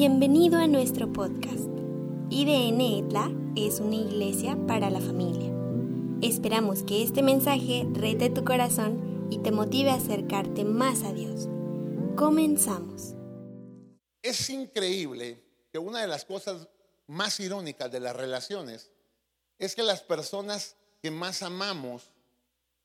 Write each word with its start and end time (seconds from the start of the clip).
Bienvenido 0.00 0.56
a 0.56 0.66
nuestro 0.66 1.12
podcast. 1.12 1.68
IDN 2.30 2.80
Etla 2.80 3.30
es 3.54 3.80
una 3.80 3.96
iglesia 3.96 4.56
para 4.66 4.88
la 4.88 4.98
familia. 4.98 5.52
Esperamos 6.22 6.84
que 6.84 7.02
este 7.02 7.22
mensaje 7.22 7.86
rete 7.92 8.30
tu 8.30 8.42
corazón 8.42 9.28
y 9.30 9.40
te 9.40 9.52
motive 9.52 9.90
a 9.90 9.96
acercarte 9.96 10.64
más 10.64 11.02
a 11.02 11.12
Dios. 11.12 11.50
Comenzamos. 12.16 13.14
Es 14.22 14.48
increíble 14.48 15.44
que 15.70 15.78
una 15.78 16.00
de 16.00 16.08
las 16.08 16.24
cosas 16.24 16.66
más 17.06 17.38
irónicas 17.38 17.92
de 17.92 18.00
las 18.00 18.16
relaciones 18.16 18.90
es 19.58 19.74
que 19.74 19.82
las 19.82 20.00
personas 20.00 20.76
que 21.02 21.10
más 21.10 21.42
amamos 21.42 22.10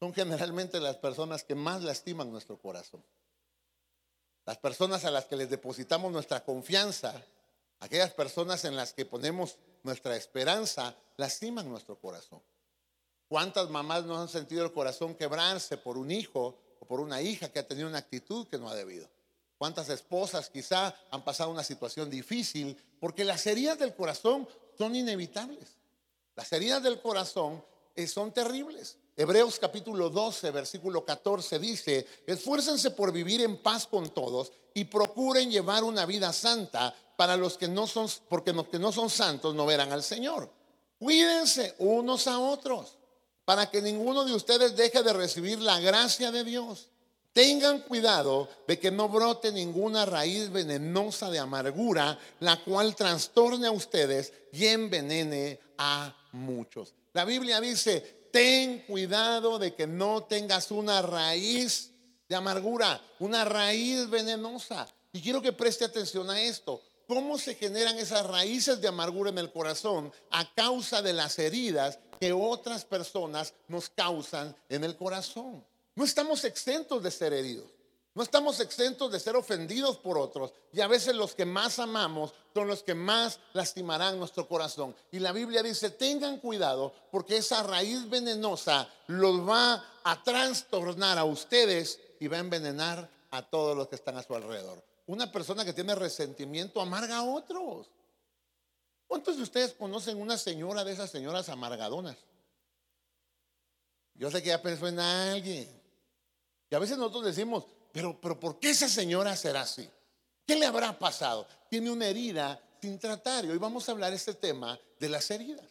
son 0.02 0.14
generalmente 0.14 0.82
las 0.82 0.98
personas 0.98 1.46
que 1.46 1.56
más 1.56 1.82
lastiman 1.82 2.30
nuestro 2.30 2.58
corazón. 2.58 3.02
Las 4.46 4.58
personas 4.58 5.06
a 5.06 5.12
las 5.12 5.26
que 5.26 5.36
les 5.36 5.50
depositamos 5.50 6.12
nuestra 6.12 6.44
confianza, 6.44 7.20
aquellas 7.80 8.14
personas 8.14 8.64
en 8.66 8.76
las 8.76 8.94
que 8.94 9.06
ponemos 9.06 9.58
nuestra 9.84 10.16
esperanza, 10.16 10.96
lastiman 11.18 11.68
nuestro 11.68 11.98
corazón. 12.00 12.42
¿Cuántas 13.28 13.70
mamás 13.70 14.06
no 14.06 14.22
han 14.22 14.30
sentido 14.30 14.64
el 14.64 14.72
corazón 14.72 15.16
quebrarse 15.16 15.78
por 15.78 15.98
un 15.98 16.12
hijo 16.12 16.60
o 16.80 16.86
por 16.86 17.00
una 17.00 17.22
hija 17.22 17.50
que 17.50 17.60
ha 17.60 17.68
tenido 17.68 17.88
una 17.88 17.98
actitud 17.98 18.48
que 18.48 18.60
no 18.60 18.70
ha 18.70 18.76
debido? 18.76 19.10
¿Cuántas 19.58 19.90
esposas 19.90 20.50
quizá 20.50 20.94
han 21.10 21.24
pasado 21.24 21.50
una 21.50 21.64
situación 21.64 22.10
difícil? 22.10 22.78
Porque 23.00 23.24
las 23.24 23.48
heridas 23.48 23.80
del 23.80 23.96
corazón 23.96 24.48
son 24.78 24.96
inevitables. 24.96 25.78
Las 26.36 26.52
heridas 26.52 26.84
del 26.84 27.02
corazón 27.02 27.64
eh, 27.96 28.06
son 28.06 28.32
terribles. 28.32 28.98
Hebreos 29.18 29.60
capítulo 29.60 30.10
12, 30.10 30.52
versículo 30.52 31.06
14 31.06 31.58
dice, 31.58 32.06
esfuércense 32.28 32.92
por 32.92 33.14
vivir 33.14 33.42
en 33.42 33.58
paz 33.58 33.88
con 33.88 34.10
todos 34.10 34.52
y 34.74 34.84
procuren 34.84 35.50
llevar 35.50 35.86
una 35.86 36.06
vida 36.06 36.34
santa 36.34 36.94
para 37.16 37.38
los 37.38 37.58
que 37.58 37.70
no 37.70 37.88
son, 37.88 38.10
porque 38.28 38.52
los 38.52 38.68
que 38.68 38.78
no 38.78 38.92
son 38.92 39.10
santos 39.10 39.56
no 39.56 39.66
verán 39.66 39.94
al 39.94 40.04
Señor. 40.04 40.52
Cuídense 41.00 41.76
unos 41.80 42.28
a 42.28 42.40
otros 42.40 42.98
para 43.46 43.72
que 43.72 43.82
ninguno 43.82 44.26
de 44.26 44.34
ustedes 44.34 44.76
deje 44.76 45.02
de 45.02 45.14
recibir 45.14 45.60
la 45.60 45.80
gracia 45.80 46.32
de 46.32 46.44
Dios. 46.44 46.90
Tengan 47.32 47.80
cuidado 47.82 48.50
de 48.68 48.80
que 48.80 48.92
no 48.92 49.08
brote 49.08 49.52
ninguna 49.52 50.06
raíz 50.06 50.50
venenosa 50.52 51.30
de 51.30 51.40
amargura, 51.40 52.18
la 52.40 52.62
cual 52.64 52.96
trastorne 52.96 53.68
a 53.68 53.72
ustedes 53.72 54.34
y 54.52 54.66
envenene 54.66 55.60
a 55.78 56.16
muchos. 56.32 56.94
La 57.14 57.24
Biblia 57.24 57.62
dice, 57.62 58.15
ten 58.36 58.80
cuidado 58.82 59.58
de 59.58 59.74
que 59.74 59.88
no 59.88 60.24
tengas 60.24 60.70
una 60.70 61.02
raíz 61.02 61.94
de 62.28 62.36
amargura, 62.36 63.02
una 63.20 63.46
raíz 63.46 64.10
venenosa. 64.10 64.86
Y 65.14 65.22
quiero 65.22 65.42
que 65.42 65.54
preste 65.54 65.86
atención 65.86 66.30
a 66.30 66.42
esto. 66.42 66.82
¿Cómo 67.08 67.38
se 67.38 67.56
generan 67.56 67.98
esas 67.98 68.28
raíces 68.28 68.82
de 68.82 68.90
amargura 68.90 69.30
en 69.30 69.38
el 69.38 69.54
corazón 69.54 70.12
a 70.32 70.54
causa 70.54 71.02
de 71.02 71.14
las 71.14 71.40
heridas 71.40 71.98
que 72.20 72.34
otras 72.34 72.84
personas 72.84 73.54
nos 73.70 73.88
causan 73.88 74.54
en 74.68 74.84
el 74.84 74.98
corazón? 74.98 75.66
No 75.96 76.04
estamos 76.04 76.44
exentos 76.44 77.02
de 77.02 77.12
ser 77.12 77.32
heridos. 77.32 77.75
No 78.16 78.24
estamos 78.24 78.62
exentos 78.62 79.12
de 79.12 79.20
ser 79.20 79.36
ofendidos 79.36 79.98
por 79.98 80.18
otros 80.18 80.54
y 80.72 80.80
a 80.80 80.88
veces 80.88 81.14
los 81.14 81.36
que 81.36 81.46
más 81.46 81.80
amamos 81.80 82.34
son 82.54 82.66
los 82.70 82.82
que 82.82 82.96
más 82.96 83.42
lastimarán 83.52 84.18
nuestro 84.18 84.48
corazón. 84.48 84.96
Y 85.12 85.20
la 85.20 85.34
Biblia 85.34 85.62
dice, 85.62 85.90
tengan 85.90 86.40
cuidado 86.40 86.94
porque 87.12 87.36
esa 87.36 87.62
raíz 87.64 88.10
venenosa 88.10 88.90
los 89.08 89.46
va 89.46 89.84
a 90.06 90.24
trastornar 90.24 91.18
a 91.18 91.26
ustedes 91.26 92.00
y 92.22 92.30
va 92.30 92.38
a 92.38 92.40
envenenar 92.40 93.10
a 93.32 93.42
todos 93.42 93.76
los 93.76 93.90
que 93.90 93.96
están 93.96 94.18
a 94.18 94.24
su 94.24 94.34
alrededor. 94.34 94.82
Una 95.08 95.30
persona 95.30 95.66
que 95.66 95.74
tiene 95.74 95.94
resentimiento 95.94 96.80
amarga 96.80 97.18
a 97.18 97.24
otros. 97.24 97.92
¿Cuántos 99.08 99.36
de 99.36 99.44
ustedes 99.44 99.74
conocen 99.74 100.22
una 100.22 100.38
señora 100.38 100.86
de 100.86 100.94
esas 100.94 101.12
señoras 101.12 101.50
amargadonas? 101.50 102.16
Yo 104.14 104.32
sé 104.32 104.42
que 104.42 104.50
ya 104.50 104.62
pensó 104.62 104.88
en 104.88 105.02
alguien. 105.02 105.82
Y 106.70 106.76
a 106.76 106.80
veces 106.80 106.98
nosotros 106.98 107.26
decimos, 107.26 107.66
pero, 107.96 108.20
pero 108.20 108.38
¿por 108.38 108.60
qué 108.60 108.72
esa 108.72 108.90
señora 108.90 109.38
será 109.38 109.62
así? 109.62 109.90
¿Qué 110.46 110.58
le 110.58 110.66
habrá 110.66 111.00
pasado? 111.00 111.48
Tiene 111.70 111.90
una 111.90 112.06
herida 112.06 112.62
sin 112.82 113.00
tratar. 113.00 113.46
Y 113.46 113.52
hoy 113.52 113.58
vamos 113.58 113.88
a 113.88 113.94
hablar 113.94 114.12
este 114.12 114.34
tema 114.34 114.78
de 115.00 115.08
las 115.08 115.32
heridas. 115.32 115.64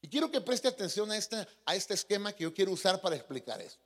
Y 0.00 0.06
quiero 0.06 0.30
que 0.30 0.40
preste 0.40 0.68
atención 0.68 1.10
a 1.10 1.16
este, 1.16 1.44
a 1.66 1.74
este 1.74 1.94
esquema 1.94 2.32
que 2.32 2.44
yo 2.44 2.54
quiero 2.54 2.70
usar 2.70 3.00
para 3.00 3.16
explicar 3.16 3.60
eso. 3.60 3.78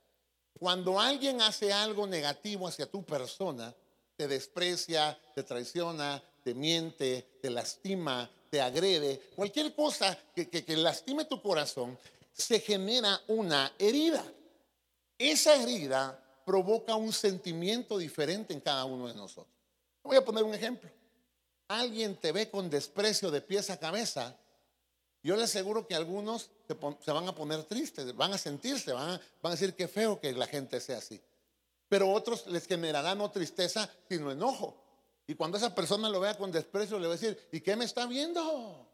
Cuando 0.59 0.99
alguien 0.99 1.41
hace 1.41 1.73
algo 1.73 2.05
negativo 2.05 2.67
hacia 2.67 2.85
tu 2.85 3.03
persona, 3.03 3.73
te 4.15 4.27
desprecia, 4.27 5.19
te 5.33 5.41
traiciona, 5.41 6.23
te 6.43 6.53
miente, 6.53 7.39
te 7.41 7.49
lastima, 7.49 8.29
te 8.51 8.61
agrede, 8.61 9.19
cualquier 9.35 9.73
cosa 9.73 10.15
que, 10.35 10.47
que, 10.47 10.63
que 10.63 10.77
lastime 10.77 11.25
tu 11.25 11.41
corazón, 11.41 11.97
se 12.33 12.59
genera 12.59 13.19
una 13.29 13.73
herida. 13.79 14.23
Esa 15.17 15.55
herida 15.55 16.23
provoca 16.49 16.95
un 16.95 17.13
sentimiento 17.13 17.95
diferente 17.99 18.55
en 18.55 18.59
cada 18.59 18.83
uno 18.83 19.07
de 19.07 19.13
nosotros. 19.13 19.55
Voy 20.01 20.17
a 20.17 20.25
poner 20.25 20.43
un 20.43 20.55
ejemplo. 20.55 20.89
Alguien 21.67 22.15
te 22.15 22.31
ve 22.31 22.49
con 22.49 22.71
desprecio 22.71 23.29
de 23.29 23.39
pies 23.39 23.69
a 23.69 23.77
cabeza. 23.77 24.35
Yo 25.21 25.35
le 25.35 25.43
aseguro 25.43 25.85
que 25.85 25.93
algunos 25.93 26.49
se, 26.67 27.11
van 27.11 27.27
a 27.27 27.35
poner 27.35 27.65
tristes, 27.65 28.15
van 28.15 28.33
a 28.33 28.39
sentirse, 28.39 28.91
van 28.93 29.21
a, 29.43 29.49
decir 29.51 29.75
que 29.75 29.87
feo 29.87 30.19
que 30.19 30.33
la 30.33 30.47
gente 30.47 30.79
sea 30.79 30.97
así. 30.97 31.21
Pero 31.87 32.11
otros 32.11 32.47
les 32.47 32.65
generará 32.65 33.13
no 33.13 33.29
tristeza, 33.29 33.87
sino 34.09 34.31
enojo. 34.31 34.75
Y 35.27 35.35
cuando 35.35 35.55
esa 35.55 35.75
persona 35.75 36.09
lo 36.09 36.19
vea 36.19 36.35
con 36.35 36.51
desprecio, 36.51 36.97
le 36.97 37.05
va 37.05 37.13
a 37.13 37.17
decir, 37.17 37.47
¿y 37.51 37.61
qué 37.61 37.75
me 37.75 37.85
está 37.85 38.07
viendo? 38.07 38.89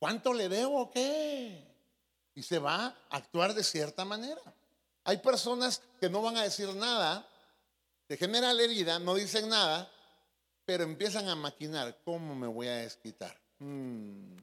¿Cuánto 0.00 0.34
le 0.34 0.48
debo 0.48 0.80
o 0.80 0.90
qué? 0.90 1.64
Y 2.34 2.42
se 2.42 2.58
va 2.58 2.86
a 2.86 2.96
actuar 3.10 3.54
de 3.54 3.62
cierta 3.62 4.04
manera. 4.04 4.42
Hay 5.04 5.18
personas 5.18 5.82
que 6.00 6.08
no 6.08 6.22
van 6.22 6.36
a 6.36 6.42
decir 6.42 6.68
nada, 6.74 7.26
se 8.08 8.16
genera 8.16 8.52
la 8.52 8.62
herida, 8.62 8.98
no 8.98 9.14
dicen 9.14 9.48
nada, 9.48 9.90
pero 10.64 10.84
empiezan 10.84 11.28
a 11.28 11.34
maquinar, 11.34 11.98
¿cómo 12.04 12.34
me 12.34 12.46
voy 12.46 12.68
a 12.68 12.76
desquitar? 12.76 13.36
Hmm. 13.58 14.36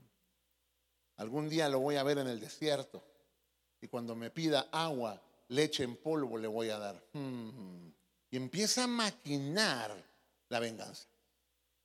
Algún 1.17 1.49
día 1.49 1.69
lo 1.69 1.79
voy 1.79 1.95
a 1.95 2.03
ver 2.03 2.17
en 2.17 2.27
el 2.27 2.39
desierto 2.39 3.03
y 3.81 3.87
cuando 3.87 4.15
me 4.15 4.29
pida 4.29 4.67
agua, 4.71 5.21
leche 5.49 5.83
en 5.83 5.95
polvo 5.95 6.37
le 6.37 6.47
voy 6.47 6.69
a 6.69 6.79
dar. 6.79 7.03
Hmm. 7.13 7.91
Y 8.31 8.37
empieza 8.37 8.83
a 8.83 8.87
maquinar 8.87 9.95
la 10.49 10.59
venganza. 10.59 11.07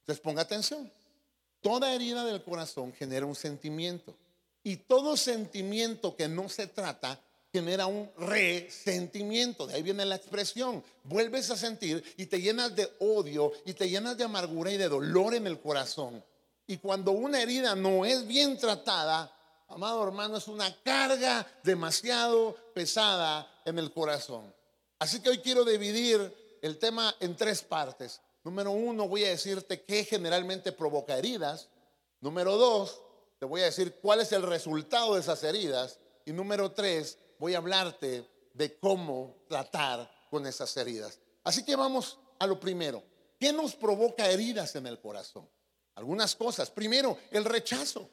Entonces 0.01 0.21
ponga 0.21 0.43
atención. 0.43 0.93
Toda 1.61 1.95
herida 1.95 2.25
del 2.25 2.43
corazón 2.43 2.93
genera 2.93 3.25
un 3.25 3.35
sentimiento. 3.35 4.15
Y 4.63 4.77
todo 4.77 5.17
sentimiento 5.17 6.17
que 6.17 6.29
no 6.29 6.49
se 6.49 6.67
trata 6.67 7.21
genera 7.55 7.87
un 7.87 8.11
resentimiento. 8.19 9.69
De 9.69 9.75
ahí 9.75 9.83
viene 9.85 10.05
la 10.05 10.17
expresión. 10.17 10.83
Vuelves 11.05 11.53
a 11.53 11.57
sentir 11.57 12.03
y 12.17 12.27
te 12.27 12.41
llenas 12.41 12.75
de 12.75 12.93
odio 12.99 13.53
y 13.65 13.75
te 13.75 13.89
llenas 13.89 14.19
de 14.19 14.25
amargura 14.25 14.73
y 14.73 14.77
de 14.77 14.89
dolor 14.89 15.37
en 15.37 15.47
el 15.47 15.61
corazón. 15.61 16.25
Y 16.67 16.79
cuando 16.79 17.13
una 17.13 17.41
herida 17.41 17.77
no 17.77 18.05
es 18.05 18.27
bien 18.27 18.59
tratada, 18.59 19.33
amado 19.69 20.03
hermano, 20.03 20.39
es 20.39 20.49
una 20.49 20.75
carga 20.83 21.47
demasiado 21.63 22.57
pesada 22.75 23.49
en 23.65 23.79
el 23.79 23.93
corazón. 23.93 24.53
Así 24.99 25.21
que 25.21 25.29
hoy 25.29 25.39
quiero 25.39 25.65
dividir 25.65 26.59
el 26.61 26.77
tema 26.81 27.15
en 27.21 27.37
tres 27.37 27.63
partes. 27.63 28.21
Número 28.43 28.73
uno, 28.73 29.07
voy 29.07 29.25
a 29.27 29.29
decirte 29.29 29.83
qué 29.83 30.03
generalmente 30.03 30.73
provoca 30.73 31.17
heridas. 31.17 31.69
Número 32.21 32.57
dos, 32.57 33.01
te 33.39 33.47
voy 33.47 33.61
a 33.61 33.67
decir 33.67 33.95
cuál 34.03 34.23
es 34.23 34.33
el 34.33 34.43
resultado 34.43 35.15
de 35.15 35.21
esas 35.21 35.45
heridas. 35.45 36.01
Y 36.27 36.33
número 36.33 36.73
tres, 36.73 37.19
voy 37.45 37.53
a 37.53 37.59
hablarte 37.59 38.27
de 38.55 38.79
cómo 38.79 39.45
tratar 39.47 40.11
con 40.31 40.47
esas 40.47 40.75
heridas. 40.79 41.21
Así 41.43 41.63
que 41.63 41.77
vamos 41.77 42.19
a 42.39 42.47
lo 42.47 42.59
primero. 42.59 43.03
¿Qué 43.39 43.53
nos 43.53 43.75
provoca 43.75 44.31
heridas 44.31 44.75
en 44.77 44.87
el 44.87 44.99
corazón? 44.99 45.47
Algunas 45.97 46.35
cosas. 46.37 46.71
Primero, 46.71 47.19
el 47.31 47.45
rechazo. 47.45 48.09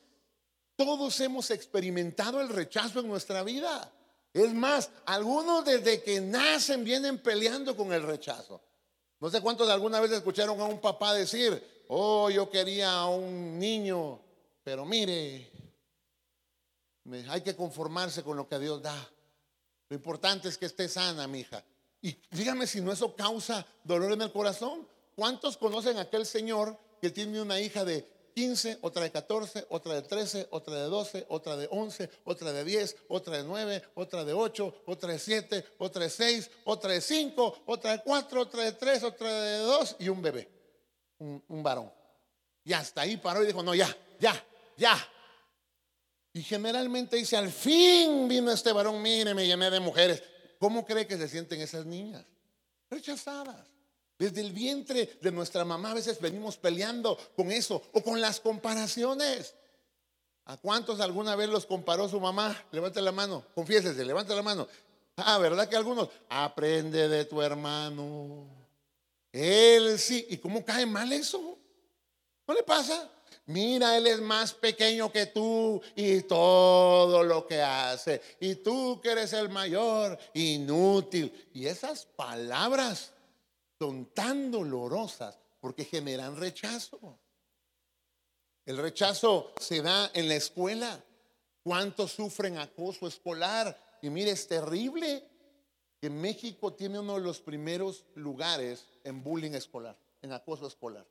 Todos 0.75 1.17
hemos 1.21 1.49
experimentado 1.49 2.41
el 2.41 2.49
rechazo 2.49 2.99
en 2.99 3.07
nuestra 3.07 3.41
vida. 3.41 3.89
Es 4.33 4.53
más, 4.53 4.89
algunos 5.05 5.63
desde 5.63 6.03
que 6.03 6.19
nacen 6.19 6.83
vienen 6.83 7.17
peleando 7.19 7.77
con 7.77 7.93
el 7.93 8.03
rechazo. 8.03 8.61
No 9.21 9.29
sé 9.29 9.39
cuántos 9.39 9.69
alguna 9.69 10.01
vez 10.01 10.11
escucharon 10.11 10.59
a 10.59 10.65
un 10.65 10.81
papá 10.81 11.13
decir, 11.13 11.85
oh, 11.87 12.29
yo 12.29 12.49
quería 12.49 12.91
a 12.91 13.07
un 13.07 13.57
niño, 13.57 14.19
pero 14.61 14.83
mire, 14.83 15.49
hay 17.29 17.39
que 17.39 17.55
conformarse 17.55 18.23
con 18.23 18.35
lo 18.35 18.49
que 18.49 18.59
Dios 18.59 18.81
da. 18.81 19.09
Lo 19.91 19.95
importante 19.95 20.47
es 20.47 20.57
que 20.57 20.67
esté 20.67 20.87
sana, 20.87 21.27
mi 21.27 21.41
hija. 21.41 21.61
Y 22.01 22.15
dígame 22.31 22.65
si 22.65 22.79
no 22.79 22.93
eso 22.93 23.13
causa 23.13 23.65
dolor 23.83 24.13
en 24.13 24.21
el 24.21 24.31
corazón. 24.31 24.87
¿Cuántos 25.17 25.57
conocen 25.57 25.97
a 25.97 26.03
aquel 26.03 26.25
señor 26.25 26.77
que 27.01 27.09
tiene 27.09 27.41
una 27.41 27.59
hija 27.59 27.83
de 27.83 28.07
15, 28.33 28.77
otra 28.83 29.03
de 29.03 29.11
14, 29.11 29.65
otra 29.69 29.95
de 29.95 30.03
13, 30.03 30.47
otra 30.51 30.75
de 30.75 30.83
12, 30.83 31.25
otra 31.27 31.57
de 31.57 31.67
11, 31.69 32.09
otra 32.23 32.53
de 32.53 32.63
10, 32.63 32.95
otra 33.09 33.37
de 33.39 33.43
9, 33.43 33.83
otra 33.95 34.23
de 34.23 34.31
8, 34.31 34.83
otra 34.85 35.11
de 35.11 35.19
7, 35.19 35.65
otra 35.79 36.03
de 36.03 36.09
6, 36.09 36.51
otra 36.63 36.93
de 36.93 37.01
5, 37.01 37.63
otra 37.65 37.91
de 37.91 38.01
4, 38.01 38.41
otra 38.43 38.63
de 38.63 38.71
3, 38.71 39.03
otra 39.03 39.41
de 39.41 39.57
2 39.57 39.95
y 39.99 40.07
un 40.07 40.21
bebé, 40.21 40.49
un, 41.17 41.43
un 41.49 41.61
varón? 41.61 41.91
Y 42.63 42.71
hasta 42.71 43.01
ahí 43.01 43.17
paró 43.17 43.43
y 43.43 43.47
dijo, 43.47 43.61
no, 43.61 43.75
ya, 43.75 43.93
ya, 44.21 44.41
ya. 44.77 44.97
Y 46.33 46.43
generalmente 46.43 47.17
dice, 47.17 47.35
al 47.35 47.51
fin 47.51 48.27
vino 48.27 48.51
este 48.51 48.71
varón, 48.71 49.01
mire, 49.01 49.33
me 49.33 49.45
llené 49.45 49.69
de 49.69 49.79
mujeres. 49.79 50.23
¿Cómo 50.59 50.85
cree 50.85 51.07
que 51.07 51.17
se 51.17 51.27
sienten 51.27 51.59
esas 51.59 51.85
niñas? 51.85 52.25
Rechazadas. 52.89 53.67
Desde 54.17 54.41
el 54.41 54.51
vientre 54.51 55.17
de 55.19 55.31
nuestra 55.31 55.65
mamá 55.65 55.91
a 55.91 55.95
veces 55.95 56.21
venimos 56.21 56.55
peleando 56.55 57.17
con 57.35 57.51
eso 57.51 57.81
o 57.91 58.03
con 58.03 58.21
las 58.21 58.39
comparaciones. 58.39 59.55
¿A 60.45 60.57
cuántos 60.57 60.99
alguna 60.99 61.35
vez 61.35 61.49
los 61.49 61.65
comparó 61.65 62.07
su 62.07 62.19
mamá? 62.19 62.55
Levante 62.71 63.01
la 63.01 63.11
mano, 63.11 63.43
confiésese, 63.55 64.05
levante 64.05 64.35
la 64.35 64.43
mano. 64.43 64.67
Ah, 65.17 65.37
¿verdad 65.37 65.67
que 65.67 65.75
algunos? 65.75 66.09
Aprende 66.29 67.07
de 67.09 67.25
tu 67.25 67.41
hermano. 67.41 68.47
Él 69.31 69.97
sí. 69.99 70.27
¿Y 70.29 70.37
cómo 70.37 70.63
cae 70.63 70.85
mal 70.85 71.11
eso? 71.11 71.57
¿No 72.47 72.53
le 72.53 72.63
pasa? 72.63 73.09
Mira, 73.51 73.97
él 73.97 74.07
es 74.07 74.21
más 74.21 74.53
pequeño 74.53 75.11
que 75.11 75.25
tú 75.25 75.81
y 75.95 76.21
todo 76.21 77.21
lo 77.23 77.45
que 77.45 77.61
hace. 77.61 78.21
Y 78.39 78.55
tú 78.55 79.01
que 79.01 79.11
eres 79.11 79.33
el 79.33 79.49
mayor, 79.49 80.17
inútil. 80.33 81.49
Y 81.53 81.65
esas 81.65 82.05
palabras 82.05 83.11
son 83.77 84.05
tan 84.13 84.51
dolorosas 84.51 85.37
porque 85.59 85.83
generan 85.83 86.37
rechazo. 86.37 87.19
El 88.65 88.77
rechazo 88.77 89.51
se 89.59 89.81
da 89.81 90.09
en 90.13 90.29
la 90.29 90.35
escuela. 90.35 91.03
¿Cuántos 91.61 92.13
sufren 92.13 92.57
acoso 92.57 93.05
escolar? 93.05 93.77
Y 94.01 94.09
mire, 94.09 94.31
es 94.31 94.47
terrible 94.47 95.27
que 95.99 96.09
México 96.09 96.73
tiene 96.73 96.99
uno 96.99 97.15
de 97.15 97.21
los 97.21 97.41
primeros 97.41 98.05
lugares 98.15 98.85
en 99.03 99.21
bullying 99.21 99.51
escolar, 99.51 99.97
en 100.21 100.31
acoso 100.31 100.65
escolar. 100.67 101.05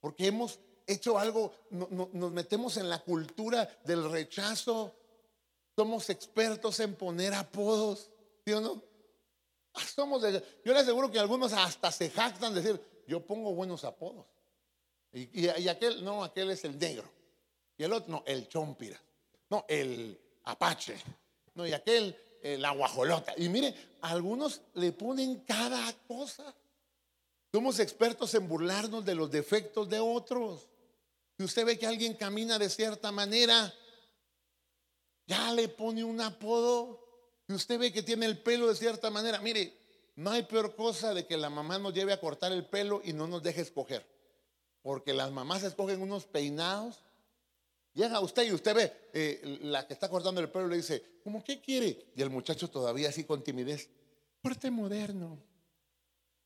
Porque 0.00 0.26
hemos 0.26 0.60
hecho 0.86 1.18
algo, 1.18 1.52
nos 1.70 2.32
metemos 2.32 2.76
en 2.76 2.88
la 2.88 2.98
cultura 3.00 3.68
del 3.84 4.10
rechazo. 4.10 4.94
Somos 5.76 6.10
expertos 6.10 6.80
en 6.80 6.94
poner 6.94 7.34
apodos, 7.34 8.10
¿sí 8.44 8.52
o 8.52 8.60
no? 8.60 8.82
Ah, 9.74 9.86
somos 9.86 10.22
yo 10.22 10.72
le 10.72 10.80
aseguro 10.80 11.10
que 11.10 11.18
algunos 11.18 11.52
hasta 11.52 11.92
se 11.92 12.10
jactan 12.10 12.54
de 12.54 12.60
decir, 12.60 12.80
yo 13.06 13.24
pongo 13.24 13.54
buenos 13.54 13.84
apodos. 13.84 14.26
Y, 15.12 15.40
y, 15.40 15.68
aquel, 15.68 16.04
no, 16.04 16.22
aquel 16.22 16.50
es 16.50 16.64
el 16.64 16.78
negro. 16.78 17.10
Y 17.76 17.84
el 17.84 17.92
otro, 17.92 18.10
no, 18.12 18.22
el 18.26 18.48
chompira. 18.48 19.00
No, 19.48 19.64
el 19.68 20.18
apache. 20.44 20.96
No, 21.54 21.66
y 21.66 21.72
aquel, 21.72 22.16
la 22.42 22.72
guajolota. 22.72 23.34
Y 23.36 23.48
mire, 23.48 23.74
algunos 24.02 24.62
le 24.74 24.92
ponen 24.92 25.40
cada 25.40 25.92
cosa. 26.06 26.54
Somos 27.52 27.78
expertos 27.80 28.34
en 28.34 28.48
burlarnos 28.48 29.04
de 29.04 29.14
los 29.14 29.30
defectos 29.30 29.88
de 29.88 29.98
otros. 29.98 30.68
Si 31.36 31.44
usted 31.44 31.64
ve 31.66 31.78
que 31.78 31.86
alguien 31.86 32.14
camina 32.14 32.58
de 32.58 32.68
cierta 32.70 33.10
manera, 33.10 33.72
ya 35.26 35.52
le 35.52 35.68
pone 35.68 36.04
un 36.04 36.20
apodo. 36.20 37.00
Si 37.46 37.54
usted 37.54 37.78
ve 37.78 37.92
que 37.92 38.02
tiene 38.02 38.26
el 38.26 38.38
pelo 38.38 38.68
de 38.68 38.76
cierta 38.76 39.10
manera, 39.10 39.40
mire, 39.40 39.76
no 40.16 40.30
hay 40.30 40.42
peor 40.44 40.76
cosa 40.76 41.14
de 41.14 41.26
que 41.26 41.36
la 41.36 41.50
mamá 41.50 41.78
nos 41.78 41.94
lleve 41.94 42.12
a 42.12 42.20
cortar 42.20 42.52
el 42.52 42.66
pelo 42.66 43.00
y 43.04 43.12
no 43.12 43.26
nos 43.26 43.42
deje 43.42 43.62
escoger. 43.62 44.06
Porque 44.82 45.12
las 45.12 45.30
mamás 45.32 45.62
escogen 45.62 46.02
unos 46.02 46.26
peinados 46.26 47.00
Llega 47.94 48.20
usted 48.20 48.44
y 48.44 48.52
usted 48.52 48.74
ve 48.74 48.92
eh, 49.12 49.58
la 49.62 49.86
que 49.86 49.94
está 49.94 50.08
cortando 50.08 50.40
el 50.40 50.48
pelo 50.48 50.68
le 50.68 50.76
dice, 50.76 51.02
¿cómo 51.24 51.42
qué 51.42 51.60
quiere? 51.60 52.06
Y 52.14 52.22
el 52.22 52.30
muchacho 52.30 52.70
todavía 52.70 53.08
así 53.08 53.24
con 53.24 53.42
timidez, 53.42 53.88
corte 54.42 54.70
moderno. 54.70 55.38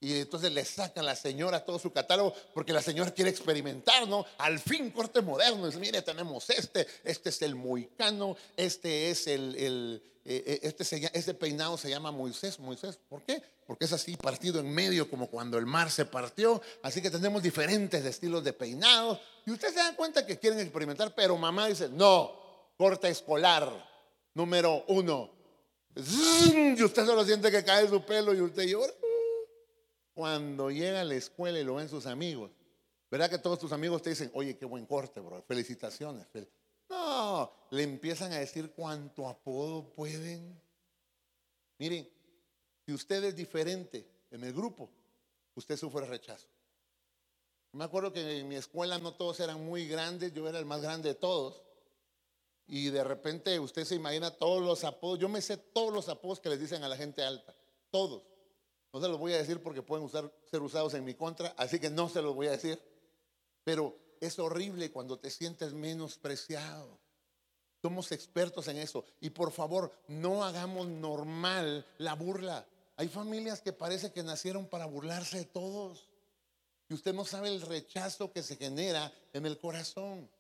Y 0.05 0.21
entonces 0.21 0.53
le 0.53 0.67
saca 0.67 1.01
a 1.01 1.05
la 1.05 1.17
señora 1.17 1.65
todo 1.65 1.79
su 1.79 1.91
catálogo 1.91 2.35
porque 2.53 2.75
la 2.75 2.83
señora 2.83 3.11
quiere 3.11 3.31
experimentar, 3.31 4.07
¿no? 4.07 4.27
Al 4.37 4.59
fin 4.59 4.91
corte 4.91 5.23
moderno. 5.23 5.65
Dice, 5.65 5.79
mire, 5.79 6.03
tenemos 6.03 6.51
este, 6.51 6.87
este 7.03 7.31
es 7.31 7.41
el 7.41 7.55
moicano, 7.55 8.37
este 8.55 9.11
es 9.11 9.27
el, 9.27 9.57
el 9.57 10.03
eh, 10.27 10.43
eh, 10.47 10.61
este, 10.63 11.11
este 11.13 11.33
peinado 11.33 11.79
se 11.79 11.89
llama 11.89 12.11
Moisés. 12.11 12.59
Moisés, 12.59 12.99
¿por 13.09 13.23
qué? 13.23 13.43
Porque 13.67 13.87
es 13.87 13.93
así 13.95 14.17
partido 14.19 14.61
en 14.61 14.75
medio 14.75 15.09
como 15.09 15.29
cuando 15.29 15.57
el 15.57 15.65
mar 15.65 15.91
se 15.91 16.05
partió. 16.05 16.61
Así 16.83 17.01
que 17.01 17.11
tenemos 17.11 17.43
diferentes 17.43 18.05
estilos 18.05 18.45
de 18.45 18.53
peinados. 18.53 19.21
Y 19.47 19.53
ustedes 19.53 19.73
se 19.73 19.81
dan 19.81 19.95
cuenta 19.95 20.27
que 20.27 20.39
quieren 20.39 20.61
experimentar, 20.61 21.15
pero 21.15 21.37
mamá 21.39 21.67
dice, 21.69 21.89
no, 21.89 22.33
corte 22.77 23.09
escolar, 23.09 23.71
número 24.35 24.85
uno. 24.89 25.31
Y 25.97 26.83
usted 26.83 27.07
solo 27.07 27.25
siente 27.25 27.51
que 27.51 27.65
cae 27.65 27.89
su 27.89 28.03
pelo 28.05 28.35
y 28.35 28.41
usted 28.41 28.65
llora. 28.65 28.93
Cuando 30.15 30.71
llega 30.71 31.01
a 31.01 31.05
la 31.05 31.17
escuela 31.17 31.59
y 31.59 31.65
lo 31.65 31.75
ven 31.75 31.89
sus 31.89 32.07
amigos, 32.07 32.53
¿verdad 33.11 33.29
que 33.29 33.39
todos 33.39 33.59
tus 33.59 33.73
amigos 33.73 34.01
te 34.01 34.11
dicen, 34.11 34.31
oye, 34.35 34.57
qué 34.57 34.65
buen 34.65 34.87
corte, 34.87 35.21
bro, 35.21 35.43
felicitaciones? 35.43 36.27
No, 36.89 37.53
le 37.71 37.83
empiezan 37.83 38.33
a 38.33 38.39
decir 38.39 38.71
cuánto 38.71 39.29
apodo 39.29 39.93
pueden. 39.93 40.61
Miren, 41.79 42.09
si 42.87 42.93
usted 42.93 43.25
es 43.25 43.35
diferente 43.35 44.07
en 44.31 44.45
el 44.45 44.53
grupo, 44.53 44.89
usted 45.57 45.77
sufre 45.77 46.07
rechazo. 46.07 46.47
Me 47.73 47.83
acuerdo 47.83 48.13
que 48.13 48.39
en 48.39 48.47
mi 48.47 48.55
escuela 48.55 48.99
no 48.99 49.15
todos 49.15 49.41
eran 49.41 49.65
muy 49.65 49.89
grandes, 49.89 50.33
yo 50.33 50.49
era 50.49 50.61
el 50.61 50.65
más 50.65 50.81
grande 50.81 51.09
de 51.09 51.15
todos. 51.17 51.61
Y 52.67 52.91
de 52.91 53.03
repente 53.03 53.59
usted 53.59 53.85
se 53.85 53.97
imagina 53.97 54.31
todos 54.31 54.63
los 54.63 54.85
apodos. 54.85 55.19
Yo 55.19 55.29
me 55.29 55.43
sé 55.43 55.57
todos 55.57 55.93
los 55.93 56.09
apodos 56.09 56.39
que 56.39 56.51
les 56.51 56.61
dicen 56.61 56.85
a 56.85 56.89
la 56.89 56.97
gente 56.97 57.23
alta. 57.23 57.55
Todos. 57.91 58.23
No 58.95 59.01
se 59.01 59.09
los 59.09 59.19
voy 59.19 59.33
a 59.33 59.39
decir 59.39 59.61
porque 59.61 59.83
pueden 59.83 60.09
ser 60.09 60.63
usados 60.63 60.95
en 60.95 61.05
mi 61.05 61.15
contra, 61.15 61.53
así 61.57 61.81
que 61.81 61.91
no 61.91 62.09
se 62.09 62.23
los 62.23 62.33
voy 62.33 62.47
a 62.47 62.53
decir. 62.53 62.81
Pero 63.65 63.99
es 64.21 64.39
horrible 64.39 64.93
cuando 64.93 65.19
te 65.19 65.31
sientes 65.31 65.73
menospreciado. 65.73 67.01
Somos 67.83 68.13
expertos 68.13 68.69
en 68.69 68.77
eso. 68.77 69.05
Y 69.21 69.31
por 69.31 69.51
favor, 69.51 69.93
no 70.07 70.45
hagamos 70.45 70.87
normal 70.87 71.85
la 71.99 72.15
burla. 72.15 72.65
Hay 72.95 73.09
familias 73.09 73.61
que 73.61 73.73
parece 73.73 74.13
que 74.13 74.23
nacieron 74.23 74.69
para 74.69 74.87
burlarse 74.87 75.39
de 75.39 75.47
todos. 75.47 76.09
Y 76.89 76.95
usted 76.95 77.13
no 77.13 77.25
sabe 77.25 77.49
el 77.49 77.63
rechazo 77.63 78.31
que 78.31 78.45
se 78.45 78.55
genera 78.55 79.13
en 79.33 79.45
el 79.45 79.59
corazón. 79.59 80.31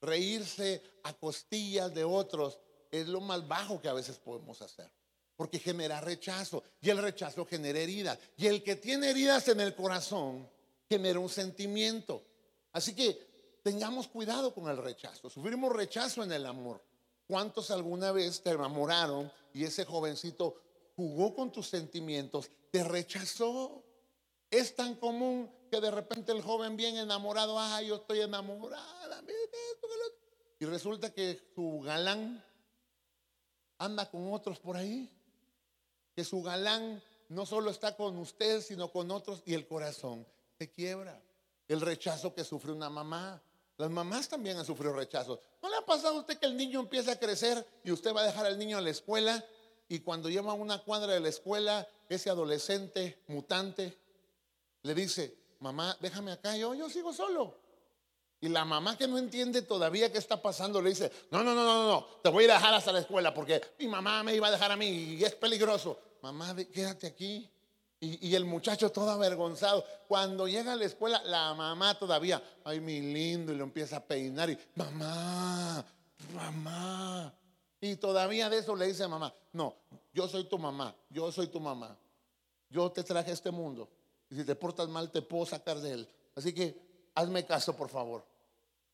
Reírse 0.00 0.80
a 1.02 1.12
costillas 1.12 1.92
de 1.92 2.04
otros 2.04 2.60
es 2.92 3.08
lo 3.08 3.20
más 3.20 3.48
bajo 3.48 3.80
que 3.80 3.88
a 3.88 3.94
veces 3.94 4.16
podemos 4.16 4.62
hacer 4.62 4.95
porque 5.36 5.58
genera 5.58 6.00
rechazo 6.00 6.62
y 6.80 6.90
el 6.90 6.98
rechazo 6.98 7.44
genera 7.44 7.78
heridas. 7.78 8.18
Y 8.36 8.46
el 8.46 8.62
que 8.62 8.76
tiene 8.76 9.10
heridas 9.10 9.48
en 9.48 9.60
el 9.60 9.74
corazón 9.74 10.48
genera 10.88 11.18
un 11.18 11.28
sentimiento. 11.28 12.22
Así 12.72 12.94
que 12.94 13.60
tengamos 13.62 14.08
cuidado 14.08 14.54
con 14.54 14.68
el 14.68 14.76
rechazo. 14.76 15.28
Sufrimos 15.28 15.72
rechazo 15.72 16.22
en 16.22 16.32
el 16.32 16.46
amor. 16.46 16.82
¿Cuántos 17.26 17.70
alguna 17.70 18.12
vez 18.12 18.42
te 18.42 18.50
enamoraron 18.50 19.30
y 19.52 19.64
ese 19.64 19.84
jovencito 19.84 20.62
jugó 20.94 21.34
con 21.34 21.50
tus 21.50 21.68
sentimientos, 21.68 22.50
te 22.70 22.84
rechazó? 22.84 23.84
Es 24.50 24.76
tan 24.76 24.94
común 24.94 25.50
que 25.70 25.80
de 25.80 25.90
repente 25.90 26.30
el 26.30 26.40
joven 26.40 26.76
bien 26.76 26.96
enamorado, 26.96 27.58
ah, 27.58 27.82
yo 27.82 27.96
estoy 27.96 28.20
enamorada, 28.20 29.24
y 30.58 30.64
resulta 30.64 31.12
que 31.12 31.38
su 31.54 31.80
galán 31.80 32.42
anda 33.78 34.08
con 34.10 34.32
otros 34.32 34.58
por 34.58 34.76
ahí 34.76 35.10
que 36.16 36.24
su 36.24 36.42
galán 36.42 37.02
no 37.28 37.44
solo 37.44 37.70
está 37.70 37.94
con 37.94 38.16
usted, 38.16 38.62
sino 38.62 38.90
con 38.90 39.10
otros 39.10 39.42
y 39.44 39.52
el 39.52 39.66
corazón 39.66 40.26
se 40.58 40.70
quiebra. 40.70 41.20
El 41.68 41.82
rechazo 41.82 42.34
que 42.34 42.42
sufre 42.42 42.72
una 42.72 42.88
mamá. 42.88 43.42
Las 43.76 43.90
mamás 43.90 44.26
también 44.26 44.56
han 44.56 44.64
sufrido 44.64 44.94
rechazo. 44.94 45.38
¿No 45.62 45.68
le 45.68 45.76
ha 45.76 45.82
pasado 45.84 46.16
a 46.16 46.20
usted 46.20 46.38
que 46.38 46.46
el 46.46 46.56
niño 46.56 46.80
empieza 46.80 47.12
a 47.12 47.18
crecer 47.18 47.64
y 47.84 47.90
usted 47.90 48.14
va 48.14 48.22
a 48.22 48.26
dejar 48.26 48.46
al 48.46 48.58
niño 48.58 48.78
a 48.78 48.80
la 48.80 48.88
escuela 48.88 49.44
y 49.88 50.00
cuando 50.00 50.30
lleva 50.30 50.54
una 50.54 50.78
cuadra 50.78 51.12
de 51.12 51.20
la 51.20 51.28
escuela, 51.28 51.86
ese 52.08 52.30
adolescente 52.30 53.18
mutante 53.26 53.98
le 54.82 54.94
dice, 54.94 55.36
mamá, 55.60 55.96
déjame 56.00 56.32
acá, 56.32 56.56
yo, 56.56 56.74
yo 56.74 56.88
sigo 56.88 57.12
solo. 57.12 57.58
Y 58.40 58.48
la 58.48 58.64
mamá 58.64 58.96
que 58.96 59.06
no 59.06 59.18
entiende 59.18 59.60
todavía 59.62 60.10
qué 60.10 60.18
está 60.18 60.40
pasando 60.40 60.80
le 60.80 60.90
dice, 60.90 61.12
no, 61.30 61.44
no, 61.44 61.54
no, 61.54 61.64
no, 61.64 61.88
no, 61.88 62.06
te 62.22 62.30
voy 62.30 62.44
a 62.44 62.54
dejar 62.54 62.72
hasta 62.72 62.92
la 62.92 63.00
escuela 63.00 63.34
porque 63.34 63.60
mi 63.78 63.88
mamá 63.88 64.22
me 64.22 64.34
iba 64.34 64.48
a 64.48 64.50
dejar 64.50 64.72
a 64.72 64.76
mí 64.76 64.86
y 64.86 65.24
es 65.24 65.34
peligroso 65.34 66.05
mamá, 66.32 66.56
quédate 66.72 67.06
aquí. 67.06 67.48
Y, 67.98 68.34
el 68.34 68.44
muchacho 68.44 68.92
todo 68.92 69.10
avergonzado. 69.10 69.84
Cuando 70.06 70.46
llega 70.46 70.74
a 70.74 70.76
la 70.76 70.84
escuela, 70.84 71.22
la 71.24 71.54
mamá 71.54 71.98
todavía, 71.98 72.42
ay, 72.64 72.80
mi 72.80 73.00
lindo, 73.00 73.52
y 73.52 73.56
lo 73.56 73.64
empieza 73.64 73.96
a 73.96 74.04
peinar 74.04 74.50
y, 74.50 74.58
mamá, 74.74 75.84
mamá. 76.34 77.32
Y 77.80 77.96
todavía 77.96 78.50
de 78.50 78.58
eso 78.58 78.76
le 78.76 78.86
dice 78.86 79.04
a 79.04 79.08
mamá, 79.08 79.32
no, 79.52 79.74
yo 80.12 80.28
soy 80.28 80.44
tu 80.44 80.58
mamá, 80.58 80.94
yo 81.08 81.32
soy 81.32 81.46
tu 81.46 81.58
mamá. 81.58 81.96
Yo 82.68 82.90
te 82.90 83.02
traje 83.02 83.30
a 83.30 83.34
este 83.34 83.50
mundo. 83.50 83.88
Y 84.28 84.34
si 84.34 84.44
te 84.44 84.54
portas 84.54 84.88
mal, 84.88 85.10
te 85.10 85.22
puedo 85.22 85.46
sacar 85.46 85.78
de 85.78 85.92
él. 85.92 86.08
Así 86.34 86.52
que 86.52 86.78
hazme 87.14 87.46
caso, 87.46 87.74
por 87.74 87.88
favor. 87.88 88.24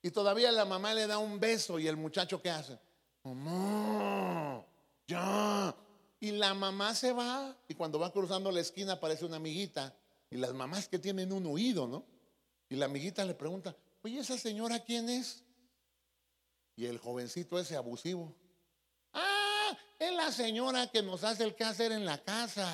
Y 0.02 0.10
todavía 0.10 0.52
la 0.52 0.64
mamá 0.64 0.94
le 0.94 1.06
da 1.06 1.18
un 1.18 1.40
beso 1.40 1.78
y 1.78 1.88
el 1.88 1.96
muchacho, 1.96 2.40
¿qué 2.40 2.50
hace? 2.50 2.78
Mamá, 3.24 4.64
ya, 5.06 5.74
y 6.22 6.30
la 6.30 6.54
mamá 6.54 6.94
se 6.94 7.12
va 7.12 7.52
y 7.66 7.74
cuando 7.74 7.98
va 7.98 8.12
cruzando 8.12 8.52
la 8.52 8.60
esquina 8.60 8.92
aparece 8.92 9.24
una 9.24 9.38
amiguita. 9.38 9.92
Y 10.30 10.36
las 10.36 10.54
mamás 10.54 10.86
que 10.86 11.00
tienen 11.00 11.32
un 11.32 11.44
oído, 11.46 11.88
¿no? 11.88 12.06
Y 12.68 12.76
la 12.76 12.84
amiguita 12.84 13.24
le 13.24 13.34
pregunta, 13.34 13.74
oye, 14.04 14.20
¿esa 14.20 14.38
señora 14.38 14.78
quién 14.84 15.08
es? 15.08 15.42
Y 16.76 16.86
el 16.86 16.98
jovencito 16.98 17.58
ese 17.58 17.74
abusivo. 17.74 18.32
Ah, 19.12 19.76
es 19.98 20.14
la 20.14 20.30
señora 20.30 20.86
que 20.86 21.02
nos 21.02 21.24
hace 21.24 21.42
el 21.42 21.56
quehacer 21.56 21.90
en 21.90 22.04
la 22.04 22.22
casa. 22.22 22.72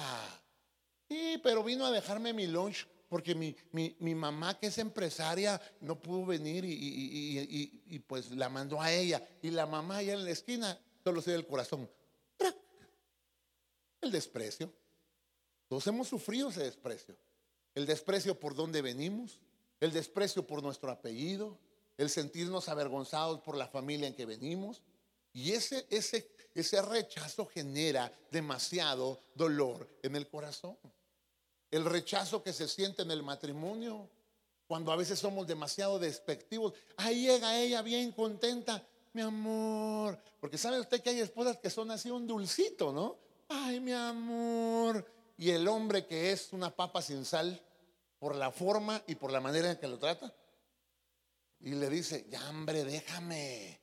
Sí, 1.08 1.40
pero 1.42 1.64
vino 1.64 1.86
a 1.86 1.90
dejarme 1.90 2.34
mi 2.34 2.46
lunch 2.46 2.86
porque 3.08 3.34
mi, 3.34 3.56
mi, 3.72 4.14
mamá, 4.14 4.58
que 4.58 4.66
es 4.66 4.76
empresaria, 4.76 5.58
no 5.80 5.98
pudo 5.98 6.26
venir 6.26 6.66
y, 6.66 7.98
pues 8.06 8.30
la 8.32 8.50
mandó 8.50 8.78
a 8.78 8.92
ella. 8.92 9.26
Y 9.40 9.52
la 9.52 9.64
mamá 9.64 9.96
allá 9.96 10.12
en 10.12 10.26
la 10.26 10.32
esquina 10.32 10.78
solo 11.02 11.22
se 11.22 11.34
el 11.34 11.46
corazón. 11.46 11.88
El 14.00 14.10
desprecio. 14.12 14.72
Todos 15.68 15.86
hemos 15.86 16.08
sufrido 16.08 16.48
ese 16.48 16.62
desprecio. 16.62 17.16
El 17.74 17.86
desprecio 17.86 18.38
por 18.38 18.54
donde 18.54 18.82
venimos, 18.82 19.40
el 19.80 19.92
desprecio 19.92 20.46
por 20.46 20.62
nuestro 20.62 20.90
apellido, 20.90 21.58
el 21.96 22.10
sentirnos 22.10 22.68
avergonzados 22.68 23.40
por 23.40 23.56
la 23.56 23.68
familia 23.68 24.08
en 24.08 24.14
que 24.14 24.26
venimos. 24.26 24.82
Y 25.32 25.52
ese, 25.52 25.86
ese, 25.90 26.30
ese 26.54 26.80
rechazo 26.82 27.46
genera 27.46 28.12
demasiado 28.30 29.20
dolor 29.34 29.88
en 30.02 30.16
el 30.16 30.28
corazón. 30.28 30.78
El 31.70 31.84
rechazo 31.84 32.42
que 32.42 32.52
se 32.52 32.66
siente 32.66 33.02
en 33.02 33.10
el 33.10 33.22
matrimonio, 33.22 34.08
cuando 34.66 34.92
a 34.92 34.96
veces 34.96 35.18
somos 35.18 35.46
demasiado 35.46 35.98
despectivos. 35.98 36.74
Ahí 36.96 37.26
llega 37.26 37.58
ella 37.58 37.82
bien 37.82 38.12
contenta, 38.12 38.86
mi 39.12 39.22
amor. 39.22 40.18
Porque 40.40 40.58
sabe 40.58 40.78
usted 40.78 41.02
que 41.02 41.10
hay 41.10 41.20
esposas 41.20 41.58
que 41.58 41.70
son 41.70 41.90
así 41.90 42.10
un 42.10 42.26
dulcito, 42.26 42.92
¿no? 42.92 43.27
Ay, 43.48 43.80
mi 43.80 43.92
amor. 43.92 45.04
Y 45.36 45.50
el 45.50 45.66
hombre 45.68 46.06
que 46.06 46.32
es 46.32 46.52
una 46.52 46.74
papa 46.74 47.00
sin 47.00 47.24
sal, 47.24 47.60
por 48.18 48.34
la 48.34 48.50
forma 48.50 49.02
y 49.06 49.14
por 49.14 49.30
la 49.30 49.40
manera 49.40 49.70
en 49.70 49.78
que 49.78 49.86
lo 49.86 49.98
trata. 49.98 50.32
Y 51.60 51.70
le 51.70 51.88
dice, 51.88 52.26
ya 52.28 52.48
hombre, 52.50 52.84
déjame. 52.84 53.80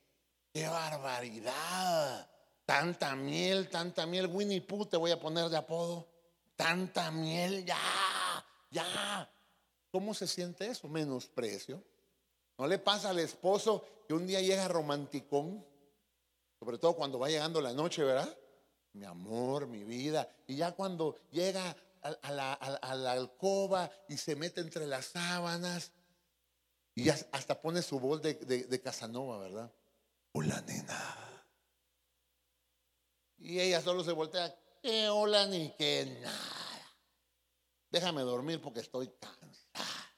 Qué 0.52 0.66
barbaridad. 0.66 2.30
Tanta 2.64 3.14
miel, 3.14 3.68
tanta 3.68 4.06
miel. 4.06 4.26
Winnie 4.26 4.60
Pooh 4.60 4.86
te 4.86 4.96
voy 4.96 5.10
a 5.10 5.20
poner 5.20 5.48
de 5.48 5.56
apodo. 5.56 6.08
Tanta 6.56 7.10
miel, 7.10 7.64
ya, 7.64 7.76
ya. 8.70 9.30
¿Cómo 9.90 10.14
se 10.14 10.26
siente 10.26 10.66
eso? 10.66 10.88
Menosprecio. 10.88 11.82
¿No 12.58 12.66
le 12.66 12.78
pasa 12.78 13.10
al 13.10 13.18
esposo 13.18 13.84
que 14.06 14.14
un 14.14 14.26
día 14.26 14.40
llega 14.40 14.68
romanticón? 14.68 15.64
Sobre 16.58 16.78
todo 16.78 16.94
cuando 16.94 17.18
va 17.18 17.28
llegando 17.28 17.60
la 17.60 17.72
noche, 17.72 18.02
¿verdad? 18.02 18.34
Mi 18.96 19.04
amor, 19.04 19.66
mi 19.66 19.84
vida. 19.84 20.28
Y 20.46 20.56
ya 20.56 20.72
cuando 20.72 21.18
llega 21.30 21.76
a, 22.02 22.30
la, 22.32 22.52
alcoba 23.12 23.90
y 24.08 24.16
se 24.16 24.36
mete 24.36 24.62
entre 24.62 24.86
las 24.86 25.06
sábanas 25.06 25.92
y 26.94 27.10
hasta 27.10 27.60
pone 27.60 27.82
su 27.82 28.00
voz 28.00 28.22
de, 28.22 28.34
de 28.34 28.80
Casanova, 28.80 29.38
¿verdad? 29.38 29.70
Hola, 30.32 30.62
nena. 30.62 31.16
Y 33.38 33.60
ella 33.60 33.82
solo 33.82 34.02
se 34.02 34.12
voltea, 34.12 34.54
que 34.82 35.08
hola 35.08 35.46
ni 35.46 35.70
que 35.76 36.18
nada. 36.22 36.96
Déjame 37.90 38.22
dormir 38.22 38.60
porque 38.62 38.80
estoy 38.80 39.08
cansada. 39.20 40.14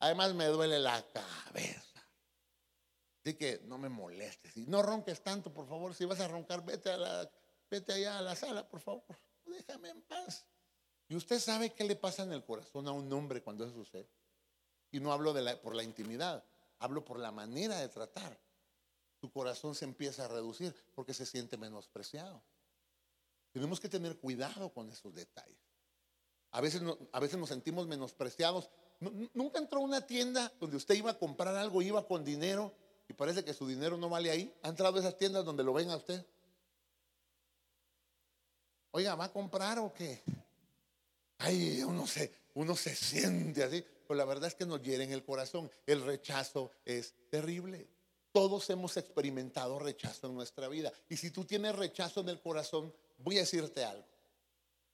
Además 0.00 0.34
me 0.34 0.46
duele 0.46 0.78
la 0.78 1.04
cabeza. 1.12 1.82
Así 3.24 3.34
que 3.34 3.60
no 3.64 3.78
me 3.78 3.88
molestes. 3.88 4.56
Y 4.56 4.66
no 4.66 4.82
ronques 4.82 5.22
tanto, 5.22 5.52
por 5.52 5.68
favor. 5.68 5.94
Si 5.94 6.04
vas 6.04 6.20
a 6.20 6.28
roncar, 6.28 6.64
vete, 6.64 6.90
a 6.90 6.96
la, 6.96 7.30
vete 7.70 7.92
allá 7.92 8.18
a 8.18 8.22
la 8.22 8.36
sala, 8.36 8.68
por 8.68 8.80
favor. 8.80 9.04
Déjame 9.44 9.90
en 9.90 10.02
paz. 10.02 10.46
Y 11.08 11.14
usted 11.14 11.38
sabe 11.38 11.72
qué 11.72 11.84
le 11.84 11.96
pasa 11.96 12.24
en 12.24 12.32
el 12.32 12.44
corazón 12.44 12.88
a 12.88 12.92
un 12.92 13.12
hombre 13.12 13.42
cuando 13.42 13.64
eso 13.64 13.74
sucede. 13.74 14.08
Y 14.90 15.00
no 15.00 15.12
hablo 15.12 15.32
de 15.32 15.42
la, 15.42 15.60
por 15.60 15.74
la 15.74 15.82
intimidad, 15.82 16.44
hablo 16.78 17.04
por 17.04 17.18
la 17.18 17.30
manera 17.30 17.78
de 17.78 17.88
tratar. 17.88 18.38
Tu 19.20 19.30
corazón 19.30 19.74
se 19.74 19.84
empieza 19.84 20.24
a 20.24 20.28
reducir 20.28 20.74
porque 20.94 21.14
se 21.14 21.26
siente 21.26 21.56
menospreciado. 21.56 22.42
Tenemos 23.52 23.80
que 23.80 23.88
tener 23.88 24.18
cuidado 24.18 24.72
con 24.72 24.90
esos 24.90 25.14
detalles. 25.14 25.58
A 26.50 26.60
veces, 26.60 26.82
a 27.12 27.20
veces 27.20 27.38
nos 27.38 27.48
sentimos 27.48 27.86
menospreciados. 27.86 28.70
¿Nunca 29.34 29.58
entró 29.58 29.78
a 29.80 29.82
una 29.82 30.06
tienda 30.06 30.52
donde 30.60 30.76
usted 30.76 30.94
iba 30.94 31.10
a 31.10 31.18
comprar 31.18 31.54
algo, 31.56 31.82
iba 31.82 32.06
con 32.06 32.24
dinero 32.24 32.74
y 33.08 33.14
parece 33.14 33.44
que 33.44 33.54
su 33.54 33.66
dinero 33.66 33.96
no 33.96 34.08
vale 34.08 34.30
ahí? 34.30 34.54
¿Ha 34.62 34.68
entrado 34.68 34.96
a 34.96 35.00
esas 35.00 35.16
tiendas 35.16 35.44
donde 35.44 35.64
lo 35.64 35.72
ven 35.72 35.90
a 35.90 35.96
usted? 35.96 36.26
Oiga, 38.96 39.14
¿va 39.14 39.26
a 39.26 39.30
comprar 39.30 39.78
o 39.78 39.92
qué? 39.92 40.22
Ay, 41.36 41.82
uno 41.82 42.06
se, 42.06 42.32
uno 42.54 42.74
se 42.74 42.96
siente 42.96 43.62
así. 43.62 43.84
Pero 44.08 44.16
la 44.16 44.24
verdad 44.24 44.48
es 44.48 44.54
que 44.54 44.64
nos 44.64 44.82
hieren 44.82 45.12
el 45.12 45.22
corazón. 45.22 45.70
El 45.84 46.02
rechazo 46.02 46.70
es 46.82 47.12
terrible. 47.28 47.86
Todos 48.32 48.70
hemos 48.70 48.96
experimentado 48.96 49.78
rechazo 49.78 50.28
en 50.28 50.34
nuestra 50.34 50.68
vida. 50.68 50.90
Y 51.10 51.18
si 51.18 51.30
tú 51.30 51.44
tienes 51.44 51.76
rechazo 51.76 52.20
en 52.20 52.30
el 52.30 52.40
corazón, 52.40 52.90
voy 53.18 53.36
a 53.36 53.40
decirte 53.40 53.84
algo. 53.84 54.06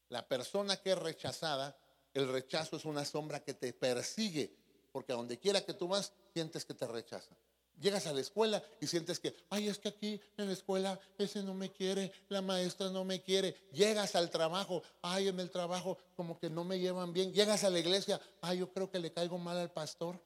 La 0.09 0.27
persona 0.27 0.79
que 0.79 0.91
es 0.91 0.99
rechazada, 0.99 1.77
el 2.13 2.27
rechazo 2.27 2.79
es 2.79 2.85
una 2.85 3.05
sombra 3.05 3.39
que 3.45 3.55
te 3.55 3.73
persigue, 3.73 4.53
porque 4.91 5.13
a 5.13 5.15
donde 5.15 5.39
quiera 5.39 5.65
que 5.65 5.75
tú 5.75 5.87
vas, 5.87 6.13
sientes 6.35 6.65
que 6.65 6.75
te 6.75 6.89
rechazan. 6.89 7.39
Llegas 7.81 8.07
a 8.07 8.13
la 8.13 8.21
escuela 8.21 8.63
y 8.81 8.87
sientes 8.87 9.19
que, 9.19 9.35
ay, 9.51 9.69
es 9.69 9.79
que 9.79 9.89
aquí 9.89 10.21
en 10.37 10.47
la 10.47 10.53
escuela 10.53 11.01
ese 11.19 11.43
no 11.43 11.53
me 11.53 11.73
quiere, 11.73 12.13
la 12.29 12.41
maestra 12.41 12.91
no 12.91 13.05
me 13.05 13.23
quiere. 13.23 13.57
Llegas 13.73 14.15
al 14.15 14.31
trabajo, 14.31 14.83
ay, 15.01 15.29
en 15.29 15.41
el 15.41 15.51
trabajo 15.51 15.99
como 16.15 16.39
que 16.39 16.49
no 16.49 16.65
me 16.65 16.79
llevan 16.79 17.13
bien. 17.13 17.33
Llegas 17.33 17.65
a 17.65 17.71
la 17.71 17.81
iglesia, 17.81 18.21
ay, 18.41 18.59
yo 18.59 18.73
creo 18.73 18.91
que 18.91 18.99
le 18.99 19.13
caigo 19.13 19.37
mal 19.39 19.59
al 19.59 19.73
pastor, 19.73 20.23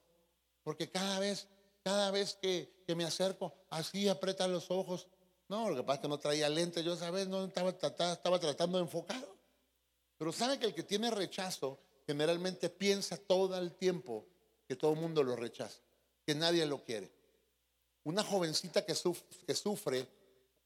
porque 0.63 0.91
cada 0.91 1.19
vez, 1.19 1.47
cada 1.83 2.11
vez 2.11 2.37
que, 2.41 2.75
me 2.95 3.03
acerco, 3.03 3.53
así 3.69 4.07
aprieta 4.07 4.47
los 4.47 4.69
ojos, 4.69 5.07
no, 5.49 5.69
lo 5.69 5.77
que 5.77 5.83
pasa 5.83 5.95
es 5.95 6.01
que 6.01 6.07
no 6.09 6.19
traía 6.19 6.49
lentes, 6.49 6.83
yo 6.83 6.93
esa 6.93 7.09
no 7.25 7.45
estaba, 7.45 7.69
estaba 7.71 8.39
tratando 8.39 8.77
de 8.77 8.83
enfocar. 8.83 9.25
Pero 10.17 10.31
sabe 10.31 10.59
que 10.59 10.65
el 10.67 10.73
que 10.73 10.83
tiene 10.83 11.09
rechazo 11.09 11.79
generalmente 12.05 12.69
piensa 12.69 13.17
todo 13.17 13.57
el 13.57 13.73
tiempo 13.73 14.25
que 14.67 14.75
todo 14.75 14.93
el 14.93 14.99
mundo 14.99 15.23
lo 15.23 15.35
rechaza, 15.35 15.79
que 16.25 16.35
nadie 16.35 16.65
lo 16.65 16.83
quiere. 16.83 17.16
Una 18.07 18.23
jovencita 18.23 18.85
que 18.85 18.95
sufre, 18.95 20.07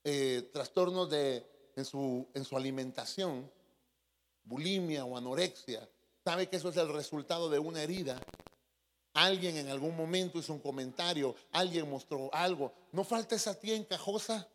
que 0.03 0.37
eh, 0.37 0.43
trastornos 0.53 1.09
de, 1.09 1.43
en, 1.75 1.85
su, 1.85 2.27
en 2.35 2.45
su 2.45 2.55
alimentación, 2.55 3.49
bulimia 4.43 5.05
o 5.05 5.17
anorexia, 5.17 5.89
sabe 6.23 6.47
que 6.47 6.57
eso 6.57 6.69
es 6.69 6.77
el 6.77 6.93
resultado 6.93 7.49
de 7.49 7.57
una 7.57 7.81
herida. 7.81 8.21
Alguien 9.15 9.57
en 9.57 9.69
algún 9.69 9.97
momento 9.97 10.37
hizo 10.37 10.53
un 10.53 10.59
comentario, 10.59 11.33
alguien 11.51 11.89
mostró 11.89 12.29
algo. 12.31 12.73
No 12.91 13.03
falta 13.03 13.33
esa 13.33 13.59
tía 13.59 13.75
encajosa 13.75 14.47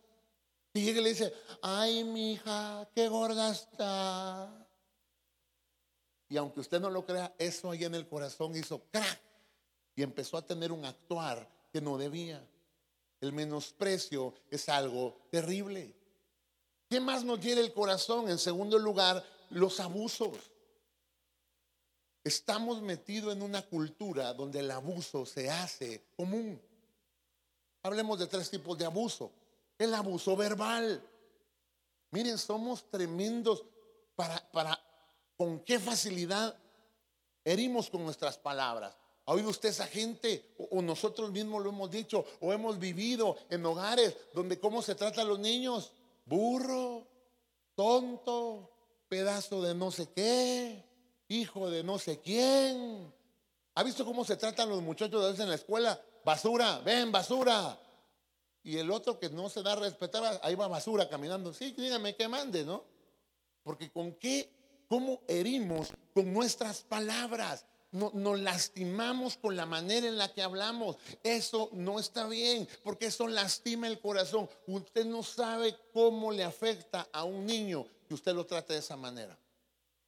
y 0.72 0.84
llega 0.84 1.00
y 1.00 1.02
le 1.02 1.08
dice, 1.08 1.34
ay, 1.62 2.04
mi 2.04 2.34
hija, 2.34 2.88
qué 2.94 3.08
gorda 3.08 3.50
está. 3.50 4.64
Y 6.28 6.36
aunque 6.36 6.60
usted 6.60 6.78
no 6.78 6.90
lo 6.90 7.04
crea, 7.04 7.34
eso 7.36 7.68
ahí 7.68 7.82
en 7.82 7.96
el 7.96 8.06
corazón 8.06 8.54
hizo 8.54 8.80
crack. 8.92 9.20
Y 9.96 10.04
empezó 10.04 10.36
a 10.36 10.46
tener 10.46 10.70
un 10.70 10.84
actuar 10.84 11.50
que 11.72 11.80
no 11.80 11.98
debía. 11.98 12.48
El 13.20 13.32
menosprecio 13.32 14.34
es 14.50 14.68
algo 14.68 15.16
terrible. 15.30 15.94
¿Qué 16.88 17.00
más 17.00 17.24
nos 17.24 17.40
hiere 17.40 17.60
el 17.60 17.72
corazón? 17.72 18.28
En 18.28 18.38
segundo 18.38 18.78
lugar, 18.78 19.24
los 19.50 19.80
abusos. 19.80 20.36
Estamos 22.22 22.82
metidos 22.82 23.34
en 23.34 23.42
una 23.42 23.62
cultura 23.62 24.34
donde 24.34 24.60
el 24.60 24.70
abuso 24.70 25.24
se 25.24 25.50
hace 25.50 26.04
común. 26.16 26.60
Hablemos 27.82 28.18
de 28.18 28.26
tres 28.26 28.50
tipos 28.50 28.76
de 28.76 28.84
abuso 28.84 29.32
el 29.78 29.94
abuso 29.94 30.36
verbal. 30.36 31.02
Miren, 32.10 32.38
somos 32.38 32.88
tremendos 32.90 33.64
para, 34.14 34.38
para 34.50 34.80
con 35.36 35.60
qué 35.60 35.78
facilidad 35.78 36.56
herimos 37.44 37.90
con 37.90 38.04
nuestras 38.04 38.38
palabras. 38.38 38.96
¿Ha 39.26 39.32
oído 39.32 39.50
usted 39.50 39.70
esa 39.70 39.86
gente? 39.86 40.54
O, 40.70 40.80
nosotros 40.80 41.30
mismos 41.30 41.62
lo 41.62 41.70
hemos 41.70 41.90
dicho, 41.90 42.24
o 42.40 42.52
hemos 42.52 42.78
vivido 42.78 43.36
en 43.50 43.66
hogares 43.66 44.16
donde 44.32 44.58
cómo 44.58 44.82
se 44.82 44.94
trata 44.94 45.22
a 45.22 45.24
los 45.24 45.38
niños. 45.38 45.92
Burro, 46.24 47.06
tonto, 47.74 48.70
pedazo 49.08 49.62
de 49.62 49.74
no 49.74 49.90
sé 49.90 50.08
qué, 50.14 50.84
hijo 51.28 51.68
de 51.68 51.82
no 51.82 51.98
sé 51.98 52.20
quién. 52.20 53.12
¿Ha 53.74 53.82
visto 53.82 54.04
cómo 54.04 54.24
se 54.24 54.36
tratan 54.36 54.68
los 54.68 54.80
muchachos 54.80 55.22
a 55.22 55.26
veces 55.26 55.40
en 55.40 55.50
la 55.50 55.56
escuela? 55.56 56.00
Basura, 56.24 56.78
ven, 56.80 57.12
basura 57.12 57.78
y 58.66 58.78
el 58.78 58.90
otro 58.90 59.16
que 59.20 59.30
no 59.30 59.48
se 59.48 59.62
da 59.62 59.74
a 59.74 59.76
respetar, 59.76 60.40
ahí 60.42 60.56
va 60.56 60.66
basura 60.66 61.08
caminando. 61.08 61.54
Sí, 61.54 61.72
dígame 61.78 62.16
que 62.16 62.26
mande, 62.26 62.64
¿no? 62.64 62.82
Porque 63.62 63.92
con 63.92 64.14
qué, 64.14 64.50
cómo 64.88 65.20
herimos 65.28 65.92
con 66.12 66.32
nuestras 66.32 66.82
palabras. 66.82 67.64
No, 67.96 68.10
nos 68.12 68.38
lastimamos 68.38 69.38
con 69.38 69.56
la 69.56 69.64
manera 69.64 70.06
en 70.06 70.18
la 70.18 70.32
que 70.32 70.42
hablamos. 70.42 70.96
Eso 71.22 71.70
no 71.72 71.98
está 71.98 72.28
bien, 72.28 72.68
porque 72.84 73.06
eso 73.06 73.26
lastima 73.26 73.86
el 73.86 73.98
corazón. 74.00 74.48
Usted 74.66 75.06
no 75.06 75.22
sabe 75.22 75.74
cómo 75.94 76.30
le 76.30 76.44
afecta 76.44 77.08
a 77.10 77.24
un 77.24 77.46
niño 77.46 77.86
que 78.06 78.14
usted 78.14 78.34
lo 78.34 78.44
trate 78.44 78.74
de 78.74 78.80
esa 78.80 78.96
manera. 78.96 79.38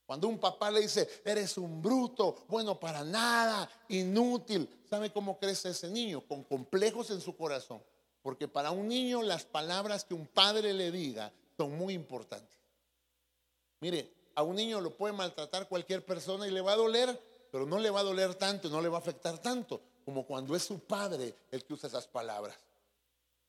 Cuando 0.04 0.28
un 0.28 0.38
papá 0.38 0.70
le 0.70 0.80
dice, 0.80 1.08
eres 1.24 1.56
un 1.56 1.80
bruto, 1.80 2.44
bueno 2.48 2.78
para 2.78 3.04
nada, 3.04 3.70
inútil, 3.88 4.68
¿sabe 4.88 5.10
cómo 5.10 5.38
crece 5.38 5.70
ese 5.70 5.88
niño? 5.88 6.20
Con 6.20 6.44
complejos 6.44 7.10
en 7.10 7.20
su 7.20 7.36
corazón. 7.36 7.82
Porque 8.22 8.48
para 8.48 8.70
un 8.70 8.88
niño 8.88 9.22
las 9.22 9.44
palabras 9.44 10.04
que 10.04 10.14
un 10.14 10.26
padre 10.26 10.74
le 10.74 10.90
diga 10.90 11.32
son 11.56 11.76
muy 11.76 11.94
importantes. 11.94 12.58
Mire, 13.80 14.10
a 14.34 14.42
un 14.42 14.56
niño 14.56 14.80
lo 14.80 14.94
puede 14.94 15.12
maltratar 15.12 15.68
cualquier 15.68 16.04
persona 16.04 16.46
y 16.46 16.50
le 16.50 16.60
va 16.60 16.72
a 16.72 16.76
doler, 16.76 17.20
pero 17.50 17.66
no 17.66 17.78
le 17.78 17.90
va 17.90 18.00
a 18.00 18.04
doler 18.04 18.34
tanto, 18.34 18.68
no 18.68 18.80
le 18.80 18.88
va 18.88 18.98
a 18.98 19.00
afectar 19.00 19.38
tanto 19.38 19.80
como 20.04 20.24
cuando 20.24 20.56
es 20.56 20.62
su 20.62 20.78
padre 20.78 21.34
el 21.50 21.64
que 21.64 21.74
usa 21.74 21.88
esas 21.88 22.06
palabras. 22.06 22.56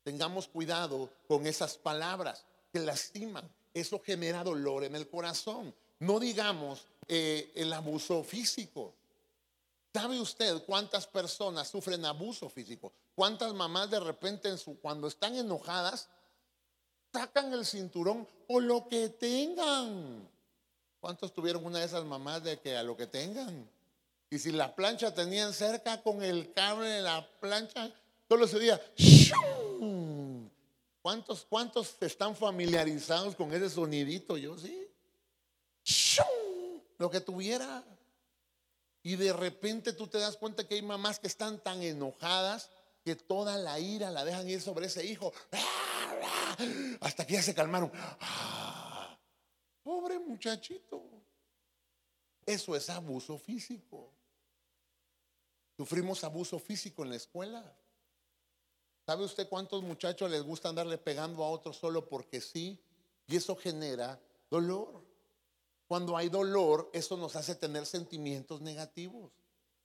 Tengamos 0.02 0.46
cuidado 0.46 1.08
con 1.26 1.46
esas 1.46 1.78
palabras 1.78 2.44
que 2.72 2.80
lastiman. 2.80 3.48
Eso 3.72 4.00
genera 4.04 4.44
dolor 4.44 4.84
en 4.84 4.94
el 4.94 5.08
corazón. 5.08 5.74
No 6.00 6.20
digamos 6.20 6.86
eh, 7.08 7.50
el 7.54 7.72
abuso 7.72 8.22
físico. 8.22 8.92
¿Sabe 9.92 10.20
usted 10.20 10.62
cuántas 10.64 11.06
personas 11.06 11.68
sufren 11.68 12.04
abuso 12.04 12.48
físico? 12.48 12.92
¿Cuántas 13.14 13.52
mamás 13.54 13.90
de 13.90 14.00
repente 14.00 14.48
cuando 14.80 15.08
están 15.08 15.34
enojadas 15.36 16.08
sacan 17.12 17.52
el 17.52 17.66
cinturón 17.66 18.26
o 18.48 18.60
lo 18.60 18.86
que 18.86 19.08
tengan? 19.08 20.28
¿Cuántos 21.00 21.32
tuvieron 21.32 21.64
una 21.64 21.78
de 21.78 21.86
esas 21.86 22.04
mamás 22.04 22.44
de 22.44 22.58
que 22.60 22.76
a 22.76 22.82
lo 22.82 22.96
que 22.96 23.06
tengan? 23.06 23.68
Y 24.30 24.38
si 24.38 24.52
la 24.52 24.74
plancha 24.74 25.12
tenían 25.12 25.52
cerca 25.52 26.00
con 26.02 26.22
el 26.22 26.52
cable 26.52 26.88
de 26.88 27.02
la 27.02 27.28
plancha, 27.40 27.92
solo 28.28 28.46
sería 28.46 28.80
¿Cuántos, 31.02 31.46
cuántos 31.48 31.96
están 32.00 32.36
familiarizados 32.36 33.34
con 33.34 33.52
ese 33.52 33.68
sonidito? 33.70 34.36
Yo 34.36 34.56
sí 34.56 34.90
lo 37.00 37.10
que 37.10 37.20
tuviera. 37.20 37.82
Y 39.02 39.16
de 39.16 39.32
repente 39.32 39.94
tú 39.94 40.06
te 40.06 40.18
das 40.18 40.36
cuenta 40.36 40.68
que 40.68 40.74
hay 40.74 40.82
mamás 40.82 41.18
que 41.18 41.26
están 41.26 41.58
tan 41.58 41.82
enojadas 41.82 42.70
que 43.02 43.16
toda 43.16 43.56
la 43.56 43.80
ira 43.80 44.10
la 44.10 44.24
dejan 44.24 44.48
ir 44.48 44.60
sobre 44.60 44.86
ese 44.86 45.04
hijo. 45.06 45.32
Hasta 47.00 47.26
que 47.26 47.32
ya 47.34 47.42
se 47.42 47.54
calmaron. 47.54 47.90
Ah, 47.94 49.18
pobre 49.82 50.18
muchachito. 50.18 51.02
Eso 52.44 52.76
es 52.76 52.90
abuso 52.90 53.38
físico. 53.38 54.12
Sufrimos 55.80 56.22
abuso 56.24 56.58
físico 56.58 57.04
en 57.04 57.08
la 57.08 57.16
escuela. 57.16 57.74
¿Sabe 59.06 59.24
usted 59.24 59.48
cuántos 59.48 59.82
muchachos 59.82 60.30
les 60.30 60.42
gusta 60.42 60.68
andarle 60.68 60.98
pegando 60.98 61.42
a 61.42 61.48
otros 61.48 61.78
solo 61.78 62.06
porque 62.06 62.42
sí? 62.42 62.78
Y 63.26 63.36
eso 63.36 63.56
genera 63.56 64.20
dolor. 64.50 65.02
Cuando 65.88 66.18
hay 66.18 66.28
dolor, 66.28 66.90
eso 66.92 67.16
nos 67.16 67.34
hace 67.34 67.54
tener 67.54 67.86
sentimientos 67.86 68.60
negativos. 68.60 69.32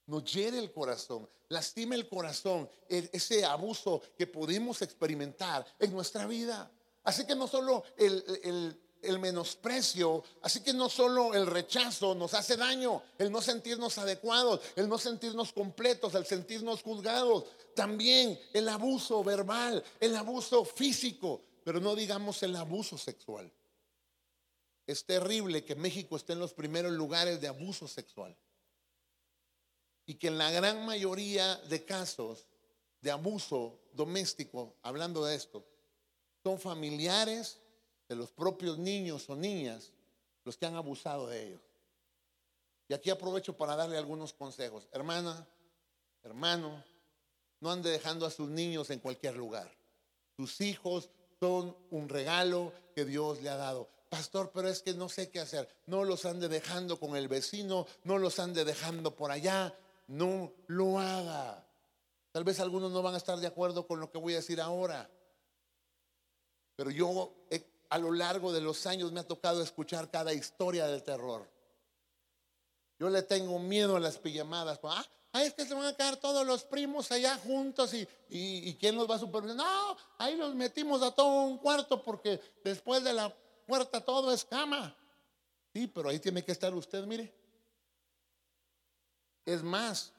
Nos 0.06 0.26
hiere 0.34 0.60
el 0.60 0.74
corazón, 0.74 1.30
lastima 1.48 1.96
el 1.96 2.10
corazón, 2.10 2.70
e-, 2.90 3.10
ese 3.14 3.46
abuso 3.46 4.02
que 4.18 4.28
pudimos 4.28 4.82
experimentar 4.82 5.66
en 5.80 5.94
nuestra 5.94 6.28
vida. 6.28 6.70
Así 7.06 7.26
que 7.26 7.36
no 7.36 7.48
solo 7.48 7.86
el, 7.96 8.22
el 8.44 8.82
menosprecio, 9.20 10.24
así 10.42 10.62
que 10.62 10.74
no 10.74 10.90
solo 10.90 11.34
el 11.34 11.48
rechazo 11.48 12.16
nos 12.16 12.34
hace 12.34 12.58
daño, 12.58 13.02
el 13.18 13.32
no 13.32 13.42
sentirnos 13.42 13.98
adecuados, 13.98 14.62
el 14.76 14.90
no 14.90 14.98
sentirnos 14.98 15.54
completos, 15.54 16.16
el 16.16 16.26
sentirnos 16.26 16.82
juzgados, 16.82 17.46
también 17.76 18.40
el 18.54 18.68
abuso 18.70 19.24
verbal, 19.24 19.84
el 20.00 20.16
abuso 20.16 20.66
físico, 20.66 21.42
pero 21.64 21.80
no 21.80 21.96
digamos 21.96 22.42
el 22.44 22.56
abuso 22.56 22.98
sexual. 22.98 23.52
Es 24.88 25.06
terrible 25.06 25.66
que 25.66 25.76
México 25.76 26.16
esté 26.16 26.34
en 26.34 26.40
los 26.40 26.54
primeros 26.54 26.92
lugares 26.92 27.42
de 27.42 27.48
abuso 27.48 27.88
sexual. 27.88 28.36
Y 30.06 30.16
que 30.16 30.28
en 30.28 30.38
la 30.38 30.52
gran 30.52 30.86
mayoría 30.86 31.56
de 31.68 31.84
casos 31.84 32.46
de 33.02 33.10
abuso 33.10 33.80
doméstico, 33.94 34.76
hablando 34.84 35.26
de 35.26 35.36
esto, 35.36 35.66
son 36.44 36.60
familiares 36.60 37.60
de 38.08 38.16
los 38.16 38.32
propios 38.32 38.78
niños 38.78 39.30
o 39.30 39.36
niñas 39.36 39.92
los 40.44 40.58
que 40.58 40.66
han 40.66 40.76
abusado 40.76 41.28
de 41.28 41.48
ellos. 41.48 41.62
Y 42.88 42.94
aquí 42.94 43.10
aprovecho 43.10 43.58
para 43.58 43.76
darle 43.76 43.98
algunos 43.98 44.34
consejos. 44.34 44.88
Hermana, 44.92 45.48
hermano, 46.24 46.84
no 47.60 47.72
ande 47.72 47.90
dejando 47.90 48.26
a 48.26 48.32
sus 48.32 48.50
niños 48.50 48.90
en 48.92 49.00
cualquier 49.00 49.36
lugar. 49.36 49.72
Sus 50.38 50.62
hijos 50.62 51.10
son 51.40 51.76
un 51.90 52.10
regalo 52.10 52.72
que 52.94 53.06
Dios 53.06 53.42
le 53.42 53.50
ha 53.50 53.56
dado 53.56 53.90
pastor, 54.10 54.52
pero 54.54 54.70
es 54.70 54.82
que 54.82 54.94
no 54.94 55.10
sé 55.10 55.30
qué 55.30 55.40
hacer. 55.40 55.68
No 55.88 56.04
los 56.04 56.26
ande 56.26 56.48
dejando 56.48 57.00
con 57.00 57.16
el 57.16 57.28
vecino, 57.28 57.88
no 58.04 58.18
los 58.18 58.40
ande 58.40 58.64
dejando 58.64 59.16
por 59.16 59.32
allá. 59.32 59.76
No 60.08 60.54
lo 60.68 61.00
haga. 61.00 61.66
Tal 62.32 62.44
vez 62.44 62.60
algunos 62.60 62.92
no 62.92 63.02
van 63.02 63.16
a 63.16 63.18
estar 63.18 63.40
de 63.40 63.48
acuerdo 63.48 63.88
con 63.88 64.00
lo 64.00 64.12
que 64.12 64.18
voy 64.18 64.34
a 64.34 64.38
decir 64.38 64.62
ahora. 64.62 65.10
Pero 66.76 66.92
yo 66.92 67.34
a 67.90 67.98
lo 67.98 68.12
largo 68.12 68.52
de 68.52 68.62
los 68.62 68.86
años 68.86 69.12
me 69.12 69.20
ha 69.20 69.28
tocado 69.28 69.62
escuchar 69.62 70.10
cada 70.10 70.34
historia 70.34 70.88
del 70.88 71.04
terror. 71.04 71.50
Yo 72.98 73.10
le 73.10 73.24
tengo 73.24 73.60
miedo 73.60 73.96
a 73.96 74.00
las 74.00 74.18
pijamadas. 74.18 74.80
Ah, 74.84 75.44
es 75.44 75.54
que 75.54 75.66
se 75.66 75.74
van 75.74 75.86
a 75.86 75.96
quedar 75.96 76.16
todos 76.18 76.46
los 76.46 76.64
primos 76.64 77.12
allá 77.12 77.38
juntos 77.38 77.94
y, 77.94 78.08
y, 78.30 78.74
quién 78.76 78.96
los 78.96 79.10
va 79.10 79.16
a 79.16 79.20
supervisar. 79.20 79.58
No, 79.58 79.98
ahí 80.18 80.38
los 80.38 80.56
metimos 80.56 81.02
a 81.02 81.12
todo 81.12 81.44
un 81.44 81.58
cuarto 81.58 82.02
porque 82.02 82.40
después 82.64 83.04
de 83.04 83.12
la 83.12 83.36
puerta 83.68 84.00
todo 84.00 84.32
es 84.32 84.46
cama. 84.46 84.96
Sí, 85.74 85.88
pero 85.88 86.08
ahí 86.08 86.20
tiene 86.20 86.44
que 86.44 86.54
estar 86.54 86.74
usted, 86.74 87.04
mire. 87.06 87.34
Es 89.44 89.62
más, 89.62 90.14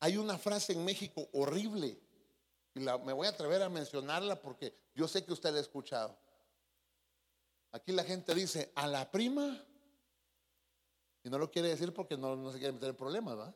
hay 0.00 0.18
una 0.18 0.36
frase 0.36 0.74
en 0.74 0.84
México 0.84 1.26
horrible, 1.32 1.98
y 2.74 2.80
me 2.80 3.12
voy 3.12 3.26
a 3.26 3.30
atrever 3.30 3.62
a 3.62 3.68
mencionarla 3.68 4.40
porque 4.40 4.74
yo 4.94 5.08
sé 5.08 5.24
que 5.24 5.32
usted 5.32 5.50
la 5.50 5.58
ha 5.58 5.60
escuchado. 5.60 6.16
Aquí 7.72 7.92
la 7.92 8.04
gente 8.04 8.34
dice, 8.34 8.70
a 8.74 8.86
la 8.86 9.10
prima, 9.10 9.64
y 11.24 11.30
no 11.30 11.38
lo 11.38 11.50
quiere 11.50 11.68
decir 11.68 11.92
porque 11.92 12.16
no, 12.16 12.50
se 12.52 12.58
quiere 12.58 12.72
meter 12.72 12.90
en 12.90 12.96
problemas, 12.96 13.38
¿va? 13.38 13.54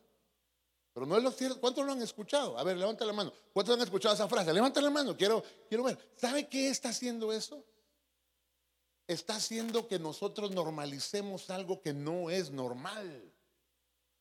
Pero 0.93 1.05
no 1.05 1.15
es 1.15 1.23
lo 1.23 1.31
cierto. 1.31 1.61
¿Cuántos 1.61 1.85
lo 1.85 1.91
han 1.91 2.01
escuchado? 2.01 2.57
A 2.57 2.63
ver, 2.63 2.75
levanta 2.75 3.05
la 3.05 3.13
mano. 3.13 3.31
¿Cuántos 3.53 3.75
han 3.75 3.83
escuchado 3.83 4.15
esa 4.15 4.27
frase? 4.27 4.51
Levanta 4.51 4.81
la 4.81 4.89
mano. 4.89 5.15
Quiero, 5.15 5.43
quiero 5.69 5.83
ver. 5.83 5.97
¿Sabe 6.15 6.47
qué 6.47 6.69
está 6.69 6.89
haciendo 6.89 7.31
eso? 7.31 7.63
está 9.07 9.37
haciendo 9.37 9.87
que 9.87 9.99
nosotros 9.99 10.51
normalicemos 10.51 11.49
algo 11.49 11.81
que 11.81 11.93
no 11.93 12.29
es 12.29 12.51
normal. 12.51 13.33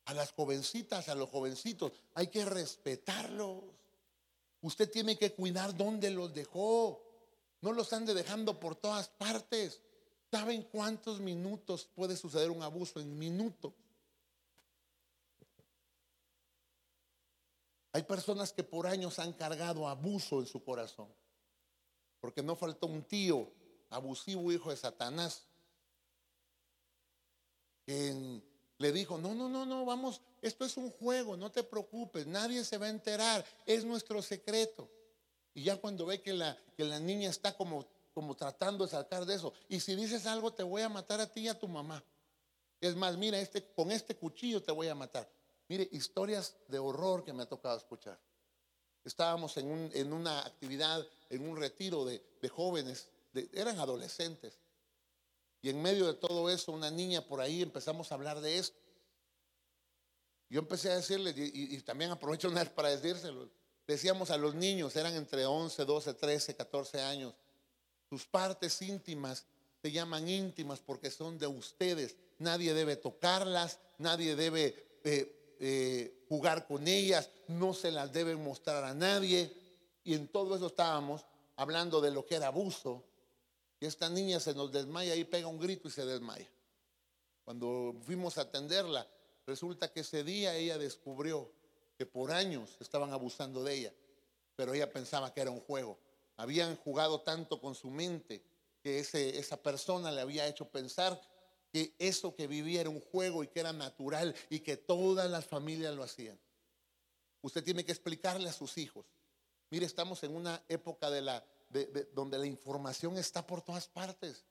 A 0.05 0.15
las 0.15 0.33
jovencitas, 0.33 1.09
a 1.09 1.17
los 1.17 1.29
jovencitos, 1.29 1.93
hay 2.15 2.29
que 2.29 2.45
respetarlos. 2.45 3.65
Usted 4.61 4.89
tiene 4.89 5.19
que 5.19 5.35
cuidar 5.35 5.77
dónde 5.77 6.11
los 6.11 6.33
dejó. 6.33 7.03
No 7.61 7.73
los 7.73 7.93
ande 7.93 8.15
dejando 8.15 8.61
por 8.61 8.77
todas 8.77 9.09
partes. 9.09 9.83
¿Saben 10.37 10.65
cuántos 10.65 11.19
minutos 11.19 11.89
puede 11.95 12.15
suceder 12.15 12.51
un 12.51 12.63
abuso? 12.63 13.01
En 13.01 13.19
minutos. 13.19 13.73
Hay 17.93 18.03
personas 18.03 18.53
que 18.53 18.63
por 18.63 18.87
años 18.87 19.19
han 19.19 19.33
cargado 19.33 19.89
abuso 19.89 20.41
en 20.41 20.47
su 20.47 20.63
corazón. 20.63 21.09
Porque 22.21 22.43
no 22.43 22.55
faltó 22.55 22.87
un 22.87 23.03
tío 23.03 23.51
abusivo 23.89 24.53
hijo 24.53 24.69
de 24.69 24.77
Satanás, 24.77 25.47
quien 27.87 28.45
le 28.77 28.93
dijo, 28.93 29.17
no, 29.17 29.35
no, 29.35 29.49
no, 29.49 29.65
no, 29.65 29.87
vamos, 29.87 30.21
esto 30.43 30.67
es 30.67 30.77
un 30.77 30.91
juego, 30.91 31.39
no 31.39 31.51
te 31.51 31.63
preocupes, 31.63 32.27
nadie 32.27 32.63
se 32.63 32.77
va 32.77 32.87
a 32.87 32.91
enterar, 32.91 33.43
es 33.65 33.87
nuestro 33.87 34.21
secreto. 34.21 34.91
Y 35.55 35.63
ya 35.63 35.79
cuando 35.79 36.05
ve 36.05 36.21
que 36.21 36.35
la, 36.35 36.59
que 36.77 36.85
la 36.85 37.01
niña 37.01 37.31
está 37.31 37.57
como, 37.57 37.87
como 38.17 38.35
tratando 38.35 38.87
de 38.87 38.93
sacar 38.93 39.27
de 39.27 39.35
eso, 39.35 39.53
y 39.69 39.79
si 39.79 39.95
dices 39.95 40.25
algo 40.25 40.51
te 40.51 40.63
voy 40.63 40.81
a 40.81 40.89
matar 40.89 41.21
a 41.21 41.31
ti 41.31 41.43
y 41.43 41.49
a 41.49 41.59
tu 41.59 41.69
mamá. 41.69 42.03
Es 42.81 42.97
más, 42.97 43.19
mira, 43.19 43.39
este, 43.39 43.71
con 43.75 43.93
este 43.93 44.17
cuchillo 44.17 44.63
te 44.63 44.73
voy 44.73 44.89
a 44.89 44.95
matar. 44.95 45.31
Mire, 45.69 45.87
historias 45.93 46.57
de 46.69 46.79
horror 46.79 47.25
que 47.25 47.35
me 47.35 47.43
ha 47.43 47.47
tocado 47.47 47.77
escuchar. 47.77 48.19
Estábamos 49.05 49.59
en, 49.59 49.71
un, 49.71 49.91
en 49.93 50.15
una 50.15 50.41
actividad, 50.47 51.07
en 51.29 51.47
un 51.47 51.59
retiro 51.59 52.07
de, 52.07 52.25
de 52.41 52.49
jóvenes 52.49 53.11
eran 53.53 53.79
adolescentes. 53.79 54.59
Y 55.61 55.69
en 55.69 55.83
medio 55.83 56.07
de 56.07 56.15
todo 56.15 56.49
eso, 56.49 56.73
una 56.73 56.91
niña 56.91 57.21
por 57.21 57.43
ahí 57.43 57.61
empezamos 57.61 58.11
a 58.11 58.15
hablar 58.15 58.41
de 58.41 58.57
esto. 58.57 58.79
Yo 60.49 60.61
empecé 60.61 60.91
a 60.91 60.97
decirle, 60.97 61.35
y, 61.37 61.79
también 61.83 62.13
aprovecho 62.13 62.49
una 62.49 62.63
vez 62.63 62.71
para 62.71 62.89
decírselo, 62.89 63.51
decíamos 63.87 64.31
a 64.31 64.39
los 64.39 64.55
niños, 64.55 64.97
eran 64.97 65.15
entre 65.15 65.45
11, 65.45 65.85
12, 65.85 66.15
13, 66.15 66.57
14 66.57 67.01
años, 67.03 67.35
sus 68.09 68.27
partes 68.27 68.81
íntimas 68.83 69.45
se 69.83 69.93
llaman 69.93 70.29
íntimas 70.29 70.81
porque 70.81 71.11
son 71.11 71.39
de 71.39 71.47
ustedes. 71.47 72.17
Nadie 72.39 72.75
debe 72.75 72.97
tocarlas, 72.97 73.79
nadie 73.99 74.37
debe 74.37 75.01
eh, 75.05 75.57
eh, 75.61 76.25
jugar 76.29 76.67
con 76.67 76.87
ellas, 76.87 77.31
no 77.49 77.73
se 77.73 77.91
las 77.91 78.13
debe 78.13 78.37
mostrar 78.37 78.85
a 78.85 78.95
nadie. 78.95 79.53
Y 80.05 80.15
en 80.15 80.29
todo 80.29 80.57
eso 80.57 80.67
estábamos 80.67 81.25
hablando 81.57 82.01
de 82.01 82.11
lo 82.11 82.27
que 82.27 82.37
era 82.37 82.49
abuso, 82.49 83.03
y 83.81 83.87
esta 83.87 84.09
niña 84.09 84.41
se 84.41 84.55
nos 84.55 84.73
desmaya 84.73 85.15
y 85.15 85.25
pega 85.25 85.47
un 85.49 85.59
grito 85.59 85.89
y 85.89 85.91
se 85.91 86.07
desmaya. 86.07 86.49
Cuando 87.45 87.95
fuimos 88.05 88.39
a 88.39 88.43
atenderla, 88.43 89.07
resulta 89.47 89.93
que 89.93 90.01
ese 90.01 90.25
día 90.25 90.55
ella 90.55 90.79
descubrió 90.79 91.51
que 91.97 92.07
por 92.07 92.33
años 92.33 92.77
estaban 92.81 93.13
abusando 93.13 93.63
de 93.63 93.75
ella, 93.75 93.95
pero 94.55 94.75
ella 94.75 94.91
pensaba 94.91 95.33
que 95.33 95.41
era 95.41 95.51
un 95.51 95.61
juego. 95.61 95.99
Habían 96.37 96.77
jugado 96.77 97.21
tanto 97.23 97.61
con 97.61 97.75
su 97.75 97.91
mente 97.91 98.45
que 98.83 99.01
esa 99.01 99.57
persona 99.63 100.13
le 100.13 100.21
había 100.21 100.47
hecho 100.47 100.69
pensar 100.69 101.21
que 101.73 101.95
eso 101.99 102.35
que 102.35 102.47
vivía 102.47 102.83
era 102.83 102.91
un 102.91 103.01
juego 103.01 103.43
y 103.43 103.49
que 103.49 103.61
era 103.61 103.73
natural 103.73 104.35
y 104.49 104.61
que 104.61 104.77
todas 104.77 105.31
las 105.31 105.45
familias 105.45 105.95
lo 105.95 106.03
hacían. 106.03 106.39
Usted 107.43 107.65
tiene 107.65 107.85
que 107.85 107.93
explicarle 107.93 108.49
a 108.49 108.53
sus 108.53 108.79
hijos. 108.79 109.07
Mire, 109.71 109.87
estamos 109.87 110.23
en 110.23 110.35
una 110.35 110.63
época 110.69 111.11
donde 112.13 112.39
la 112.39 112.47
información 112.47 113.19
está 113.19 113.47
por 113.47 113.63
todas 113.63 113.89
partes. 113.89 114.45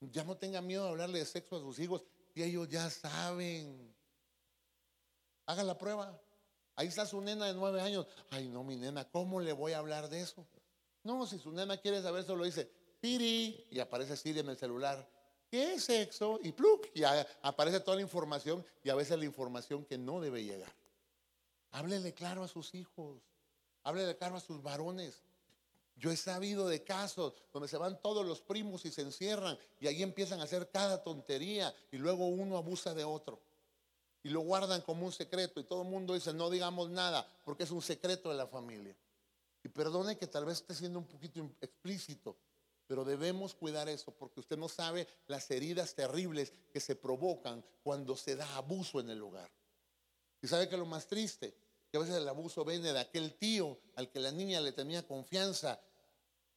Ya 0.00 0.24
no 0.24 0.36
tenga 0.36 0.60
miedo 0.60 0.84
de 0.84 0.90
hablarle 0.90 1.18
de 1.18 1.26
sexo 1.26 1.56
a 1.56 1.60
sus 1.60 1.78
hijos 1.78 2.02
y 2.34 2.42
ellos 2.42 2.68
ya 2.68 2.88
saben. 2.88 3.94
Haga 5.46 5.62
la 5.64 5.76
prueba. 5.76 6.20
Ahí 6.76 6.86
está 6.86 7.04
su 7.04 7.20
nena 7.20 7.46
de 7.46 7.54
nueve 7.54 7.80
años. 7.80 8.06
Ay, 8.30 8.48
no, 8.48 8.62
mi 8.62 8.76
nena, 8.76 9.10
¿cómo 9.10 9.40
le 9.40 9.52
voy 9.52 9.72
a 9.72 9.78
hablar 9.78 10.08
de 10.08 10.22
eso? 10.22 10.46
No, 11.02 11.26
si 11.26 11.38
su 11.38 11.50
nena 11.52 11.76
quiere 11.78 12.02
saber, 12.02 12.24
solo 12.24 12.44
dice, 12.44 12.70
Siri, 13.00 13.66
y 13.70 13.80
aparece 13.80 14.16
Siri 14.16 14.40
en 14.40 14.48
el 14.48 14.56
celular. 14.56 15.08
¿Qué 15.50 15.74
es 15.74 15.84
sexo? 15.84 16.38
Y 16.42 16.52
pluk, 16.52 16.88
y 16.94 17.02
aparece 17.42 17.80
toda 17.80 17.96
la 17.96 18.02
información 18.02 18.64
y 18.84 18.90
a 18.90 18.94
veces 18.94 19.18
la 19.18 19.24
información 19.24 19.84
que 19.84 19.98
no 19.98 20.20
debe 20.20 20.44
llegar. 20.44 20.72
Háblele 21.72 22.12
claro 22.12 22.44
a 22.44 22.48
sus 22.48 22.74
hijos. 22.74 23.20
Háblele 23.82 24.16
claro 24.16 24.36
a 24.36 24.40
sus 24.40 24.62
varones. 24.62 25.22
Yo 25.96 26.10
he 26.10 26.16
sabido 26.16 26.68
de 26.68 26.82
casos 26.82 27.34
donde 27.52 27.68
se 27.68 27.76
van 27.76 28.00
todos 28.00 28.24
los 28.24 28.40
primos 28.40 28.84
y 28.84 28.90
se 28.90 29.02
encierran 29.02 29.58
y 29.80 29.86
ahí 29.86 30.02
empiezan 30.02 30.40
a 30.40 30.44
hacer 30.44 30.70
cada 30.70 31.02
tontería 31.02 31.74
y 31.92 31.98
luego 31.98 32.26
uno 32.26 32.56
abusa 32.56 32.94
de 32.94 33.04
otro. 33.04 33.40
Y 34.22 34.30
lo 34.30 34.40
guardan 34.40 34.82
como 34.82 35.04
un 35.04 35.12
secreto 35.12 35.60
y 35.60 35.64
todo 35.64 35.82
el 35.82 35.88
mundo 35.88 36.14
dice 36.14 36.32
no 36.32 36.48
digamos 36.48 36.90
nada 36.90 37.26
porque 37.44 37.64
es 37.64 37.70
un 37.70 37.82
secreto 37.82 38.30
de 38.30 38.36
la 38.36 38.46
familia. 38.46 38.96
Y 39.62 39.68
perdone 39.68 40.16
que 40.16 40.26
tal 40.26 40.44
vez 40.44 40.58
esté 40.58 40.74
siendo 40.74 40.98
un 40.98 41.06
poquito 41.06 41.40
explícito, 41.60 42.36
pero 42.86 43.04
debemos 43.04 43.54
cuidar 43.54 43.88
eso 43.88 44.12
porque 44.12 44.40
usted 44.40 44.56
no 44.56 44.68
sabe 44.68 45.06
las 45.26 45.50
heridas 45.50 45.94
terribles 45.94 46.52
que 46.72 46.80
se 46.80 46.96
provocan 46.96 47.64
cuando 47.82 48.16
se 48.16 48.36
da 48.36 48.56
abuso 48.56 49.00
en 49.00 49.10
el 49.10 49.22
hogar. 49.22 49.50
Y 50.42 50.48
sabe 50.48 50.68
que 50.68 50.76
lo 50.76 50.86
más 50.86 51.06
triste, 51.06 51.54
que 51.90 51.98
a 51.98 52.00
veces 52.00 52.16
el 52.16 52.28
abuso 52.28 52.64
viene 52.64 52.92
de 52.92 53.00
aquel 53.00 53.34
tío 53.34 53.78
al 53.96 54.10
que 54.10 54.20
la 54.20 54.32
niña 54.32 54.60
le 54.60 54.72
tenía 54.72 55.06
confianza 55.06 55.80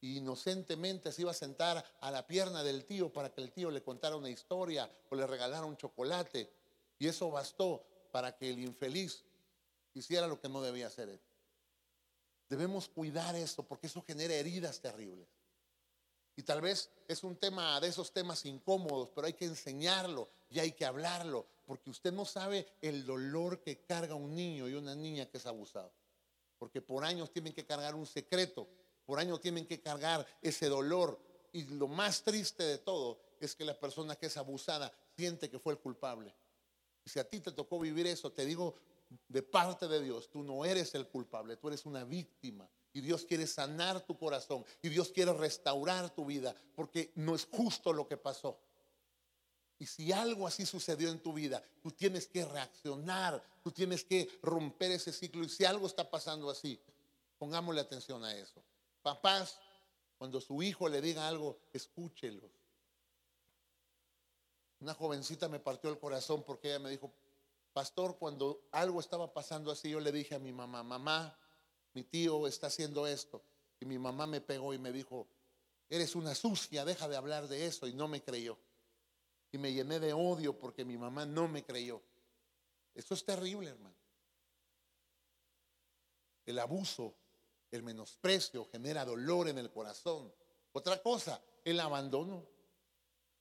inocentemente 0.04 1.12
se 1.12 1.22
iba 1.22 1.32
a 1.32 1.36
sentar 1.36 1.84
a 2.02 2.12
la 2.12 2.28
pierna 2.28 2.64
del 2.64 2.86
tío 2.86 3.12
para 3.12 3.34
que 3.34 3.42
el 3.42 3.52
tío 3.52 3.72
le 3.72 3.82
contara 3.82 4.18
una 4.18 4.30
historia 4.30 4.90
o 5.10 5.16
le 5.16 5.26
regalara 5.26 5.66
un 5.66 5.78
chocolate. 5.78 6.52
Y 7.00 7.08
eso 7.08 7.32
bastó 7.32 7.86
para 8.12 8.36
que 8.36 8.50
el 8.50 8.60
infeliz 8.60 9.24
hiciera 9.94 10.28
lo 10.28 10.40
que 10.40 10.50
no 10.50 10.62
debía 10.62 10.88
hacer 10.88 11.10
él. 11.10 11.22
Debemos 12.56 12.88
cuidar 12.88 13.36
eso 13.36 13.64
porque 13.64 13.88
eso 13.88 14.04
genera 14.04 14.36
heridas 14.36 14.80
terribles. 14.80 15.28
Y 16.36 16.44
tal 16.44 16.62
vez 16.62 16.90
es 17.08 17.24
un 17.24 17.36
tema 17.36 17.80
de 17.80 17.88
esos 17.88 18.12
temas 18.14 18.46
incómodos, 18.46 19.10
pero 19.14 19.28
hay 19.28 19.34
que 19.34 19.46
enseñarlo 19.46 20.30
y 20.50 20.60
hay 20.60 20.72
que 20.72 20.86
hablarlo, 20.86 21.48
porque 21.66 21.90
usted 21.90 22.12
no 22.12 22.26
sabe 22.26 22.68
el 22.82 23.06
dolor 23.06 23.62
que 23.62 23.82
carga 23.86 24.16
un 24.16 24.36
niño 24.36 24.68
y 24.68 24.74
una 24.74 24.96
niña 24.96 25.28
que 25.28 25.38
es 25.38 25.46
abusado. 25.46 25.92
Porque 26.60 26.82
por 26.82 27.04
años 27.04 27.32
tienen 27.32 27.54
que 27.54 27.66
cargar 27.66 27.96
un 27.96 28.06
secreto 28.06 28.68
por 29.06 29.20
año 29.20 29.40
tienen 29.40 29.66
que 29.66 29.82
cargar 29.82 30.26
ese 30.42 30.68
dolor. 30.68 31.20
Y 31.52 31.66
lo 31.66 31.88
más 31.88 32.24
triste 32.24 32.64
de 32.64 32.78
todo 32.78 33.20
es 33.40 33.56
que 33.56 33.66
la 33.66 33.80
persona 33.80 34.16
que 34.16 34.28
es 34.28 34.38
abusada 34.38 34.92
siente 35.16 35.50
que 35.50 35.60
fue 35.60 35.74
el 35.74 35.80
culpable. 35.80 36.34
Y 37.06 37.10
si 37.10 37.20
a 37.20 37.30
ti 37.30 37.40
te 37.40 37.52
tocó 37.52 37.80
vivir 37.80 38.08
eso, 38.08 38.32
te 38.32 38.46
digo 38.46 38.76
de 39.28 39.44
parte 39.44 39.88
de 39.88 40.02
Dios, 40.02 40.30
tú 40.30 40.44
no 40.44 40.66
eres 40.66 40.94
el 40.96 41.08
culpable, 41.08 41.58
tú 41.58 41.68
eres 41.68 41.86
una 41.86 42.04
víctima. 42.04 42.70
Y 42.94 43.02
Dios 43.02 43.26
quiere 43.26 43.48
sanar 43.48 44.02
tu 44.02 44.18
corazón. 44.18 44.64
Y 44.82 44.90
Dios 44.90 45.10
quiere 45.10 45.34
restaurar 45.34 46.14
tu 46.14 46.26
vida. 46.26 46.56
Porque 46.76 47.12
no 47.16 47.34
es 47.34 47.48
justo 47.52 47.92
lo 47.92 48.08
que 48.08 48.18
pasó. 48.18 48.60
Y 49.80 49.88
si 49.88 50.12
algo 50.12 50.46
así 50.46 50.66
sucedió 50.66 51.10
en 51.10 51.20
tu 51.20 51.34
vida, 51.34 51.64
tú 51.82 51.92
tienes 51.92 52.28
que 52.28 52.46
reaccionar. 52.46 53.44
Tú 53.64 53.72
tienes 53.72 54.04
que 54.04 54.30
romper 54.44 54.92
ese 54.92 55.12
ciclo. 55.12 55.44
Y 55.44 55.50
si 55.50 55.66
algo 55.66 55.88
está 55.88 56.10
pasando 56.10 56.52
así, 56.52 56.80
pongámosle 57.40 57.82
atención 57.82 58.24
a 58.24 58.36
eso. 58.36 58.64
Papás, 59.02 59.60
cuando 60.20 60.40
su 60.40 60.62
hijo 60.62 60.88
le 60.88 61.02
diga 61.02 61.28
algo, 61.28 61.58
escúchelo. 61.74 62.48
Una 64.80 64.94
jovencita 64.94 65.50
me 65.50 65.60
partió 65.60 65.90
el 65.90 65.98
corazón 65.98 66.44
porque 66.44 66.70
ella 66.70 66.80
me 66.80 66.92
dijo, 66.92 67.12
pastor, 67.74 68.18
cuando 68.18 68.68
algo 68.72 69.00
estaba 69.00 69.34
pasando 69.34 69.72
así, 69.72 69.90
yo 69.90 70.00
le 70.00 70.12
dije 70.12 70.36
a 70.36 70.40
mi 70.40 70.54
mamá, 70.54 70.84
mamá, 70.84 71.38
mi 71.94 72.04
tío 72.04 72.48
está 72.48 72.68
haciendo 72.68 73.08
esto. 73.08 73.44
Y 73.80 73.86
mi 73.86 73.98
mamá 73.98 74.28
me 74.28 74.40
pegó 74.40 74.74
y 74.74 74.78
me 74.78 74.92
dijo, 74.92 75.28
eres 75.90 76.16
una 76.16 76.36
sucia, 76.36 76.86
deja 76.86 77.08
de 77.08 77.18
hablar 77.18 77.48
de 77.48 77.66
eso. 77.66 77.88
Y 77.88 77.94
no 77.94 78.08
me 78.08 78.24
creyó. 78.24 78.58
Y 79.52 79.58
me 79.58 79.74
llené 79.74 80.00
de 80.00 80.14
odio 80.14 80.58
porque 80.58 80.86
mi 80.86 80.98
mamá 80.98 81.26
no 81.26 81.48
me 81.48 81.64
creyó. 81.64 82.02
Esto 82.96 83.14
es 83.14 83.26
terrible, 83.26 83.72
hermano. 83.72 83.96
El 86.46 86.60
abuso 86.60 87.16
el 87.74 87.82
menosprecio 87.82 88.66
genera 88.72 89.04
dolor 89.04 89.50
en 89.50 89.58
el 89.58 89.72
corazón. 89.72 90.32
Otra 90.74 91.02
cosa, 91.02 91.42
el 91.66 91.80
abandono. 91.80 92.46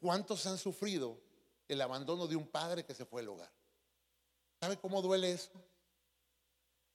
¿Cuántos 0.00 0.46
han 0.46 0.56
sufrido 0.56 1.20
el 1.68 1.80
abandono 1.80 2.26
de 2.26 2.36
un 2.36 2.48
padre 2.48 2.84
que 2.84 2.94
se 2.94 3.04
fue 3.04 3.20
del 3.20 3.28
hogar? 3.28 3.52
¿Sabe 4.62 4.76
cómo 4.76 5.02
duele 5.02 5.32
eso? 5.32 5.50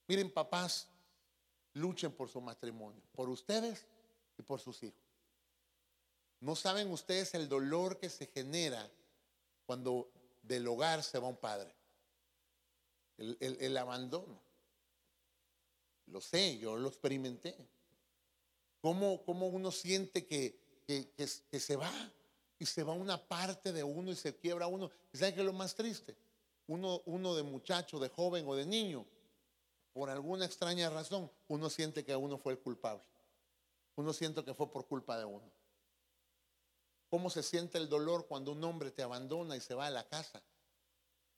Miren, 0.08 0.32
papás, 0.32 0.88
luchen 1.74 2.14
por 2.14 2.30
su 2.30 2.40
matrimonio, 2.40 3.04
por 3.12 3.28
ustedes 3.28 3.86
y 4.38 4.42
por 4.42 4.62
sus 4.62 4.82
hijos. 4.84 5.04
No 6.40 6.56
saben 6.56 6.90
ustedes 6.90 7.34
el 7.34 7.50
dolor 7.50 8.00
que 8.00 8.10
se 8.10 8.28
genera 8.28 8.90
cuando 9.66 10.10
del 10.44 10.66
hogar 10.66 11.04
se 11.04 11.20
va 11.20 11.28
un 11.28 11.36
padre. 11.36 11.76
El, 13.18 13.38
el 13.42 13.76
abandono. 13.76 14.40
Lo 16.06 16.22
sé, 16.22 16.58
yo 16.60 16.78
lo 16.78 16.88
experimenté. 16.88 17.54
¿Cómo, 18.80 19.26
cómo 19.26 19.48
uno 19.48 19.74
siente 19.74 20.26
que, 20.26 20.58
que, 20.88 21.60
se 21.60 21.76
va? 21.76 21.92
Y 22.60 22.66
se 22.66 22.84
va 22.84 22.94
una 22.94 23.22
parte 23.22 23.74
de 23.74 23.84
uno 23.84 24.10
y 24.10 24.16
se 24.16 24.38
quiebra 24.38 24.68
uno. 24.68 24.90
¿Y 25.12 25.18
saben 25.18 25.36
qué 25.36 25.42
es 25.42 25.46
lo 25.46 25.52
más 25.52 25.76
triste? 25.76 26.16
Uno, 26.68 27.02
uno 27.06 27.36
de 27.36 27.44
muchacho, 27.44 28.00
de 28.00 28.10
joven 28.10 28.46
o 28.48 28.56
de 28.56 28.66
niño, 28.66 29.06
por 29.94 30.10
alguna 30.10 30.46
extraña 30.46 30.90
razón, 30.90 31.32
uno 31.48 31.70
siente 31.70 32.06
que 32.06 32.16
uno 32.16 32.38
fue 32.38 32.54
el 32.54 32.60
culpable. 32.60 33.04
Uno 33.96 34.14
siente 34.14 34.44
que 34.44 34.54
fue 34.54 34.72
por 34.72 34.86
culpa 34.86 35.18
de 35.18 35.26
uno. 35.26 35.52
¿Cómo 37.10 37.30
se 37.30 37.42
siente 37.42 37.78
el 37.78 37.90
dolor 37.90 38.28
cuando 38.28 38.52
un 38.52 38.64
hombre 38.64 38.92
te 38.92 39.02
abandona 39.02 39.56
y 39.56 39.62
se 39.62 39.74
va 39.74 39.88
a 39.88 39.90
la 39.90 40.08
casa? 40.08 40.44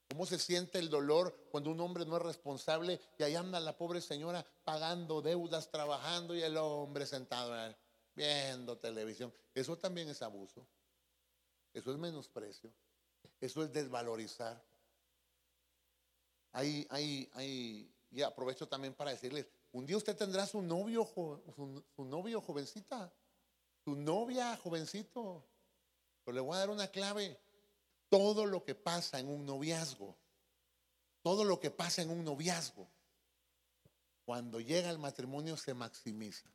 ¿Cómo 0.10 0.26
se 0.26 0.40
siente 0.40 0.80
el 0.80 0.90
dolor 0.90 1.48
cuando 1.52 1.70
un 1.70 1.80
hombre 1.80 2.06
no 2.06 2.18
es 2.18 2.24
responsable 2.24 3.00
y 3.20 3.24
ahí 3.24 3.36
anda 3.36 3.60
la 3.60 3.78
pobre 3.78 4.02
señora 4.02 4.44
pagando 4.64 5.22
deudas, 5.22 5.70
trabajando 5.70 6.36
y 6.36 6.42
el 6.42 6.58
hombre 6.58 7.06
sentado 7.06 7.76
viendo 8.16 8.78
televisión? 8.80 9.32
Eso 9.54 9.78
también 9.78 10.10
es 10.10 10.24
abuso. 10.24 10.66
Eso 11.74 11.92
es 11.92 11.98
menosprecio. 12.00 12.74
Eso 13.40 13.64
es 13.64 13.72
desvalorizar. 13.72 14.62
Hay, 16.52 16.88
hay, 16.90 17.30
hay, 17.34 17.94
y 18.12 18.22
aprovecho 18.22 18.68
también 18.68 18.94
para 18.94 19.12
decirles, 19.12 19.48
un 19.72 19.86
día 19.86 19.98
usted 19.98 20.16
tendrá 20.16 20.46
su 20.48 20.62
novio, 20.62 21.08
su, 21.14 21.84
su 21.96 22.06
novio 22.06 22.42
jovencita, 22.42 23.14
su 23.84 23.96
novia 23.96 24.58
jovencito. 24.58 25.46
Pero 26.24 26.36
le 26.36 26.42
voy 26.42 26.56
a 26.56 26.60
dar 26.60 26.70
una 26.70 26.88
clave 26.88 27.40
todo 28.10 28.46
lo 28.46 28.64
que 28.64 28.76
pasa 28.76 29.20
en 29.20 29.30
un 29.30 29.46
noviazgo, 29.46 30.18
todo 31.22 31.44
lo 31.44 31.60
que 31.60 31.72
pasa 31.72 32.02
en 32.02 32.10
un 32.10 32.24
noviazgo, 32.24 32.90
cuando 34.26 34.60
llega 34.60 34.90
el 34.90 35.00
matrimonio 35.00 35.58
se 35.58 35.74
maximiza. 35.74 36.52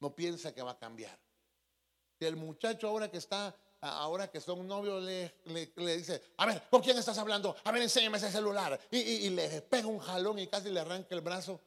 No 0.00 0.14
piensa 0.14 0.54
que 0.54 0.62
va 0.62 0.72
a 0.72 0.78
cambiar. 0.78 1.18
Si 2.18 2.26
el 2.26 2.36
muchacho 2.36 2.88
ahora 2.88 3.10
que 3.10 3.18
está, 3.18 3.56
ahora 3.84 4.30
que 4.30 4.40
son 4.40 4.66
novios, 4.66 5.02
le, 5.02 5.32
le, 5.76 5.96
dice, 5.96 6.22
a 6.38 6.46
ver, 6.46 6.62
¿con 6.70 6.82
quién 6.82 6.96
estás 6.98 7.18
hablando? 7.18 7.54
A 7.64 7.72
ver, 7.72 7.82
enséñame 7.82 8.18
ese 8.18 8.30
celular. 8.30 8.78
Y, 8.90 8.98
y 8.98 9.30
le 9.30 9.62
pega 9.62 9.86
un 9.86 9.98
jalón 9.98 10.38
y 10.38 10.46
casi 10.46 10.70
le 10.70 10.80
arranca 10.80 11.14
el 11.14 11.20
brazo. 11.20 11.60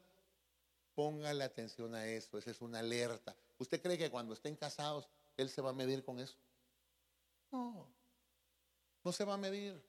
Póngale 0.94 1.44
atención 1.44 1.94
a 1.94 2.06
eso, 2.06 2.38
esa 2.38 2.50
es 2.50 2.60
una 2.60 2.80
alerta. 2.80 3.34
¿Usted 3.58 3.80
cree 3.80 3.96
que 3.96 4.10
cuando 4.10 4.34
estén 4.34 4.56
casados, 4.56 5.08
él 5.36 5.48
se 5.48 5.60
va 5.60 5.70
a 5.70 5.72
medir 5.72 6.04
con 6.04 6.18
eso? 6.18 6.36
No. 7.52 7.86
No 9.04 9.12
se 9.12 9.24
va 9.24 9.34
a 9.34 9.38
medir. 9.38 9.80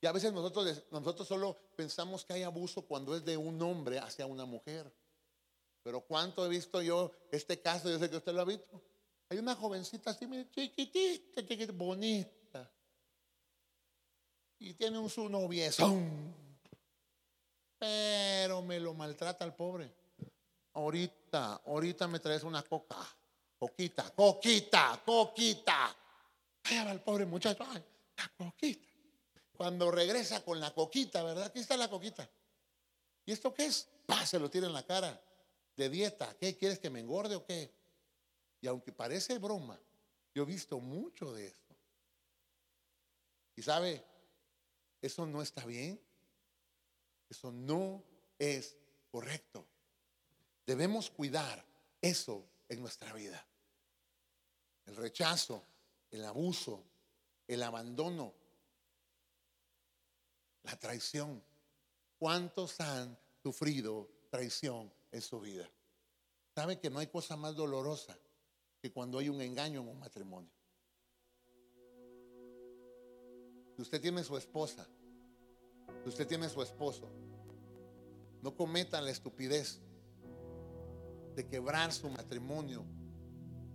Y 0.00 0.06
a 0.06 0.12
veces 0.12 0.32
nosotros, 0.32 0.82
nosotros 0.90 1.28
solo 1.28 1.56
pensamos 1.76 2.24
que 2.24 2.32
hay 2.32 2.42
abuso 2.42 2.82
cuando 2.82 3.14
es 3.14 3.24
de 3.24 3.36
un 3.36 3.62
hombre 3.62 4.00
hacia 4.00 4.26
una 4.26 4.44
mujer. 4.44 4.92
Pero 5.84 6.00
cuánto 6.00 6.44
he 6.44 6.48
visto 6.48 6.82
yo 6.82 7.12
este 7.30 7.60
caso, 7.60 7.88
yo 7.88 7.98
sé 8.00 8.10
que 8.10 8.16
usted 8.16 8.32
lo 8.32 8.40
ha 8.40 8.44
visto. 8.44 8.80
Hay 9.32 9.38
una 9.38 9.54
jovencita 9.54 10.10
así, 10.10 10.26
chiquitita, 10.50 11.40
chiquitita, 11.40 11.72
bonita. 11.72 12.70
y 14.58 14.74
tiene 14.74 14.98
un 14.98 15.08
su 15.08 15.26
noviezón. 15.26 16.34
Pero 17.78 18.60
me 18.60 18.78
lo 18.78 18.92
maltrata 18.92 19.46
el 19.46 19.54
pobre. 19.54 19.90
Ahorita, 20.74 21.62
ahorita 21.64 22.08
me 22.08 22.20
traes 22.20 22.42
una 22.42 22.62
coca. 22.62 22.98
Coquita, 23.58 24.10
coquita, 24.14 25.00
coquita. 25.02 25.96
Allá 26.64 26.84
va 26.84 26.92
el 26.92 27.00
pobre 27.00 27.24
muchacho. 27.24 27.64
Ay, 27.70 27.82
la 28.18 28.30
coquita. 28.36 28.86
Cuando 29.56 29.90
regresa 29.90 30.44
con 30.44 30.60
la 30.60 30.74
coquita, 30.74 31.22
¿verdad? 31.22 31.44
Aquí 31.44 31.60
está 31.60 31.78
la 31.78 31.88
coquita. 31.88 32.28
¿Y 33.24 33.32
esto 33.32 33.54
qué 33.54 33.64
es? 33.64 33.88
¡Pah! 34.04 34.26
Se 34.26 34.38
lo 34.38 34.50
tira 34.50 34.66
en 34.66 34.74
la 34.74 34.82
cara. 34.82 35.18
De 35.74 35.88
dieta. 35.88 36.36
¿Qué? 36.38 36.54
¿Quieres 36.58 36.78
que 36.78 36.90
me 36.90 37.00
engorde 37.00 37.34
o 37.34 37.46
qué? 37.46 37.81
Y 38.62 38.68
aunque 38.68 38.92
parece 38.92 39.38
broma, 39.38 39.78
yo 40.32 40.44
he 40.44 40.46
visto 40.46 40.78
mucho 40.78 41.32
de 41.32 41.48
esto. 41.48 41.74
Y 43.56 43.62
sabe, 43.62 44.02
eso 45.02 45.26
no 45.26 45.42
está 45.42 45.66
bien. 45.66 46.00
Eso 47.28 47.50
no 47.50 48.04
es 48.38 48.76
correcto. 49.10 49.66
Debemos 50.64 51.10
cuidar 51.10 51.64
eso 52.00 52.46
en 52.68 52.80
nuestra 52.80 53.12
vida. 53.12 53.44
El 54.86 54.94
rechazo, 54.94 55.64
el 56.12 56.24
abuso, 56.24 56.84
el 57.48 57.64
abandono, 57.64 58.32
la 60.62 60.78
traición. 60.78 61.42
¿Cuántos 62.16 62.80
han 62.80 63.18
sufrido 63.42 64.08
traición 64.30 64.92
en 65.10 65.20
su 65.20 65.40
vida? 65.40 65.68
¿Sabe 66.54 66.78
que 66.78 66.90
no 66.90 67.00
hay 67.00 67.08
cosa 67.08 67.36
más 67.36 67.56
dolorosa 67.56 68.16
que 68.82 68.92
cuando 68.92 69.18
hay 69.18 69.28
un 69.28 69.40
engaño 69.40 69.80
en 69.80 69.88
un 69.88 69.98
matrimonio? 70.00 70.50
Si 73.76 73.80
usted 73.80 74.00
tiene 74.00 74.24
su 74.24 74.36
esposa, 74.36 74.88
si 76.02 76.08
usted 76.08 76.26
tiene 76.26 76.48
su 76.48 76.60
esposo, 76.60 77.08
no 78.42 78.56
cometa 78.56 79.00
la 79.00 79.10
estupidez 79.10 79.80
de 81.36 81.46
quebrar 81.46 81.92
su 81.92 82.10
matrimonio 82.10 82.84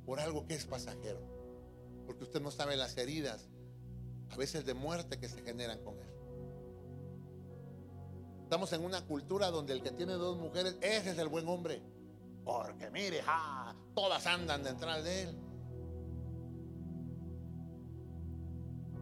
por 0.06 0.20
algo 0.20 0.46
que 0.46 0.56
es 0.56 0.66
pasajero. 0.66 1.22
Porque 2.06 2.26
usted 2.26 2.42
no 2.42 2.52
sabe 2.52 2.76
las 2.76 2.98
heridas, 2.98 3.50
a 4.30 4.36
veces 4.36 4.66
de 4.66 4.74
muerte 4.74 5.20
que 5.20 5.30
se 5.30 5.42
generan 5.42 5.82
con 5.86 6.00
eso. 6.02 6.18
Estamos 8.44 8.72
en 8.74 8.84
una 8.84 9.06
cultura 9.06 9.52
donde 9.52 9.74
el 9.74 9.82
que 9.82 9.92
tiene 9.92 10.14
dos 10.14 10.38
mujeres, 10.38 10.78
ese 10.82 11.12
es 11.12 11.18
el 11.18 11.30
buen 11.30 11.48
hombre. 11.48 11.82
Porque 12.48 12.90
mire, 12.92 13.22
todas 13.94 14.26
andan 14.26 14.64
detrás 14.64 15.04
de 15.04 15.24
él. 15.24 15.38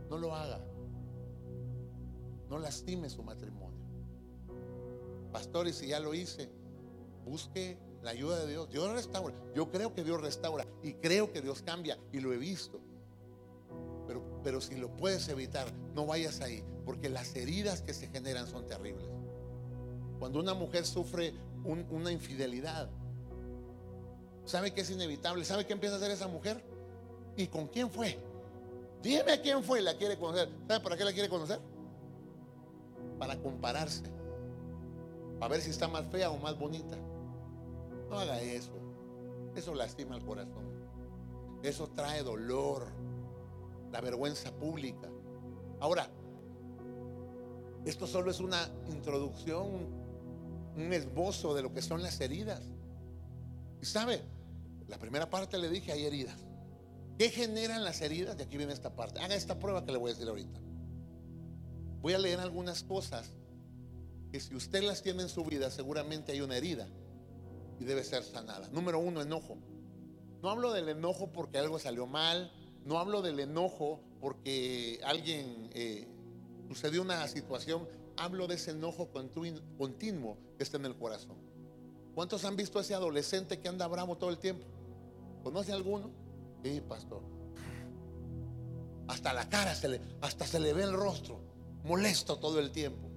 No 0.10 0.18
lo 0.18 0.34
haga. 0.34 0.60
No 2.50 2.58
lastime 2.58 3.08
su 3.08 3.22
matrimonio. 3.22 3.86
Pastores, 5.32 5.76
si 5.76 5.90
ya 5.90 6.00
lo 6.00 6.16
hice, 6.16 6.50
busque 7.24 7.78
la 8.02 8.12
ayuda 8.12 8.40
de 8.40 8.52
Dios. 8.52 8.70
Dios 8.72 8.92
restaura. 8.92 9.36
Yo 9.54 9.70
creo 9.70 9.94
que 9.94 10.04
Dios 10.04 10.20
restaura 10.20 10.66
y 10.82 10.94
creo 10.94 11.32
que 11.32 11.42
Dios 11.44 11.62
cambia 11.62 12.00
y 12.12 12.22
lo 12.22 12.34
he 12.34 12.38
visto. 12.38 12.80
Pero, 14.08 14.42
pero 14.44 14.60
si 14.60 14.76
lo 14.76 14.90
puedes 14.98 15.28
evitar, 15.30 15.72
no 15.94 16.08
vayas 16.08 16.42
ahí, 16.42 16.64
porque 16.84 17.10
las 17.10 17.36
heridas 17.36 17.84
que 17.84 17.94
se 17.94 18.08
generan 18.08 18.48
son 18.48 18.66
terribles. 18.66 19.06
Cuando 20.18 20.40
una 20.40 20.56
mujer 20.56 20.88
sufre 20.88 21.36
una 21.64 22.12
infidelidad, 22.12 22.90
¿sabe 24.46 24.74
que 24.74 24.82
es 24.82 24.90
inevitable? 24.90 25.46
¿Sabe 25.46 25.66
qué 25.66 25.74
empieza 25.74 25.96
a 25.96 25.98
hacer 25.98 26.12
esa 26.12 26.28
mujer? 26.28 26.64
¿Y 27.36 27.48
con 27.48 27.68
quién 27.68 27.90
fue? 27.90 28.18
Dime 29.02 29.42
quién 29.42 29.64
fue, 29.64 29.82
la 29.82 29.96
quiere 29.96 30.18
conocer. 30.18 30.50
¿Sabe 30.68 30.80
para 30.80 30.98
qué 30.98 31.04
la 31.04 31.14
quiere 31.14 31.30
conocer? 31.30 31.60
Para 33.20 33.38
compararse. 33.38 34.04
Para 35.40 35.52
ver 35.52 35.62
si 35.62 35.70
está 35.70 35.88
más 35.88 36.06
fea 36.08 36.30
o 36.30 36.38
más 36.38 36.58
bonita. 36.58 36.98
No 38.10 38.20
haga 38.20 38.42
eso. 38.42 38.72
Eso 39.56 39.74
lastima 39.76 40.16
el 40.16 40.24
corazón. 40.24 40.66
Eso 41.62 41.88
trae 41.96 42.24
dolor. 42.24 42.88
La 43.92 44.02
vergüenza 44.02 44.52
pública. 44.52 45.10
Ahora, 45.80 46.10
esto 47.86 48.08
solo 48.08 48.32
es 48.32 48.40
una 48.40 48.70
introducción 48.88 50.06
un 50.76 50.94
esbozo 50.94 51.54
de 51.54 51.62
lo 51.62 51.74
que 51.74 51.82
son 51.82 52.04
las 52.04 52.20
heridas. 52.22 52.62
Y 53.82 53.86
sabe, 53.86 54.22
la 54.88 54.98
primera 54.98 55.30
parte 55.30 55.58
le 55.58 55.70
dije, 55.70 55.92
hay 55.92 56.06
heridas. 56.06 56.40
¿Qué 57.18 57.30
generan 57.30 57.84
las 57.84 58.02
heridas? 58.02 58.38
De 58.38 58.44
aquí 58.44 58.58
viene 58.58 58.74
esta 58.74 58.96
parte. 58.96 59.20
Haga 59.20 59.36
esta 59.36 59.58
prueba 59.58 59.86
que 59.86 59.92
le 59.92 59.98
voy 59.98 60.12
a 60.12 60.14
decir 60.14 60.28
ahorita. 60.28 60.60
Voy 62.02 62.14
a 62.14 62.20
leer 62.20 62.40
algunas 62.40 62.84
cosas 62.84 63.32
que 64.32 64.40
si 64.40 64.54
usted 64.56 64.84
las 64.84 65.02
tiene 65.02 65.24
en 65.24 65.30
su 65.30 65.44
vida, 65.44 65.72
seguramente 65.72 66.34
hay 66.34 66.42
una 66.42 66.58
herida 66.58 66.88
y 67.80 67.86
debe 67.86 68.04
ser 68.04 68.24
sanada. 68.24 68.68
Número 68.70 69.00
uno, 69.00 69.22
enojo. 69.22 69.58
No 70.42 70.50
hablo 70.50 70.74
del 70.74 70.90
enojo 70.90 71.32
porque 71.32 71.58
algo 71.58 71.80
salió 71.80 72.06
mal. 72.06 72.52
No 72.84 73.00
hablo 73.00 73.22
del 73.22 73.40
enojo 73.40 74.02
porque 74.20 75.00
alguien 75.04 75.70
eh, 75.74 76.08
sucedió 76.68 77.02
una 77.02 77.28
situación 77.28 77.88
hablo 78.18 78.48
de 78.48 78.56
ese 78.56 78.72
enojo 78.72 79.10
continuo 79.78 80.38
que 80.58 80.64
está 80.64 80.78
en 80.78 80.86
el 80.86 80.96
corazón. 80.96 81.38
¿Cuántos 82.16 82.46
han 82.46 82.56
visto 82.56 82.80
a 82.80 82.82
ese 82.82 82.96
adolescente 82.96 83.60
que 83.60 83.68
anda 83.68 83.86
bravo 83.88 84.18
todo 84.18 84.30
el 84.30 84.38
tiempo? 84.38 84.66
¿Conoce 85.44 85.74
alguno? 85.74 86.10
Sí, 86.64 86.82
pastor. 86.88 87.22
Hasta 89.08 89.34
la 89.34 89.48
cara 89.50 89.76
se 89.76 89.90
le, 89.90 90.02
hasta 90.22 90.48
se 90.48 90.60
le 90.60 90.74
ve 90.74 90.84
el 90.84 90.94
rostro, 90.94 91.42
molesto 91.84 92.38
todo 92.38 92.60
el 92.60 92.72
tiempo. 92.72 93.10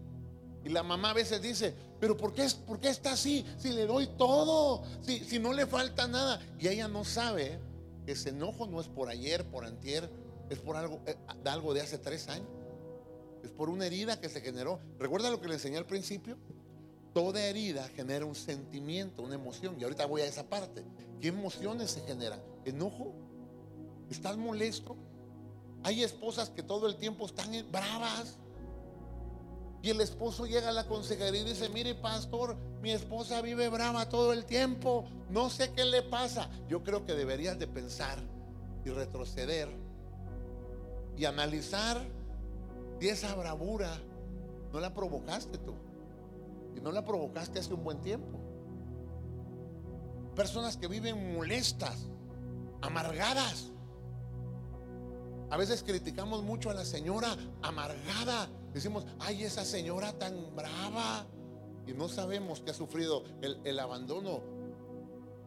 Y 0.64 0.70
la 0.70 0.82
mamá 0.82 1.10
a 1.10 1.14
veces 1.14 1.40
dice, 1.40 1.74
pero 2.00 2.16
¿por 2.16 2.34
qué, 2.34 2.46
por 2.66 2.80
qué 2.80 2.88
está 2.88 3.12
así? 3.12 3.46
Si 3.56 3.70
le 3.70 3.86
doy 3.86 4.08
todo, 4.18 4.82
si, 5.00 5.20
si 5.20 5.38
no 5.38 5.52
le 5.52 5.66
falta 5.66 6.08
nada. 6.08 6.40
Y 6.58 6.66
ella 6.66 6.88
no 6.88 7.04
sabe 7.04 7.60
que 8.04 8.12
ese 8.12 8.30
enojo 8.30 8.66
no 8.66 8.80
es 8.80 8.88
por 8.88 9.08
ayer, 9.08 9.44
por 9.48 9.64
antier, 9.64 10.10
es 10.50 10.58
por 10.58 10.76
algo, 10.76 11.00
eh, 11.06 11.16
algo 11.44 11.72
de 11.72 11.82
hace 11.82 11.98
tres 11.98 12.28
años. 12.28 12.48
Es 13.44 13.50
por 13.52 13.70
una 13.70 13.86
herida 13.86 14.20
que 14.20 14.28
se 14.28 14.40
generó. 14.40 14.80
¿Recuerda 14.98 15.30
lo 15.30 15.40
que 15.40 15.46
le 15.46 15.54
enseñé 15.54 15.78
al 15.78 15.86
principio? 15.86 16.36
Toda 17.18 17.44
herida 17.44 17.88
genera 17.96 18.24
un 18.24 18.36
sentimiento, 18.36 19.24
una 19.24 19.34
emoción. 19.34 19.74
Y 19.76 19.82
ahorita 19.82 20.06
voy 20.06 20.20
a 20.20 20.26
esa 20.26 20.48
parte. 20.48 20.84
¿Qué 21.20 21.26
emociones 21.26 21.90
se 21.90 22.00
generan? 22.02 22.40
¿Enojo? 22.64 23.12
¿Estás 24.08 24.36
molesto? 24.36 24.94
Hay 25.82 26.04
esposas 26.04 26.48
que 26.48 26.62
todo 26.62 26.86
el 26.86 26.94
tiempo 26.94 27.26
están 27.26 27.50
bravas. 27.72 28.36
Y 29.82 29.90
el 29.90 30.00
esposo 30.00 30.46
llega 30.46 30.68
a 30.68 30.72
la 30.72 30.86
consejería 30.86 31.40
y 31.40 31.44
dice, 31.44 31.68
mire 31.70 31.96
pastor, 31.96 32.56
mi 32.80 32.92
esposa 32.92 33.42
vive 33.42 33.68
brava 33.68 34.08
todo 34.08 34.32
el 34.32 34.44
tiempo. 34.44 35.04
No 35.28 35.50
sé 35.50 35.72
qué 35.72 35.84
le 35.84 36.02
pasa. 36.02 36.48
Yo 36.68 36.84
creo 36.84 37.04
que 37.04 37.14
deberías 37.14 37.58
de 37.58 37.66
pensar 37.66 38.22
y 38.84 38.90
retroceder 38.90 39.68
y 41.16 41.24
analizar 41.24 42.00
y 43.00 43.08
esa 43.08 43.34
bravura 43.34 43.98
no 44.72 44.78
la 44.78 44.94
provocaste 44.94 45.58
tú. 45.58 45.74
Y 46.78 46.80
no 46.80 46.92
la 46.92 47.04
provocaste 47.04 47.58
hace 47.58 47.74
un 47.74 47.82
buen 47.82 48.00
tiempo. 48.00 48.38
Personas 50.36 50.76
que 50.76 50.86
viven 50.86 51.34
molestas, 51.34 52.08
amargadas. 52.80 53.72
A 55.50 55.56
veces 55.56 55.82
criticamos 55.82 56.44
mucho 56.44 56.70
a 56.70 56.74
la 56.74 56.84
señora 56.84 57.36
amargada. 57.62 58.48
Decimos, 58.72 59.06
ay, 59.18 59.42
esa 59.42 59.64
señora 59.64 60.12
tan 60.12 60.54
brava. 60.54 61.26
Y 61.86 61.94
no 61.94 62.08
sabemos 62.08 62.60
que 62.60 62.70
ha 62.70 62.74
sufrido 62.74 63.24
el, 63.42 63.60
el 63.64 63.80
abandono 63.80 64.40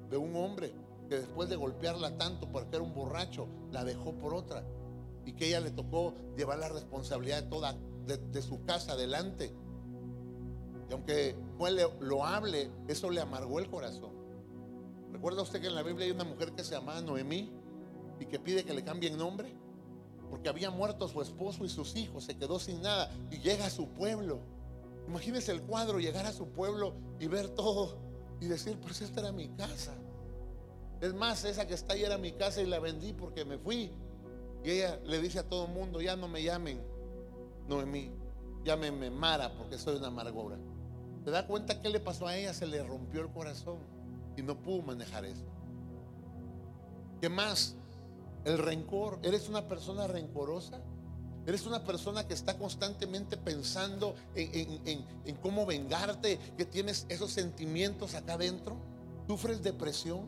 de 0.10 0.18
un 0.18 0.36
hombre 0.36 0.74
que 1.08 1.20
después 1.20 1.48
de 1.48 1.56
golpearla 1.56 2.18
tanto 2.18 2.52
porque 2.52 2.76
era 2.76 2.84
un 2.84 2.94
borracho, 2.94 3.48
la 3.72 3.86
dejó 3.86 4.14
por 4.14 4.34
otra 4.34 4.64
y 5.26 5.34
que 5.34 5.48
ella 5.48 5.60
le 5.60 5.72
tocó 5.72 6.14
llevar 6.36 6.60
la 6.60 6.70
responsabilidad 6.70 7.44
de 7.44 7.50
toda 7.50 7.78
de, 8.06 8.42
su 8.42 8.64
casa 8.66 8.94
adelante. 8.94 9.54
Y 10.92 10.94
aunque 10.94 11.38
fue 11.58 11.72
lo 12.02 12.26
hable, 12.26 12.70
eso 12.90 13.10
le 13.10 13.22
amargó 13.22 13.60
el 13.60 13.70
corazón. 13.70 14.12
¿Recuerda 15.14 15.42
usted 15.42 15.62
que 15.62 15.68
en 15.68 15.76
la 15.76 15.84
Biblia 15.84 16.06
hay 16.06 16.12
una 16.12 16.26
mujer 16.26 16.52
que 16.52 16.66
se 16.66 16.76
llamaba 16.76 17.00
Noemí 17.00 17.50
y 18.20 18.26
que 18.26 18.38
pide 18.40 18.66
que 18.66 18.74
le 18.74 18.84
cambien 18.84 19.18
nombre? 19.18 19.56
Porque 20.30 20.50
había 20.50 20.70
muerto 20.70 21.08
su 21.08 21.22
esposo 21.22 21.64
y 21.64 21.70
sus 21.70 21.96
hijos, 21.96 22.26
se 22.26 22.38
quedó 22.38 22.60
sin 22.60 22.82
nada 22.82 23.10
y 23.30 23.38
llega 23.40 23.68
a 23.68 23.70
su 23.70 23.88
pueblo. 23.88 24.42
Imagínese 25.08 25.54
el 25.54 25.62
cuadro, 25.62 25.98
llegar 25.98 26.26
a 26.26 26.34
su 26.34 26.50
pueblo 26.50 26.94
y 27.22 27.28
ver 27.28 27.48
todo 27.48 27.98
y 28.42 28.48
decir, 28.48 28.78
pues 28.82 29.00
esta 29.00 29.22
era 29.22 29.32
mi 29.32 29.48
casa. 29.48 29.94
Es 31.00 31.14
más, 31.14 31.46
esa 31.46 31.66
que 31.68 31.74
está 31.74 31.94
ahí 31.94 32.04
era 32.04 32.18
mi 32.18 32.34
casa 32.34 32.62
y 32.62 32.66
la 32.66 32.80
vendí 32.80 33.14
porque 33.14 33.46
me 33.46 33.58
fui 33.58 33.94
y 34.62 34.70
ella 34.70 35.00
le 35.06 35.22
dice 35.22 35.40
a 35.40 35.48
todo 35.48 35.68
el 35.68 35.72
mundo, 35.72 36.02
ya 36.02 36.18
no 36.18 36.28
me 36.28 36.44
llamen 36.44 36.84
Noemí, 37.70 38.12
llámenme 38.66 39.10
Mara 39.10 39.54
porque 39.58 39.78
soy 39.78 39.96
una 39.96 40.08
amargura. 40.08 40.58
¿Te 41.24 41.32
da 41.32 41.46
cuenta 41.46 41.82
qué 41.82 41.90
le 41.90 42.00
pasó 42.00 42.28
a 42.28 42.36
ella? 42.36 42.54
Se 42.54 42.66
le 42.66 42.84
rompió 42.84 43.22
el 43.22 43.30
corazón 43.30 43.78
y 44.36 44.42
no 44.42 44.56
pudo 44.56 44.82
manejar 44.82 45.26
eso. 45.26 45.46
¿Qué 47.20 47.30
más? 47.30 47.76
El 48.44 48.58
rencor. 48.58 49.20
¿Eres 49.22 49.48
una 49.48 49.68
persona 49.68 50.08
rencorosa? 50.08 50.82
Eres 51.46 51.66
una 51.66 51.84
persona 51.84 52.28
que 52.28 52.34
está 52.34 52.58
constantemente 52.58 53.38
pensando 53.38 54.16
en, 54.36 55.36
cómo 55.42 55.66
vengarte, 55.66 56.40
que 56.58 56.66
tienes 56.66 57.06
esos 57.10 57.32
sentimientos 57.32 58.16
acá 58.16 58.34
adentro. 58.34 58.78
¿Sufres 59.28 59.62
depresión? 59.62 60.28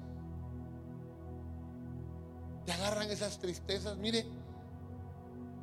¿Te 2.65 2.71
agarran 2.71 3.10
esas 3.12 3.39
tristezas? 3.39 3.97
Mire, 3.97 4.25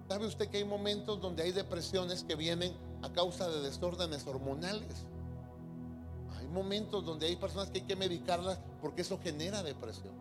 ¿sabe 0.08 0.26
usted 0.26 0.48
que 0.48 0.58
hay 0.58 0.64
momentos 0.64 1.20
donde 1.20 1.44
hay 1.44 1.52
depresiones 1.52 2.24
que 2.24 2.34
vienen 2.34 2.72
a 3.02 3.12
causa 3.12 3.48
de 3.48 3.60
desórdenes 3.60 4.26
hormonales? 4.26 5.06
Momentos 6.50 7.04
donde 7.04 7.26
hay 7.26 7.36
personas 7.36 7.70
que 7.70 7.80
hay 7.80 7.86
que 7.86 7.96
medicarlas 7.96 8.58
porque 8.80 9.02
eso 9.02 9.18
genera 9.22 9.62
depresión. 9.62 10.14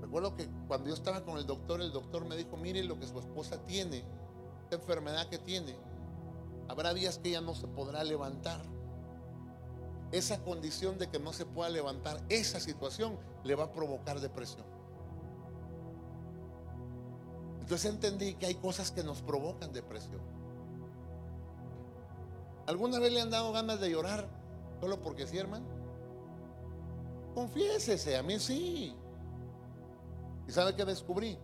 Recuerdo 0.00 0.36
que 0.36 0.48
cuando 0.68 0.88
yo 0.88 0.94
estaba 0.94 1.24
con 1.24 1.38
el 1.38 1.46
doctor, 1.46 1.80
el 1.80 1.92
doctor 1.92 2.26
me 2.26 2.36
dijo, 2.36 2.56
mire 2.56 2.82
lo 2.84 2.98
que 2.98 3.06
su 3.06 3.18
esposa 3.18 3.58
tiene, 3.66 4.04
esta 4.64 4.76
enfermedad 4.76 5.28
que 5.28 5.38
tiene, 5.38 5.74
habrá 6.68 6.92
días 6.92 7.18
que 7.18 7.30
ella 7.30 7.40
no 7.40 7.54
se 7.54 7.66
podrá 7.66 8.04
levantar. 8.04 8.62
Esa 10.10 10.42
condición 10.42 10.98
de 10.98 11.08
que 11.08 11.18
no 11.18 11.32
se 11.32 11.46
pueda 11.46 11.70
levantar, 11.70 12.22
esa 12.28 12.60
situación 12.60 13.18
le 13.44 13.54
va 13.54 13.64
a 13.64 13.72
provocar 13.72 14.20
depresión. 14.20 14.66
Entonces 17.60 17.90
entendí 17.90 18.34
que 18.34 18.44
hay 18.44 18.54
cosas 18.56 18.90
que 18.90 19.02
nos 19.02 19.22
provocan 19.22 19.72
depresión. 19.72 20.20
¿Alguna 22.72 22.98
vez 22.98 23.12
le 23.12 23.20
han 23.20 23.28
dado 23.28 23.52
ganas 23.52 23.78
de 23.80 23.90
llorar 23.90 24.26
solo 24.80 25.02
porque 25.02 25.26
sí, 25.26 25.36
hermano? 25.36 25.66
Confiésese, 27.34 28.16
a 28.16 28.22
mí 28.22 28.38
sí. 28.38 28.96
¿Y 30.48 30.52
sabe 30.52 30.74
qué 30.74 30.86
descubrí? 30.86 31.38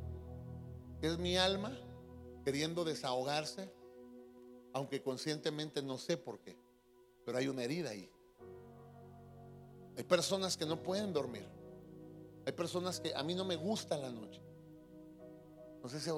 Que 1.02 1.08
es 1.08 1.18
mi 1.18 1.36
alma 1.36 1.78
queriendo 2.46 2.82
desahogarse, 2.82 3.70
aunque 4.72 5.02
conscientemente 5.02 5.82
no 5.82 5.98
sé 5.98 6.16
por 6.16 6.40
qué, 6.40 6.56
pero 7.26 7.36
hay 7.36 7.48
una 7.48 7.62
herida 7.62 7.90
ahí. 7.90 8.10
Hay 9.98 10.04
personas 10.04 10.56
que 10.56 10.64
no 10.64 10.82
pueden 10.82 11.12
dormir. 11.12 11.46
Hay 12.46 12.52
personas 12.52 13.00
que 13.00 13.14
a 13.14 13.22
mí 13.22 13.34
no 13.34 13.44
me 13.44 13.56
gusta 13.56 13.98
la 13.98 14.10
noche. 14.10 14.40
Entonces 15.74 16.10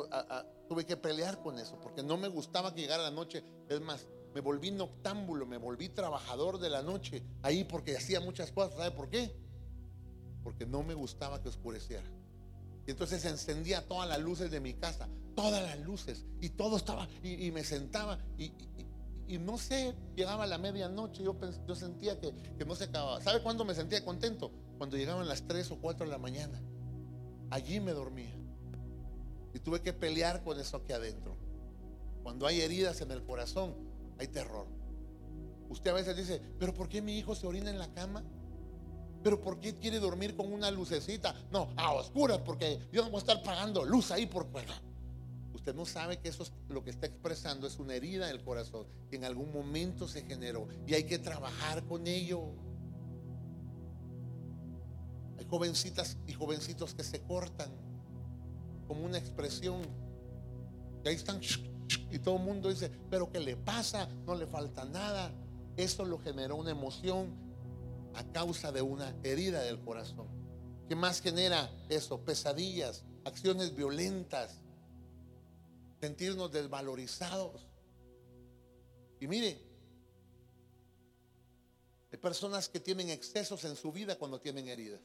tuve 0.69 0.87
que 0.87 0.97
pelear 0.97 1.43
con 1.43 1.59
eso, 1.59 1.81
porque 1.81 2.01
no 2.01 2.17
me 2.17 2.29
gustaba 2.29 2.73
que 2.73 2.83
llegara 2.83 3.03
la 3.03 3.11
noche. 3.11 3.43
Es 3.69 3.81
más, 3.81 4.07
me 4.35 4.41
volví 4.41 4.71
noctámbulo, 4.71 5.47
me 5.47 5.57
volví 5.57 5.89
trabajador 5.89 6.59
de 6.59 6.71
la 6.71 6.83
noche 6.83 7.23
ahí 7.43 7.65
porque 7.65 7.97
hacía 7.97 8.21
muchas 8.21 8.53
cosas. 8.53 8.77
¿Sabe 8.77 8.91
por 8.93 9.09
qué? 9.09 9.35
Porque 10.43 10.67
no 10.67 10.83
me 10.83 10.95
gustaba 10.95 11.43
que 11.43 11.49
oscureciera. 11.49 12.09
Y 12.87 12.91
entonces 12.91 13.25
encendía 13.25 13.87
todas 13.87 14.09
las 14.09 14.21
luces 14.21 14.51
de 14.51 14.61
mi 14.61 14.75
casa, 14.75 15.09
todas 15.35 15.63
las 15.63 15.79
luces, 15.81 16.25
y 16.41 16.51
todo 16.51 16.77
estaba, 16.77 17.09
y, 17.23 17.51
me 17.51 17.63
sentaba, 17.63 18.19
y, 18.39 18.53
no 19.39 19.59
sé, 19.59 19.95
llegaba 20.17 20.47
la 20.47 20.59
medianoche, 20.59 21.23
yo, 21.23 21.37
yo 21.67 21.75
sentía 21.75 22.19
que, 22.19 22.33
que 22.59 22.65
no 22.65 22.75
se 22.75 22.85
acababa. 22.85 23.21
¿Sabe 23.21 23.43
cuándo 23.43 23.65
me 23.65 23.75
sentía 23.75 24.05
contento? 24.05 24.51
Cuando 24.79 24.97
llegaban 24.97 25.29
las 25.29 25.47
3 25.47 25.71
o 25.73 25.79
4 25.79 26.07
de 26.07 26.11
la 26.11 26.19
mañana. 26.19 26.61
Allí 27.51 27.81
me 27.81 27.93
dormía. 27.93 28.35
Y 29.53 29.59
tuve 29.59 29.83
que 29.83 29.93
pelear 29.93 30.43
con 30.43 30.59
eso 30.59 30.79
aquí 30.79 30.93
adentro. 30.93 31.37
Cuando 32.23 32.47
hay 32.47 32.61
heridas 32.61 33.01
en 33.01 33.11
el 33.11 33.23
corazón, 33.23 33.90
hay 34.21 34.29
terror. 34.29 34.67
Usted 35.71 35.91
a 35.91 35.95
veces 35.95 36.17
dice, 36.17 36.41
pero 36.59 36.75
¿por 36.75 36.89
qué 36.89 37.01
mi 37.01 37.19
hijo 37.19 37.35
se 37.35 37.47
orina 37.47 37.71
en 37.71 37.79
la 37.79 37.93
cama? 37.93 38.23
Pero 39.23 39.41
¿por 39.41 39.61
qué 39.61 39.75
quiere 39.77 39.99
dormir 39.99 40.37
con 40.37 40.53
una 40.53 40.71
lucecita? 40.71 41.35
No, 41.51 41.71
a 41.77 41.93
oscuras, 41.93 42.39
porque 42.39 42.81
yo 42.93 43.03
no 43.03 43.11
voy 43.11 43.19
a 43.19 43.21
estar 43.21 43.43
pagando 43.43 43.85
luz 43.85 44.11
ahí 44.11 44.27
por 44.27 44.47
Usted 45.55 45.75
no 45.75 45.85
sabe 45.85 46.19
que 46.19 46.29
eso 46.29 46.43
es 46.43 46.53
lo 46.69 46.83
que 46.83 46.91
está 46.91 47.07
expresando 47.07 47.67
es 47.67 47.79
una 47.79 47.95
herida 47.95 48.27
del 48.27 48.43
corazón 48.43 48.87
que 49.11 49.17
en 49.17 49.25
algún 49.25 49.53
momento 49.53 50.09
se 50.09 50.23
generó 50.23 50.69
y 50.87 50.95
hay 50.95 51.05
que 51.05 51.19
trabajar 51.19 51.85
con 51.85 52.07
ello. 52.07 52.45
Hay 55.39 55.45
jovencitas 55.45 56.17
y 56.27 56.33
jovencitos 56.33 56.95
que 56.95 57.05
se 57.05 57.21
cortan 57.23 57.71
como 58.87 59.05
una 59.05 59.19
expresión. 59.19 59.83
Y 61.05 61.09
ahí 61.09 61.15
están 61.15 61.41
y 62.11 62.19
todo 62.19 62.37
el 62.37 62.43
mundo 62.43 62.69
dice, 62.69 62.91
pero 63.09 63.31
¿qué 63.31 63.41
le 63.41 63.57
pasa? 63.57 64.09
No 64.27 64.35
le 64.35 64.47
falta 64.47 64.85
nada. 64.85 65.33
Eso 65.77 66.05
lo 66.05 66.19
generó 66.19 66.57
una 66.57 66.71
emoción 66.71 67.33
a 68.15 68.25
causa 68.33 68.73
de 68.73 68.83
una 68.83 69.15
herida 69.23 69.63
del 69.63 69.81
corazón. 69.81 70.27
¿Qué 70.89 70.97
más 70.97 71.21
genera 71.21 71.71
eso? 71.89 72.21
Pesadillas, 72.25 73.05
acciones 73.25 73.75
violentas, 73.75 74.61
sentirnos 76.01 76.51
desvalorizados. 76.51 77.67
Y 79.21 79.29
mire, 79.29 79.61
hay 82.11 82.19
personas 82.19 82.69
que 82.69 82.81
tienen 82.81 83.11
excesos 83.11 83.65
en 83.65 83.77
su 83.77 83.93
vida 83.93 84.19
cuando 84.19 84.41
tienen 84.41 84.67
heridas. 84.67 85.01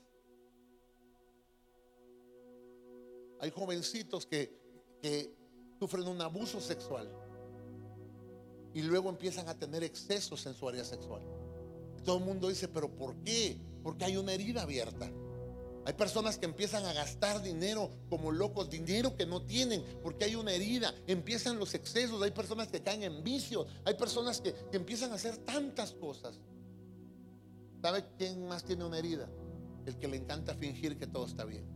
Hay 3.39 3.51
jovencitos 3.51 4.25
que, 4.25 4.57
que 5.01 5.35
sufren 5.79 6.07
un 6.07 6.21
abuso 6.21 6.59
sexual 6.59 7.09
y 8.73 8.81
luego 8.81 9.09
empiezan 9.09 9.47
a 9.47 9.57
tener 9.57 9.83
excesos 9.83 10.45
en 10.45 10.53
su 10.53 10.67
área 10.67 10.83
sexual. 10.83 11.21
Todo 12.03 12.17
el 12.17 12.25
mundo 12.25 12.49
dice, 12.49 12.67
pero 12.67 12.89
¿por 12.89 13.15
qué? 13.23 13.57
Porque 13.81 14.05
hay 14.05 14.17
una 14.17 14.33
herida 14.33 14.63
abierta. 14.63 15.09
Hay 15.85 15.93
personas 15.93 16.37
que 16.37 16.45
empiezan 16.45 16.83
a 16.85 16.93
gastar 16.93 17.41
dinero 17.41 17.89
como 18.09 18.31
locos, 18.31 18.69
dinero 18.69 19.15
que 19.15 19.25
no 19.25 19.43
tienen, 19.43 19.83
porque 20.01 20.25
hay 20.25 20.35
una 20.35 20.51
herida. 20.51 20.93
Empiezan 21.07 21.59
los 21.59 21.73
excesos, 21.73 22.21
hay 22.21 22.31
personas 22.31 22.67
que 22.67 22.81
caen 22.81 23.03
en 23.03 23.23
vicios, 23.23 23.67
hay 23.85 23.93
personas 23.93 24.41
que, 24.41 24.53
que 24.53 24.77
empiezan 24.77 25.11
a 25.11 25.15
hacer 25.15 25.37
tantas 25.37 25.91
cosas. 25.93 26.39
¿Sabe 27.81 28.03
quién 28.17 28.47
más 28.47 28.63
tiene 28.63 28.83
una 28.83 28.97
herida? 28.97 29.29
El 29.85 29.97
que 29.97 30.07
le 30.07 30.17
encanta 30.17 30.55
fingir 30.55 30.97
que 30.97 31.05
todo 31.05 31.27
está 31.27 31.45
bien. 31.45 31.74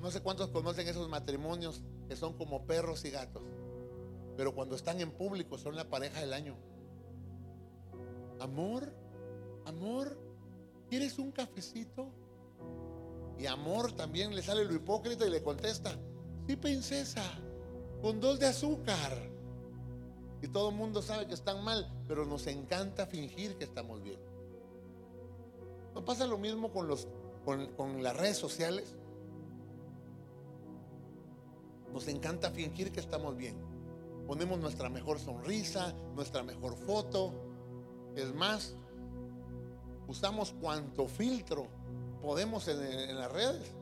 No 0.00 0.10
sé 0.10 0.20
cuántos 0.20 0.50
conocen 0.50 0.88
esos 0.88 1.08
matrimonios 1.08 1.82
que 2.08 2.16
son 2.16 2.34
como 2.36 2.66
perros 2.66 3.04
y 3.04 3.10
gatos, 3.10 3.42
pero 4.36 4.54
cuando 4.54 4.74
están 4.74 5.00
en 5.00 5.10
público 5.10 5.58
son 5.58 5.76
la 5.76 5.88
pareja 5.88 6.20
del 6.20 6.32
año. 6.32 6.56
Amor, 8.40 8.92
amor, 9.64 10.18
¿quieres 10.88 11.18
un 11.18 11.32
cafecito? 11.32 12.10
Y 13.38 13.46
amor 13.46 13.92
también 13.92 14.34
le 14.34 14.42
sale 14.42 14.64
lo 14.64 14.74
hipócrita 14.74 15.26
y 15.26 15.30
le 15.30 15.42
contesta, 15.42 15.96
sí, 16.46 16.56
princesa, 16.56 17.22
con 18.02 18.20
dos 18.20 18.38
de 18.38 18.46
azúcar. 18.46 19.30
Y 20.42 20.48
todo 20.48 20.70
el 20.70 20.76
mundo 20.76 21.00
sabe 21.00 21.26
que 21.26 21.34
están 21.34 21.64
mal, 21.64 21.90
pero 22.06 22.24
nos 22.26 22.46
encanta 22.46 23.06
fingir 23.06 23.56
que 23.56 23.64
estamos 23.64 24.02
bien. 24.02 24.20
¿No 25.94 26.04
pasa 26.04 26.26
lo 26.26 26.36
mismo 26.36 26.70
con, 26.72 26.86
los, 26.88 27.08
con, 27.44 27.66
con 27.72 28.02
las 28.02 28.16
redes 28.16 28.36
sociales? 28.36 28.96
Nos 31.96 32.08
encanta 32.08 32.50
fingir 32.50 32.92
que 32.92 33.00
estamos 33.00 33.38
bien. 33.38 33.56
Ponemos 34.26 34.58
nuestra 34.58 34.90
mejor 34.90 35.18
sonrisa, 35.18 35.94
nuestra 36.14 36.42
mejor 36.42 36.76
foto, 36.76 37.32
es 38.14 38.34
más, 38.34 38.76
usamos 40.06 40.54
cuanto 40.60 41.08
filtro 41.08 41.68
podemos 42.20 42.68
en, 42.68 43.16
las 43.16 43.32
redes. 43.32 43.72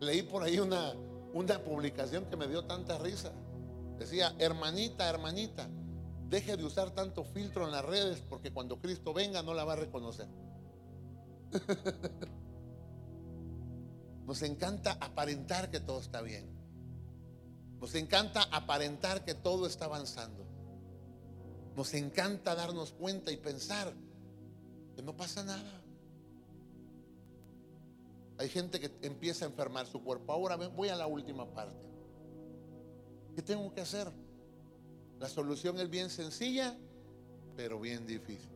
Leí 0.00 0.20
por 0.20 0.42
ahí 0.42 0.58
una, 0.58 0.92
una 1.32 1.64
publicación 1.64 2.26
que 2.26 2.36
me 2.36 2.46
dio 2.46 2.66
tanta 2.66 2.98
risa. 2.98 3.32
Decía, 3.98 4.34
hermanita, 4.38 5.08
hermanita, 5.08 5.70
deje 6.28 6.58
de 6.58 6.64
usar 6.64 6.90
tanto 6.90 7.24
filtro 7.24 7.64
en 7.64 7.72
las 7.72 7.86
redes 7.86 8.22
porque 8.28 8.52
cuando 8.52 8.78
Cristo 8.78 9.14
venga 9.14 9.42
no 9.42 9.54
la 9.54 9.64
va 9.64 9.72
a 9.72 9.76
reconocer. 9.76 10.28
Nos 14.26 14.42
encanta 14.42 14.98
aparentar 15.00 15.70
que 15.70 15.80
todo 15.80 16.00
está 16.00 16.20
bien. 16.20 16.59
Nos 17.80 17.94
encanta 17.94 18.42
aparentar 18.52 19.24
que 19.24 19.34
todo 19.34 19.66
está 19.66 19.86
avanzando. 19.86 20.44
Nos 21.76 21.94
encanta 21.94 22.54
darnos 22.54 22.92
cuenta 22.92 23.32
y 23.32 23.38
pensar 23.38 23.94
que 24.94 25.02
no 25.02 25.16
pasa 25.16 25.42
nada. 25.42 25.80
Hay 28.36 28.48
gente 28.48 28.80
que 28.80 28.90
empieza 29.02 29.44
a 29.44 29.48
enfermar 29.48 29.86
su 29.86 30.02
cuerpo. 30.02 30.32
Ahora 30.32 30.56
voy 30.56 30.88
a 30.88 30.96
la 30.96 31.06
última 31.06 31.46
parte. 31.46 31.90
¿Qué 33.34 33.42
tengo 33.42 33.72
que 33.72 33.80
hacer? 33.80 34.10
La 35.18 35.28
solución 35.28 35.78
es 35.78 35.88
bien 35.88 36.10
sencilla, 36.10 36.76
pero 37.56 37.80
bien 37.80 38.06
difícil. 38.06 38.50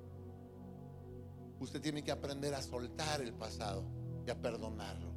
Usted 1.61 1.81
tiene 1.81 2.03
que 2.03 2.11
aprender 2.11 2.55
a 2.55 2.63
soltar 2.63 3.23
el 3.23 3.33
pasado 3.33 3.85
y 4.27 4.31
a 4.31 4.41
perdonarlo. 4.41 5.13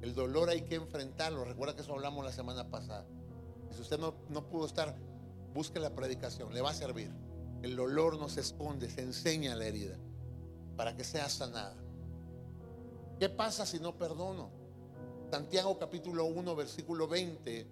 El 0.00 0.14
dolor 0.14 0.48
hay 0.48 0.62
que 0.62 0.76
enfrentarlo. 0.76 1.44
Recuerda 1.44 1.74
que 1.74 1.82
eso 1.82 1.92
hablamos 1.92 2.24
la 2.24 2.32
semana 2.32 2.70
pasada. 2.70 3.06
Si 3.76 3.82
usted 3.82 3.98
no, 3.98 4.14
no 4.28 4.48
pudo 4.48 4.66
estar 4.66 4.96
busque 5.56 5.80
la 5.80 5.94
predicación, 5.94 6.52
le 6.52 6.60
va 6.60 6.70
a 6.70 6.74
servir. 6.74 7.10
El 7.62 7.76
dolor 7.76 8.18
no 8.18 8.28
se 8.28 8.40
esconde, 8.40 8.90
se 8.90 9.00
enseña 9.00 9.56
la 9.56 9.64
herida 9.64 9.96
para 10.76 10.94
que 10.94 11.02
sea 11.02 11.30
sanada. 11.30 11.74
¿Qué 13.18 13.30
pasa 13.30 13.64
si 13.64 13.80
no 13.80 13.96
perdono? 13.96 14.50
Santiago 15.30 15.78
capítulo 15.78 16.26
1, 16.26 16.54
versículo 16.54 17.08
20, 17.08 17.66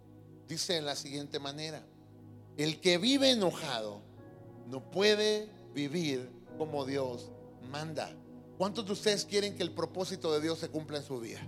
dice 0.49 0.79
en 0.79 0.87
la 0.87 0.97
siguiente 0.97 1.39
manera, 1.39 1.85
el 2.57 2.81
que 2.81 2.97
vive 2.97 3.31
enojado 3.31 4.01
no 4.67 4.91
puede 4.91 5.51
vivir 5.75 6.31
como 6.57 6.87
Dios 6.87 7.31
manda. 7.71 8.11
¿Cuántos 8.57 8.87
de 8.87 8.93
ustedes 8.93 9.27
quieren 9.27 9.57
que 9.57 9.63
el 9.63 9.73
propósito 9.73 10.33
de 10.33 10.41
Dios 10.41 10.59
se 10.59 10.69
cumpla 10.69 10.99
en 10.99 11.05
su 11.05 11.21
vida? 11.21 11.41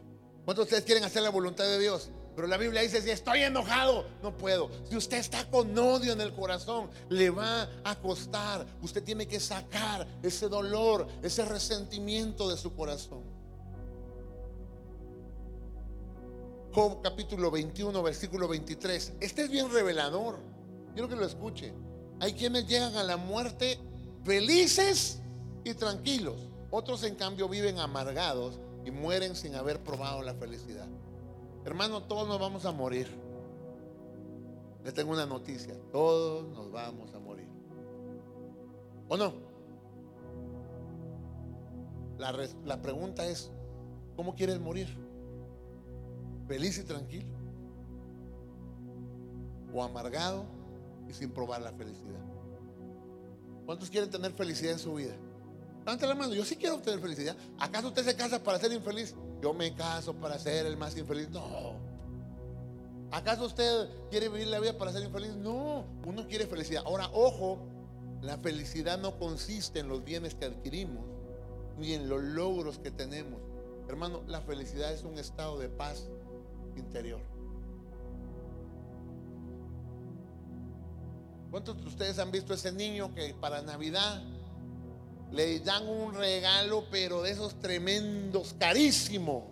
¿Cuántos 0.45 0.65
de 0.65 0.69
ustedes 0.69 0.85
quieren 0.85 1.05
hacer 1.05 1.23
la 1.23 1.31
voluntad 1.31 1.65
de 1.65 1.79
Dios? 1.79 2.11
Pero 2.37 2.49
la 2.49 2.59
Biblia 2.59 2.83
dice, 2.83 3.01
si 3.01 3.09
estoy 3.09 3.41
enojado, 3.41 4.07
no 4.23 4.37
puedo. 4.37 4.71
Si 4.91 4.95
usted 4.95 5.17
está 5.17 5.49
con 5.49 5.77
odio 5.79 6.13
en 6.13 6.21
el 6.21 6.35
corazón, 6.35 6.91
le 7.09 7.31
va 7.31 7.67
a 7.83 7.97
costar. 7.97 8.67
Usted 8.83 9.03
tiene 9.03 9.27
que 9.27 9.41
sacar 9.41 10.07
ese 10.23 10.47
dolor, 10.51 11.09
ese 11.23 11.47
resentimiento 11.47 12.51
de 12.51 12.59
su 12.59 12.75
corazón. 12.75 13.23
Job 16.75 17.01
capítulo 17.03 17.51
21, 17.51 18.03
versículo 18.03 18.49
23. 18.49 19.15
Este 19.19 19.45
es 19.45 19.51
bien 19.51 19.73
revelador. 19.73 20.39
Quiero 20.93 21.09
que 21.09 21.17
lo 21.17 21.25
escuche. 21.25 21.73
Hay 22.21 22.35
quienes 22.35 22.67
llegan 22.67 22.97
a 22.97 23.03
la 23.03 23.17
muerte 23.17 23.79
felices 24.25 25.23
y 25.65 25.73
tranquilos. 25.73 26.37
Otros 26.71 27.03
en 27.05 27.15
cambio 27.15 27.49
viven 27.49 27.79
amargados 27.79 28.61
y 28.85 28.91
mueren 28.91 29.35
sin 29.35 29.55
haber 29.55 29.83
probado 29.83 30.21
la 30.21 30.35
felicidad. 30.35 30.87
Hermano, 31.67 32.01
todos 32.05 32.29
nos 32.29 32.39
vamos 32.39 32.65
a 32.65 32.71
morir. 32.71 33.09
Le 34.85 34.93
tengo 34.93 35.11
una 35.11 35.27
noticia. 35.27 35.75
Todos 35.91 36.47
nos 36.47 36.71
vamos 36.71 37.13
a 37.13 37.19
morir. 37.19 37.49
¿O 39.09 39.17
no? 39.17 39.35
La, 42.19 42.81
pregunta 42.81 43.27
es, 43.27 43.51
¿cómo 44.15 44.37
quieres 44.37 44.61
morir? 44.61 44.87
¿Feliz 46.47 46.79
y 46.79 46.85
tranquilo? 46.85 47.27
¿O 49.75 49.83
amargado 49.83 50.45
y 51.09 51.15
sin 51.15 51.33
probar 51.33 51.63
la 51.63 51.73
felicidad? 51.73 52.25
¿Cuántos 53.67 53.91
quieren 53.91 54.09
tener 54.09 54.31
felicidad 54.31 54.75
en 54.75 54.79
su 54.79 54.95
vida? 54.95 55.17
Levanta 55.81 56.07
la 56.07 56.15
mano, 56.15 56.33
yo 56.33 56.45
sí 56.45 56.55
quiero 56.55 56.79
tener 56.79 57.01
felicidad. 57.01 57.37
¿Acaso 57.59 57.89
usted 57.89 58.05
se 58.05 58.15
casa 58.15 58.41
para 58.41 58.61
ser 58.61 58.73
infeliz? 58.73 59.17
Yo 59.47 59.55
me 59.55 59.73
caso 59.77 60.13
para 60.13 60.41
ser 60.41 60.67
el 60.67 60.77
más 60.77 60.97
infeliz. 60.97 61.31
No. 61.31 61.75
¿Acaso 63.13 63.45
usted 63.45 63.89
quiere 64.11 64.29
vivir 64.29 64.49
la 64.49 64.59
vida 64.59 64.77
para 64.77 64.91
ser 64.91 65.05
infeliz? 65.05 65.37
No. 65.37 65.85
Uno 66.05 66.27
quiere 66.27 66.49
felicidad. 66.49 66.83
Ahora, 66.85 67.09
ojo, 67.13 67.61
la 68.23 68.39
felicidad 68.39 68.99
no 68.99 69.21
consiste 69.21 69.79
en 69.79 69.89
los 69.89 70.03
bienes 70.03 70.35
que 70.35 70.47
adquirimos 70.47 71.05
ni 71.79 71.93
en 71.93 72.09
los 72.09 72.21
logros 72.25 72.81
que 72.81 72.91
tenemos. 72.91 73.41
Hermano, 73.89 74.25
la 74.27 74.41
felicidad 74.41 74.93
es 74.93 75.05
un 75.05 75.17
estado 75.17 75.61
de 75.61 75.69
paz 75.69 76.09
interior. 76.75 77.21
¿Cuántos 81.53 81.77
de 81.77 81.87
ustedes 81.87 82.19
han 82.19 82.33
visto 82.33 82.53
ese 82.53 82.73
niño 82.73 83.15
que 83.15 83.33
para 83.41 83.63
Navidad 83.63 84.25
le 85.33 85.61
dan 85.61 85.89
un 85.89 86.15
regalo, 86.15 86.85
pero 86.91 87.23
de 87.23 87.31
esos 87.31 87.55
tremendos, 87.61 88.55
carísimo? 88.59 89.49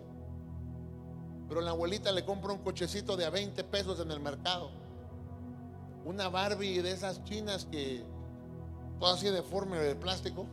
Pero 1.47 1.61
la 1.61 1.71
abuelita 1.71 2.11
le 2.11 2.25
compra 2.25 2.53
un 2.53 2.59
cochecito 2.59 3.17
de 3.17 3.25
a 3.25 3.29
20 3.29 3.63
pesos 3.65 3.99
en 3.99 4.11
el 4.11 4.19
mercado. 4.19 4.71
Una 6.05 6.29
Barbie 6.29 6.81
de 6.81 6.91
esas 6.91 7.23
chinas 7.23 7.65
que 7.65 8.03
toda 8.99 9.15
así 9.15 9.29
deforme 9.29 9.77
de 9.77 9.95
plástico. 9.95 10.45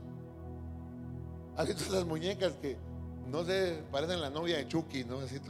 Hay 1.56 1.70
esas 1.70 2.04
muñecas 2.04 2.54
que 2.54 2.76
no 3.30 3.44
sé, 3.44 3.82
parecen 3.90 4.20
la 4.20 4.30
novia 4.30 4.56
de 4.58 4.68
Chucky, 4.68 5.04
¿no? 5.04 5.20
Así 5.20 5.40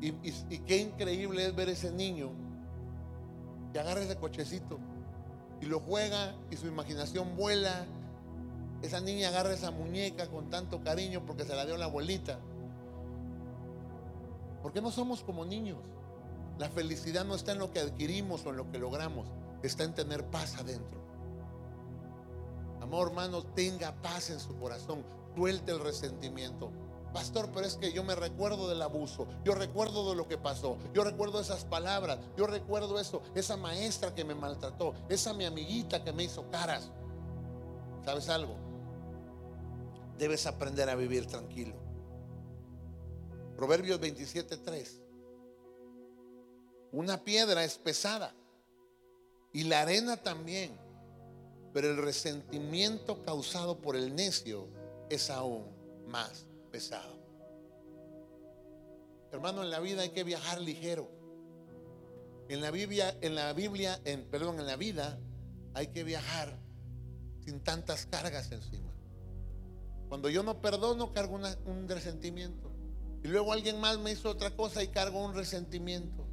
y, 0.00 0.08
y, 0.50 0.58
qué 0.66 0.78
increíble 0.78 1.46
es 1.46 1.54
ver 1.54 1.68
ese 1.68 1.92
niño 1.92 2.30
que 3.72 3.78
agarra 3.78 4.00
ese 4.00 4.16
cochecito 4.16 4.80
y 5.62 5.66
lo 5.66 5.78
juega 5.78 6.34
y 6.50 6.56
su 6.56 6.66
imaginación 6.66 7.36
vuela. 7.36 7.86
Esa 8.82 9.00
niña 9.00 9.28
agarra 9.28 9.54
esa 9.54 9.70
muñeca 9.70 10.26
con 10.26 10.50
tanto 10.50 10.82
cariño 10.82 11.24
porque 11.24 11.44
se 11.44 11.54
la 11.54 11.64
dio 11.64 11.76
la 11.76 11.84
abuelita. 11.84 12.40
¿Por 14.60 14.72
qué 14.72 14.82
no 14.82 14.90
somos 14.90 15.22
como 15.22 15.44
niños? 15.44 15.78
La 16.58 16.68
felicidad 16.68 17.24
no 17.24 17.36
está 17.36 17.52
en 17.52 17.60
lo 17.60 17.72
que 17.72 17.78
adquirimos 17.78 18.44
o 18.44 18.50
en 18.50 18.56
lo 18.56 18.70
que 18.72 18.78
logramos, 18.78 19.28
está 19.62 19.84
en 19.84 19.94
tener 19.94 20.24
paz 20.26 20.56
adentro. 20.56 21.00
Amor, 22.80 23.08
hermano, 23.08 23.44
tenga 23.44 23.92
paz 24.02 24.30
en 24.30 24.40
su 24.40 24.56
corazón, 24.58 25.04
suelte 25.36 25.70
el 25.70 25.78
resentimiento. 25.78 26.72
Pastor, 27.12 27.50
pero 27.52 27.66
es 27.66 27.76
que 27.76 27.92
yo 27.92 28.02
me 28.04 28.14
recuerdo 28.14 28.68
del 28.68 28.80
abuso, 28.80 29.26
yo 29.44 29.54
recuerdo 29.54 30.08
de 30.08 30.16
lo 30.16 30.26
que 30.26 30.38
pasó, 30.38 30.78
yo 30.94 31.04
recuerdo 31.04 31.40
esas 31.40 31.64
palabras, 31.64 32.18
yo 32.36 32.46
recuerdo 32.46 32.98
eso, 32.98 33.22
esa 33.34 33.56
maestra 33.56 34.14
que 34.14 34.24
me 34.24 34.34
maltrató, 34.34 34.94
esa 35.10 35.34
mi 35.34 35.44
amiguita 35.44 36.02
que 36.02 36.12
me 36.12 36.24
hizo 36.24 36.48
caras. 36.50 36.90
¿Sabes 38.04 38.28
algo? 38.30 38.56
Debes 40.16 40.46
aprender 40.46 40.88
a 40.88 40.94
vivir 40.94 41.26
tranquilo. 41.26 41.74
Proverbios 43.56 44.00
27:3. 44.00 45.02
Una 46.92 47.22
piedra 47.22 47.62
es 47.62 47.76
pesada 47.76 48.34
y 49.52 49.64
la 49.64 49.82
arena 49.82 50.16
también, 50.16 50.78
pero 51.74 51.90
el 51.90 51.98
resentimiento 51.98 53.22
causado 53.22 53.78
por 53.78 53.96
el 53.96 54.14
necio 54.14 54.68
es 55.10 55.28
aún 55.28 55.66
más 56.06 56.46
pesado. 56.72 57.22
Hermano, 59.30 59.62
en 59.62 59.70
la 59.70 59.78
vida 59.78 60.02
hay 60.02 60.10
que 60.10 60.24
viajar 60.24 60.60
ligero. 60.60 61.08
En 62.48 62.60
la 62.60 62.70
Biblia, 62.70 63.16
en 63.20 63.34
la 63.34 63.52
Biblia, 63.52 64.00
en, 64.04 64.24
perdón, 64.24 64.58
en 64.58 64.66
la 64.66 64.76
vida 64.76 65.18
hay 65.74 65.86
que 65.88 66.02
viajar 66.02 66.58
sin 67.44 67.60
tantas 67.60 68.06
cargas 68.06 68.50
encima. 68.50 68.90
Cuando 70.08 70.28
yo 70.28 70.42
no 70.42 70.60
perdono, 70.60 71.12
cargo 71.12 71.38
un 71.64 71.88
resentimiento. 71.88 72.70
Y 73.22 73.28
luego 73.28 73.52
alguien 73.52 73.80
más 73.80 73.98
me 73.98 74.12
hizo 74.12 74.28
otra 74.28 74.50
cosa 74.56 74.82
y 74.82 74.88
cargo 74.88 75.24
un 75.24 75.34
resentimiento. 75.34 76.26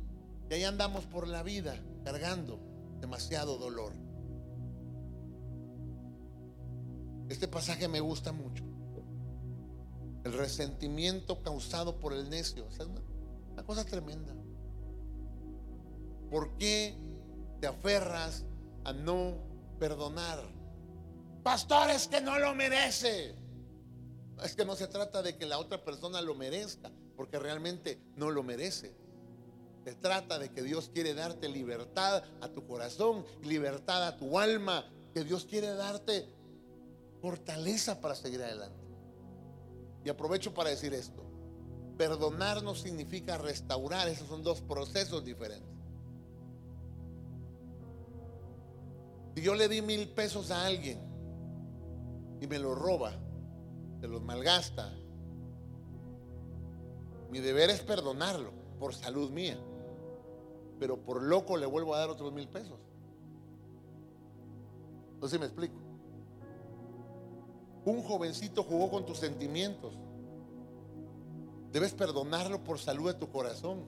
Y 0.49 0.55
ahí 0.55 0.63
andamos 0.63 1.05
por 1.05 1.27
la 1.27 1.43
vida 1.43 1.79
cargando 2.03 2.59
demasiado 2.99 3.57
dolor. 3.57 3.93
Este 7.29 7.47
pasaje 7.47 7.87
me 7.87 7.99
gusta 7.99 8.31
mucho. 8.31 8.63
El 10.23 10.33
resentimiento 10.33 11.41
causado 11.41 11.99
por 11.99 12.13
el 12.13 12.29
necio. 12.29 12.67
es 12.67 12.79
una, 12.79 13.63
cosa 13.63 13.85
tremenda. 13.85 14.33
¿Por 16.29 16.57
qué 16.57 16.95
te 17.59 17.67
aferras 17.67 18.43
a 18.83 18.93
no 18.93 19.37
perdonar? 19.79 20.43
Pastores 21.43 22.07
que 22.07 22.21
no 22.21 22.37
lo 22.37 22.53
merece. 22.53 23.35
Es 24.43 24.55
que 24.55 24.65
no 24.65 24.75
se 24.75 24.87
trata 24.87 25.21
de 25.21 25.37
que 25.37 25.45
la 25.45 25.57
otra 25.57 25.83
persona 25.83 26.21
lo 26.21 26.35
merezca, 26.35 26.91
porque 27.15 27.39
realmente 27.39 27.99
no 28.15 28.29
lo 28.29 28.43
merece. 28.43 28.95
Se 29.83 29.95
trata 29.95 30.37
de 30.37 30.51
que 30.51 30.61
Dios 30.61 30.89
quiere 30.93 31.13
darte 31.13 31.49
libertad 31.49 32.23
a 32.41 32.49
tu 32.49 32.65
corazón, 32.67 33.25
libertad 33.43 34.07
a 34.07 34.17
tu 34.17 34.37
alma, 34.37 34.85
que 35.13 35.23
Dios 35.23 35.45
quiere 35.45 35.73
darte 35.73 36.27
fortaleza 37.21 37.99
para 37.99 38.15
seguir 38.15 38.43
adelante. 38.43 38.88
Y 40.03 40.09
aprovecho 40.09 40.53
para 40.53 40.69
decir 40.69 40.93
esto. 40.93 41.23
Perdonar 41.97 42.63
no 42.63 42.75
significa 42.75 43.37
restaurar, 43.37 44.07
esos 44.07 44.27
son 44.27 44.43
dos 44.43 44.61
procesos 44.61 45.25
diferentes. 45.25 45.69
Si 49.35 49.41
yo 49.41 49.55
le 49.55 49.67
di 49.67 49.81
mil 49.81 50.09
pesos 50.09 50.51
a 50.51 50.65
alguien 50.65 50.99
y 52.41 52.47
me 52.47 52.59
lo 52.59 52.75
roba, 52.75 53.13
se 53.99 54.07
los 54.07 54.21
malgasta, 54.21 54.93
mi 57.29 57.39
deber 57.39 57.69
es 57.69 57.81
perdonarlo 57.81 58.51
por 58.79 58.93
salud 58.93 59.29
mía. 59.29 59.57
Pero 60.79 60.97
por 60.97 61.21
loco 61.21 61.57
le 61.57 61.65
vuelvo 61.65 61.93
a 61.93 61.99
dar 61.99 62.09
otros 62.09 62.31
mil 62.31 62.47
pesos. 62.47 62.79
Si 65.27 65.37
me 65.37 65.45
explico. 65.45 65.88
Un 67.85 68.03
jovencito 68.03 68.63
jugó 68.63 68.89
con 68.89 69.05
tus 69.05 69.17
sentimientos. 69.17 69.93
Debes 71.71 71.93
perdonarlo 71.93 72.63
por 72.63 72.79
salud 72.79 73.07
de 73.07 73.13
tu 73.13 73.29
corazón. 73.29 73.83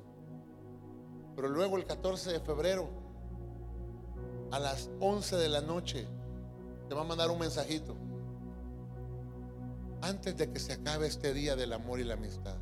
Pero 1.35 1.49
luego 1.49 1.77
el 1.77 1.85
14 1.85 2.31
de 2.31 2.39
febrero, 2.39 2.89
a 4.51 4.59
las 4.59 4.89
11 4.99 5.37
de 5.37 5.49
la 5.49 5.61
noche, 5.61 6.07
te 6.87 6.95
va 6.95 7.01
a 7.01 7.05
mandar 7.05 7.31
un 7.31 7.39
mensajito. 7.39 7.95
Antes 10.01 10.35
de 10.35 10.51
que 10.51 10.59
se 10.59 10.73
acabe 10.73 11.07
este 11.07 11.33
día 11.33 11.55
del 11.55 11.73
amor 11.73 11.99
y 11.99 12.03
la 12.03 12.15
amistad, 12.15 12.57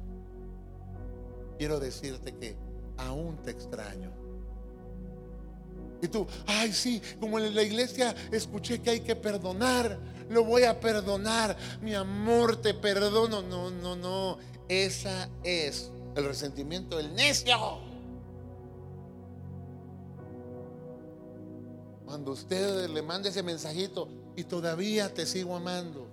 quiero 1.58 1.80
decirte 1.80 2.36
que 2.36 2.56
aún 2.98 3.38
te 3.38 3.52
extraño. 3.52 4.12
Y 6.02 6.08
tú, 6.08 6.26
ay 6.48 6.72
sí, 6.72 7.02
como 7.20 7.40
en 7.40 7.54
la 7.54 7.64
iglesia 7.64 8.16
escuché 8.32 8.82
que 8.82 8.92
hay 8.92 9.00
que 9.02 9.16
perdonar, 9.16 10.00
lo 10.30 10.46
voy 10.46 10.64
a 10.64 10.80
perdonar, 10.80 11.58
mi 11.82 11.94
amor, 11.94 12.56
te 12.58 12.74
perdono. 12.74 13.42
No, 13.42 13.70
no, 13.72 13.96
no. 13.96 14.38
Esa 14.68 15.30
es 15.44 15.92
el 16.16 16.26
resentimiento 16.26 16.98
del 16.98 17.14
necio. 17.16 17.58
Cuando 22.06 22.32
usted 22.32 22.90
le 22.90 23.02
manda 23.02 23.30
ese 23.30 23.44
mensajito 23.44 24.08
y 24.36 24.44
todavía 24.44 25.14
te 25.14 25.26
sigo 25.26 25.56
amando, 25.56 26.08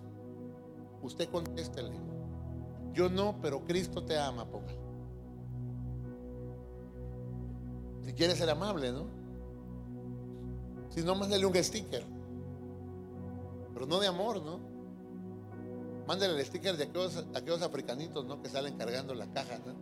usted 1.02 1.28
contéstele. 1.30 1.92
Yo 2.92 3.10
no, 3.10 3.38
pero 3.42 3.64
Cristo 3.64 4.02
te 4.02 4.18
ama, 4.18 4.46
ponga. 4.46 4.72
Si 8.04 8.12
quiere 8.14 8.34
ser 8.34 8.48
amable, 8.48 8.92
¿no? 8.92 9.06
Si 10.90 11.02
no, 11.02 11.14
mándale 11.14 11.44
un 11.44 11.54
sticker. 11.62 12.15
Pero 13.76 13.84
no 13.84 14.00
de 14.00 14.06
amor, 14.06 14.42
¿no? 14.42 14.58
Mándale 16.06 16.40
el 16.40 16.46
sticker 16.46 16.78
de 16.78 16.84
aquellos, 16.84 17.26
aquellos 17.34 17.60
africanitos, 17.60 18.24
¿no? 18.24 18.40
Que 18.40 18.48
salen 18.48 18.78
cargando 18.78 19.14
la 19.14 19.30
caja, 19.30 19.58
¿no? 19.58 19.74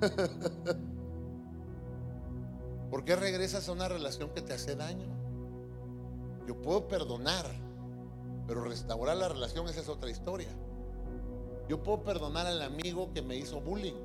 ¿Por 2.90 3.04
qué 3.04 3.14
regresas 3.14 3.68
a 3.68 3.72
una 3.72 3.86
relación 3.86 4.30
que 4.30 4.42
te 4.42 4.54
hace 4.54 4.74
daño? 4.74 5.06
Yo 6.48 6.60
puedo 6.60 6.88
perdonar, 6.88 7.46
pero 8.48 8.64
restaurar 8.64 9.18
la 9.18 9.28
relación 9.28 9.68
esa 9.68 9.82
es 9.82 9.88
otra 9.88 10.10
historia. 10.10 10.50
Yo 11.68 11.84
puedo 11.84 12.02
perdonar 12.02 12.48
al 12.48 12.60
amigo 12.60 13.12
que 13.12 13.22
me 13.22 13.36
hizo 13.36 13.60
bullying, 13.60 14.02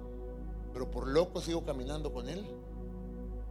pero 0.74 0.92
por 0.92 1.08
loco 1.08 1.42
sigo 1.42 1.66
caminando 1.66 2.14
con 2.14 2.30
él. 2.30 2.46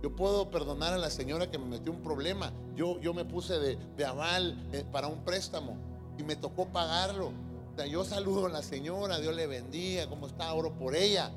Yo 0.05 0.14
puedo 0.14 0.50
perdonar 0.50 0.92
a 0.92 0.98
la 0.98 1.09
señora 1.09 1.50
que 1.50 1.57
me 1.57 1.64
metió 1.64 1.90
un 1.90 2.02
problema. 2.02 2.52
Yo, 2.76 3.00
yo 3.00 3.14
me 3.14 3.24
puse 3.24 3.59
de, 3.59 4.05
aval 4.05 4.68
eh, 4.70 4.84
para 4.92 5.07
un 5.07 5.24
préstamo 5.24 5.78
y 6.18 6.22
me 6.22 6.36
tocó 6.36 6.66
pagarlo. 6.66 7.28
O 7.28 7.74
sea, 7.74 7.86
yo 7.86 8.05
saludo 8.05 8.44
a 8.44 8.48
la 8.50 8.62
señora, 8.62 9.18
Dios 9.18 9.34
le 9.34 9.46
bendiga, 9.46 10.07
cómo 10.07 10.26
está, 10.26 10.52
oro 10.52 10.74
por 10.74 10.94
ella. 10.94 11.30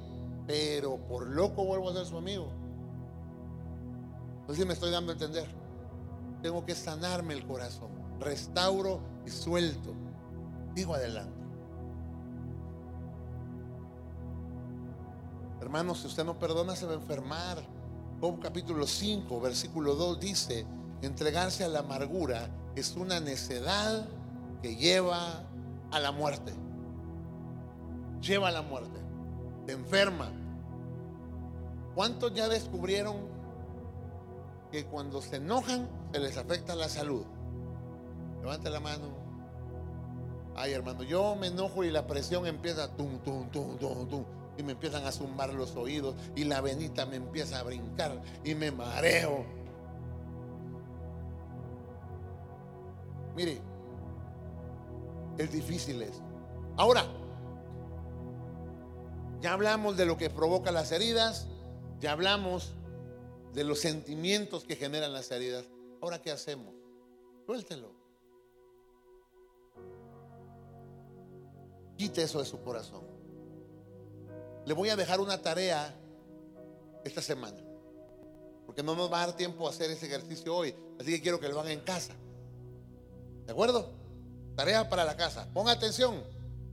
Pero 0.47 0.97
por 0.97 1.27
loco 1.27 1.63
vuelvo 1.63 1.91
a 1.91 1.93
ser 1.93 2.07
su 2.07 2.17
amigo. 2.17 2.49
No 4.45 4.53
sé 4.53 4.59
si 4.59 4.67
me 4.67 4.73
estoy 4.73 4.91
dando 4.91 5.13
a 5.13 5.15
entender. 5.15 5.47
Tengo 6.41 6.65
que 6.65 6.75
sanarme 6.75 7.35
el 7.35 7.47
corazón. 7.47 7.87
Restauro 8.19 8.99
y 9.25 9.29
suelto. 9.29 9.93
Digo 10.75 10.93
adelante. 10.93 11.39
Hermanos, 15.61 15.99
si 15.99 16.07
usted 16.07 16.25
no 16.25 16.37
perdona, 16.37 16.75
se 16.75 16.85
va 16.85 16.91
a 16.91 16.95
enfermar. 16.95 17.76
Job 18.19 18.39
capítulo 18.39 18.87
5, 18.87 19.39
versículo 19.39 19.93
2 19.93 20.19
dice, 20.19 20.65
entregarse 21.03 21.63
a 21.63 21.67
la 21.67 21.79
amargura 21.79 22.49
es 22.75 22.95
una 22.95 23.19
necedad 23.19 24.07
que 24.63 24.75
lleva 24.75 25.43
a 25.91 25.99
la 25.99 26.11
muerte. 26.11 26.51
Lleva 28.19 28.47
a 28.47 28.51
la 28.51 28.63
muerte. 28.63 28.99
Te 29.67 29.73
enferma. 29.73 30.31
¿Cuántos 31.93 32.33
ya 32.33 32.49
descubrieron 32.49 33.17
que 34.71 34.85
cuando 34.85 35.21
se 35.21 35.35
enojan 35.35 35.87
se 36.11 36.19
les 36.19 36.37
afecta 36.37 36.73
la 36.73 36.89
salud? 36.89 37.23
Levante 38.41 38.71
la 38.71 38.79
mano. 38.79 39.15
Ay, 40.55 40.73
hermano, 40.73 41.03
yo 41.03 41.35
me 41.35 41.47
enojo 41.47 41.83
y 41.83 41.91
la 41.91 42.07
presión 42.07 42.47
empieza 42.47 42.95
tum, 42.95 43.19
tum, 43.19 43.47
tum, 43.51 43.77
tum, 43.77 44.07
tum 44.07 44.25
y 44.57 44.63
me 44.63 44.71
empiezan 44.73 45.05
a 45.05 45.11
zumbar 45.11 45.53
los 45.53 45.75
oídos 45.75 46.15
y 46.35 46.43
la 46.43 46.61
venita 46.61 47.05
me 47.05 47.17
empieza 47.17 47.59
a 47.59 47.63
brincar 47.63 48.21
y 48.43 48.55
me 48.55 48.71
mareo. 48.71 49.45
Mire, 53.35 53.61
es 55.37 55.51
difícil 55.51 56.01
eso. 56.01 56.21
Ahora, 56.75 57.05
ya 59.41 59.53
hablamos 59.53 59.95
de 59.95 60.05
lo 60.05 60.17
que 60.17 60.29
provoca 60.31 60.71
las 60.71 60.91
heridas, 60.91 61.47
ya 61.99 62.13
hablamos 62.13 62.73
de 63.53 63.63
los 63.63 63.79
sentimientos 63.79 64.63
que 64.63 64.75
generan 64.75 65.13
las 65.13 65.29
heridas. 65.29 65.65
Ahora, 66.01 66.21
¿qué 66.21 66.31
hacemos? 66.31 66.73
Suéltelo. 67.45 67.95
Quite 71.97 72.23
eso 72.23 72.39
de 72.39 72.45
su 72.45 72.61
corazón 72.61 73.16
le 74.67 74.73
voy 74.73 74.89
a 74.89 74.97
dejar 74.97 75.21
una 75.21 75.41
tarea 75.41 75.95
esta 77.05 77.21
semana. 77.21 77.57
Porque 78.65 78.83
no 78.83 78.95
nos 78.95 79.09
va 79.09 79.23
a 79.23 79.27
dar 79.27 79.37
tiempo 79.37 79.65
a 79.65 79.69
hacer 79.69 79.89
ese 79.89 80.07
ejercicio 80.07 80.53
hoy. 80.53 80.75
Así 80.99 81.09
que 81.09 81.21
quiero 81.21 81.39
que 81.39 81.47
lo 81.47 81.57
hagan 81.57 81.71
en 81.71 81.79
casa. 81.79 82.13
¿De 83.45 83.53
acuerdo? 83.53 83.89
Tarea 84.57 84.89
para 84.89 85.05
la 85.05 85.15
casa. 85.15 85.47
Ponga 85.53 85.71
atención. 85.71 86.21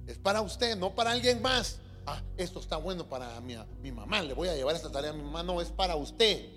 Es 0.08 0.18
para 0.18 0.40
usted, 0.40 0.76
no 0.76 0.92
para 0.92 1.12
alguien 1.12 1.40
más. 1.40 1.78
Ah, 2.04 2.20
esto 2.36 2.58
está 2.58 2.78
bueno 2.78 3.08
para 3.08 3.40
mi, 3.40 3.54
mi 3.80 3.92
mamá. 3.92 4.22
Le 4.22 4.34
voy 4.34 4.48
a 4.48 4.56
llevar 4.56 4.74
esta 4.74 4.90
tarea 4.90 5.10
a 5.10 5.14
mi 5.14 5.22
mamá. 5.22 5.44
No, 5.44 5.60
es 5.60 5.68
para 5.68 5.94
usted. 5.94 6.50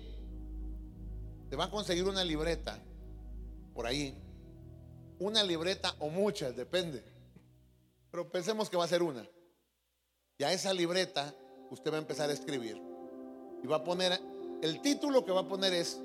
Te 1.48 1.54
va 1.54 1.66
a 1.66 1.70
conseguir 1.70 2.02
una 2.02 2.24
libreta 2.24 2.82
por 3.74 3.86
ahí. 3.86 4.20
Una 5.20 5.44
libreta 5.44 5.94
o 6.00 6.08
muchas, 6.08 6.56
depende. 6.56 7.04
Pero 8.10 8.28
pensemos 8.28 8.68
que 8.68 8.76
va 8.76 8.86
a 8.86 8.88
ser 8.88 9.04
una. 9.04 9.24
Y 10.40 10.44
a 10.44 10.52
esa 10.52 10.72
libreta 10.72 11.34
usted 11.68 11.90
va 11.90 11.96
a 11.96 11.98
empezar 11.98 12.30
a 12.30 12.32
escribir. 12.32 12.80
Y 13.62 13.66
va 13.66 13.76
a 13.76 13.84
poner, 13.84 14.20
el 14.62 14.80
título 14.80 15.24
que 15.24 15.32
va 15.32 15.40
a 15.40 15.48
poner 15.48 15.74
es 15.74 16.00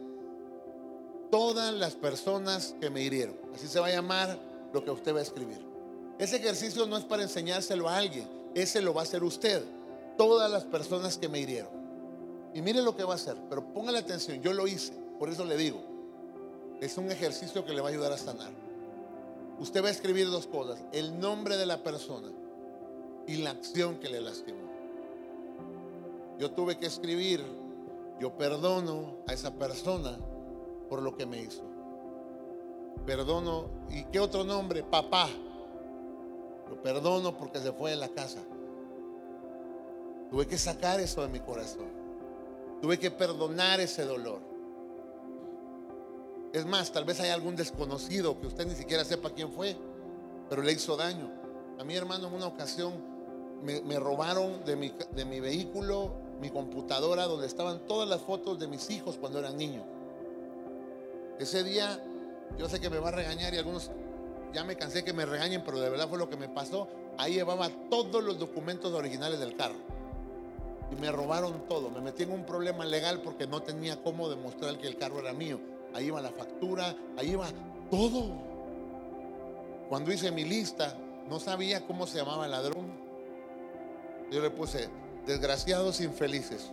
Todas 1.30 1.74
las 1.74 1.94
personas 1.94 2.76
que 2.80 2.90
me 2.90 3.02
hirieron. 3.02 3.36
Así 3.54 3.68
se 3.68 3.80
va 3.80 3.88
a 3.88 3.92
llamar 3.92 4.38
lo 4.74 4.84
que 4.84 4.90
usted 4.90 5.14
va 5.14 5.20
a 5.20 5.24
escribir. 5.24 5.64
Ese 6.18 6.38
ejercicio 6.38 6.86
no 6.88 6.98
es 6.98 7.04
para 7.04 7.24
enseñárselo 7.24 7.90
a 7.90 7.98
alguien, 7.98 8.28
ese 8.54 8.82
lo 8.82 8.94
va 8.94 9.02
a 9.02 9.04
hacer 9.04 9.24
usted. 9.24 9.64
Todas 10.18 10.50
las 10.50 10.64
personas 10.64 11.18
que 11.18 11.30
me 11.30 11.40
hirieron. 11.40 11.72
Y 12.54 12.62
mire 12.62 12.82
lo 12.84 12.96
que 12.96 13.04
va 13.04 13.14
a 13.14 13.16
hacer, 13.16 13.36
pero 13.50 13.74
póngale 13.74 13.98
atención, 13.98 14.42
yo 14.42 14.54
lo 14.54 14.68
hice, 14.68 14.94
por 15.18 15.30
eso 15.30 15.44
le 15.44 15.58
digo. 15.58 15.80
Es 16.82 16.98
un 16.98 17.12
ejercicio 17.12 17.66
que 17.66 17.74
le 17.74 17.82
va 17.82 17.90
a 17.90 17.92
ayudar 17.92 18.12
a 18.12 18.18
sanar. 18.18 18.52
Usted 19.60 19.84
va 19.84 19.88
a 19.88 19.92
escribir 19.92 20.30
dos 20.30 20.46
cosas, 20.46 20.80
el 20.92 21.20
nombre 21.20 21.58
de 21.58 21.66
la 21.66 21.84
persona 21.84 22.30
y 23.28 23.38
la 23.38 23.52
acción 23.52 24.00
que 24.00 24.10
le 24.10 24.22
lastimó. 24.22 24.64
Yo 26.40 26.52
tuve 26.52 26.78
que 26.78 26.88
escribir, 26.88 27.44
yo 28.20 28.36
perdono 28.38 29.18
a 29.28 29.34
esa 29.34 29.54
persona 29.54 30.18
por 30.90 31.02
lo 31.02 31.16
que 31.16 31.26
me 31.26 31.42
hizo. 31.42 31.64
Perdono, 33.06 33.70
¿y 33.90 34.04
qué 34.06 34.20
otro 34.20 34.44
nombre? 34.44 34.84
Papá. 34.84 35.30
Lo 36.70 36.82
perdono 36.82 37.38
porque 37.38 37.60
se 37.60 37.72
fue 37.72 37.92
de 37.92 37.98
la 37.98 38.10
casa. 38.10 38.40
Tuve 40.32 40.48
que 40.48 40.58
sacar 40.58 41.00
eso 41.00 41.22
de 41.22 41.28
mi 41.28 41.40
corazón. 41.40 41.88
Tuve 42.82 42.98
que 42.98 43.12
perdonar 43.12 43.80
ese 43.80 44.04
dolor. 44.04 44.40
Es 46.52 46.66
más, 46.66 46.92
tal 46.92 47.06
vez 47.06 47.20
hay 47.20 47.30
algún 47.30 47.56
desconocido 47.56 48.40
que 48.40 48.48
usted 48.48 48.66
ni 48.68 48.76
siquiera 48.76 49.04
sepa 49.04 49.32
quién 49.32 49.52
fue, 49.52 49.76
pero 50.50 50.62
le 50.62 50.72
hizo 50.72 50.96
daño. 50.96 51.32
A 51.80 51.84
mi 51.84 51.96
hermano 51.96 52.28
en 52.28 52.34
una 52.36 52.48
ocasión 52.48 53.13
me, 53.62 54.00
robaron 54.00 54.66
de 54.66 54.76
mi, 54.76 54.94
de 55.16 55.26
mi 55.26 55.40
vehículo 55.40 56.12
mi 56.42 56.50
computadora 56.50 57.26
donde 57.26 57.48
estaban 57.48 57.88
todas 57.88 58.10
las 58.10 58.22
fotos 58.22 58.60
de 58.60 58.68
mis 58.68 58.90
hijos 58.90 59.18
cuando 59.18 59.40
eran 59.40 59.56
niños. 59.56 59.86
Ese 61.40 61.64
día, 61.64 62.04
yo 62.58 62.68
sé 62.68 62.82
que 62.82 62.90
me 62.90 63.00
va 63.00 63.10
a 63.10 63.12
regañar 63.12 63.54
y 63.54 63.58
algunos 63.58 63.92
ya 64.54 64.64
me 64.64 64.76
cansé 64.76 65.04
que 65.04 65.14
me 65.14 65.26
regañen, 65.26 65.64
pero 65.66 65.80
de 65.80 65.90
verdad 65.90 66.08
fue 66.08 66.18
lo 66.18 66.30
que 66.30 66.38
me 66.38 66.48
pasó. 66.48 66.88
Ahí 67.18 67.34
llevaba 67.34 67.70
todos 67.90 68.24
los 68.24 68.40
documentos 68.40 68.94
originales 68.94 69.40
del 69.40 69.56
carro. 69.56 69.78
Y 70.92 70.96
me 70.96 71.12
robaron 71.12 71.68
todo. 71.68 71.90
Me 71.90 72.02
metí 72.02 72.24
en 72.24 72.32
un 72.32 72.46
problema 72.46 72.86
legal 72.86 73.22
porque 73.22 73.48
no 73.48 73.64
tenía 73.64 74.02
cómo 74.04 74.30
demostrar 74.30 74.78
que 74.78 74.88
el 74.88 74.98
carro 74.98 75.20
era 75.20 75.34
mío. 75.34 75.60
Ahí 75.94 76.08
iba 76.08 76.22
la 76.22 76.32
factura, 76.32 76.96
ahí 77.18 77.32
iba 77.32 77.48
todo. 77.90 78.32
Cuando 79.90 80.12
hice 80.12 80.32
mi 80.32 80.44
lista, 80.44 80.96
no 81.30 81.40
sabía 81.40 81.86
cómo 81.86 82.06
se 82.06 82.18
llamaba 82.18 82.46
el 82.46 82.52
ladrón. 82.52 83.03
Yo 84.34 84.42
le 84.42 84.50
puse, 84.50 84.90
desgraciados 85.28 86.02
infelices. 86.02 86.72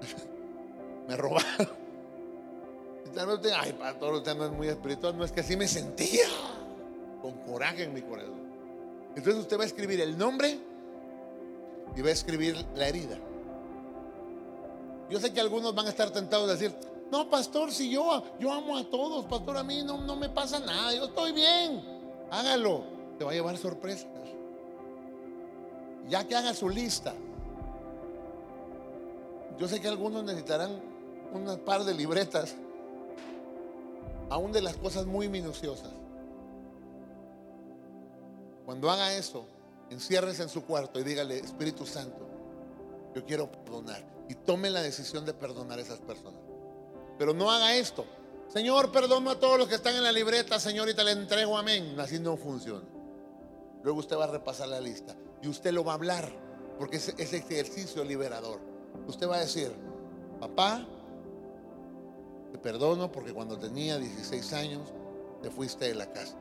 me 1.08 1.16
robaron. 1.16 1.70
Ay, 3.58 3.72
pastor, 3.72 4.16
usted 4.16 4.36
no 4.36 4.44
es 4.44 4.52
muy 4.52 4.68
espiritual. 4.68 5.16
No 5.16 5.24
es 5.24 5.32
que 5.32 5.40
así 5.40 5.56
me 5.56 5.66
sentía. 5.66 6.26
Con 7.22 7.32
coraje 7.46 7.84
en 7.84 7.94
mi 7.94 8.02
corazón. 8.02 8.46
Entonces 9.16 9.40
usted 9.40 9.58
va 9.58 9.62
a 9.62 9.66
escribir 9.66 10.02
el 10.02 10.18
nombre 10.18 10.60
y 11.96 12.02
va 12.02 12.10
a 12.10 12.12
escribir 12.12 12.62
la 12.74 12.88
herida. 12.88 13.16
Yo 15.08 15.18
sé 15.18 15.32
que 15.32 15.40
algunos 15.40 15.74
van 15.74 15.86
a 15.86 15.88
estar 15.88 16.10
tentados 16.10 16.46
de 16.46 16.52
decir, 16.56 16.76
no, 17.10 17.30
pastor, 17.30 17.72
si 17.72 17.88
yo, 17.88 18.22
yo 18.38 18.52
amo 18.52 18.76
a 18.76 18.84
todos, 18.84 19.24
pastor, 19.24 19.56
a 19.56 19.62
mí 19.62 19.82
no, 19.82 20.02
no 20.02 20.14
me 20.14 20.28
pasa 20.28 20.58
nada, 20.58 20.92
yo 20.92 21.06
estoy 21.06 21.32
bien. 21.32 21.82
Hágalo, 22.30 22.84
te 23.16 23.24
va 23.24 23.30
a 23.30 23.34
llevar 23.34 23.56
sorpresa 23.56 24.06
ya 26.08 26.26
que 26.26 26.34
haga 26.34 26.54
su 26.54 26.68
lista. 26.68 27.14
Yo 29.58 29.68
sé 29.68 29.80
que 29.80 29.88
algunos 29.88 30.24
necesitarán 30.24 30.80
un 31.32 31.58
par 31.64 31.84
de 31.84 31.94
libretas, 31.94 32.54
aún 34.28 34.52
de 34.52 34.60
las 34.60 34.76
cosas 34.76 35.06
muy 35.06 35.28
minuciosas. 35.28 35.90
Cuando 38.64 38.90
haga 38.90 39.14
eso, 39.14 39.46
enciérrese 39.90 40.42
en 40.42 40.48
su 40.48 40.64
cuarto 40.64 40.98
y 40.98 41.04
dígale, 41.04 41.38
Espíritu 41.38 41.86
Santo, 41.86 42.26
yo 43.14 43.24
quiero 43.24 43.50
perdonar. 43.50 44.04
Y 44.28 44.34
tome 44.34 44.70
la 44.70 44.82
decisión 44.82 45.24
de 45.24 45.32
perdonar 45.32 45.78
a 45.78 45.82
esas 45.82 46.00
personas. 46.00 46.40
Pero 47.16 47.32
no 47.32 47.50
haga 47.50 47.76
esto. 47.76 48.04
Señor, 48.48 48.90
perdono 48.90 49.30
a 49.30 49.38
todos 49.38 49.56
los 49.58 49.68
que 49.68 49.76
están 49.76 49.94
en 49.94 50.02
la 50.02 50.10
libreta, 50.10 50.58
Señor, 50.58 50.88
y 50.88 50.94
te 50.94 51.04
le 51.04 51.12
entrego 51.12 51.56
amén. 51.56 51.94
Así 51.98 52.18
no 52.18 52.36
funciona. 52.36 52.84
Luego 53.86 54.00
usted 54.00 54.18
va 54.18 54.24
a 54.24 54.26
repasar 54.26 54.66
la 54.66 54.80
lista 54.80 55.14
y 55.40 55.46
usted 55.46 55.70
lo 55.70 55.84
va 55.84 55.92
a 55.92 55.94
hablar, 55.94 56.28
porque 56.76 56.96
es, 56.96 57.08
ejercicio 57.08 58.02
liberador. 58.02 58.58
Usted 59.06 59.28
va 59.28 59.36
a 59.36 59.38
decir, 59.38 59.72
papá, 60.40 60.84
te 62.50 62.58
perdono 62.58 63.12
porque 63.12 63.32
cuando 63.32 63.56
tenía 63.56 63.96
16 63.96 64.52
años 64.54 64.92
te 65.40 65.52
fuiste 65.52 65.84
de 65.84 65.94
la 65.94 66.12
casa. 66.12 66.34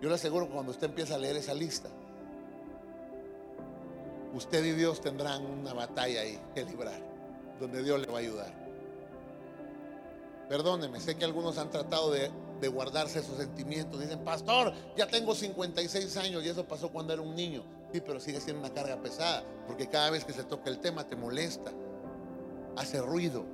Yo 0.00 0.08
le 0.08 0.16
aseguro 0.16 0.48
que 0.48 0.52
cuando 0.52 0.72
usted 0.72 0.88
empieza 0.88 1.14
a 1.14 1.18
leer 1.18 1.36
esa 1.36 1.54
lista, 1.54 1.88
usted 4.34 4.64
y 4.64 4.72
Dios 4.72 5.00
tendrán 5.00 5.46
una 5.46 5.72
batalla 5.72 6.22
ahí 6.22 6.36
que 6.52 6.64
librar, 6.64 7.00
donde 7.60 7.80
Dios 7.84 8.00
le 8.00 8.08
va 8.08 8.16
a 8.16 8.22
ayudar. 8.22 8.52
Perdóneme, 10.48 10.98
sé 10.98 11.14
que 11.14 11.24
algunos 11.24 11.58
han 11.58 11.70
tratado 11.70 12.10
de, 12.10 12.28
de, 12.60 12.68
guardarse 12.68 13.20
esos 13.20 13.36
sentimientos. 13.36 14.00
Dicen, 14.00 14.20
pastor, 14.24 14.72
ya 14.96 15.06
tengo 15.06 15.34
56 15.34 16.16
años 16.18 16.44
y 16.44 16.48
eso 16.48 16.64
pasó 16.64 16.90
cuando 16.90 17.12
era 17.12 17.22
un 17.22 17.34
niño. 17.34 17.62
Sí, 17.92 18.00
pero 18.00 18.20
sigue 18.20 18.40
siendo 18.40 18.60
una 18.60 18.72
carga 18.72 18.96
pesada, 18.96 19.42
porque 19.66 19.88
cada 19.88 20.10
vez 20.10 20.24
que 20.24 20.32
se 20.32 20.44
toca 20.44 20.70
el 20.70 20.78
tema 20.78 21.06
te 21.06 21.16
molesta, 21.16 21.72
hace 22.76 23.00
ruido. 23.00 23.44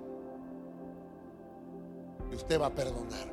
Y 2.31 2.35
usted 2.35 2.61
va 2.61 2.67
a 2.67 2.75
perdonar. 2.75 3.29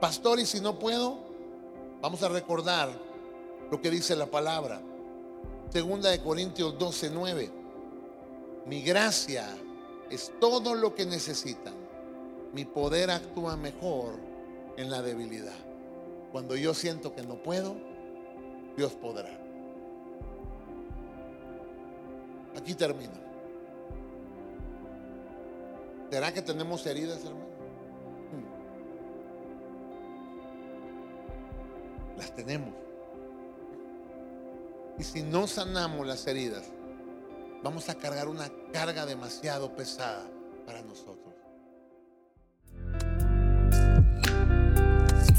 Pastor, 0.00 0.38
y 0.38 0.46
si 0.46 0.60
no 0.60 0.78
puedo, 0.78 1.18
vamos 2.00 2.22
a 2.22 2.28
recordar 2.28 2.90
lo 3.70 3.80
que 3.80 3.90
dice 3.90 4.14
la 4.14 4.26
palabra. 4.26 4.80
Segunda 5.70 6.10
de 6.10 6.20
Corintios 6.20 6.78
12, 6.78 7.10
9. 7.10 7.50
Mi 8.66 8.82
gracia 8.82 9.48
es 10.10 10.32
todo 10.38 10.74
lo 10.74 10.94
que 10.94 11.06
necesitan. 11.06 11.74
Mi 12.52 12.64
poder 12.64 13.10
actúa 13.10 13.56
mejor 13.56 14.31
en 14.76 14.90
la 14.90 15.02
debilidad. 15.02 15.56
Cuando 16.30 16.56
yo 16.56 16.74
siento 16.74 17.14
que 17.14 17.22
no 17.22 17.42
puedo, 17.42 17.76
Dios 18.76 18.92
podrá. 18.92 19.38
Aquí 22.56 22.74
termino. 22.74 23.22
¿Será 26.10 26.32
que 26.32 26.42
tenemos 26.42 26.84
heridas, 26.86 27.24
hermano? 27.24 27.46
Hmm. 28.32 28.44
Las 32.18 32.34
tenemos. 32.34 32.74
Y 34.98 35.04
si 35.04 35.22
no 35.22 35.46
sanamos 35.46 36.06
las 36.06 36.26
heridas, 36.26 36.64
vamos 37.62 37.88
a 37.88 37.94
cargar 37.94 38.28
una 38.28 38.50
carga 38.72 39.06
demasiado 39.06 39.74
pesada 39.74 40.26
para 40.66 40.82
nosotros. 40.82 41.31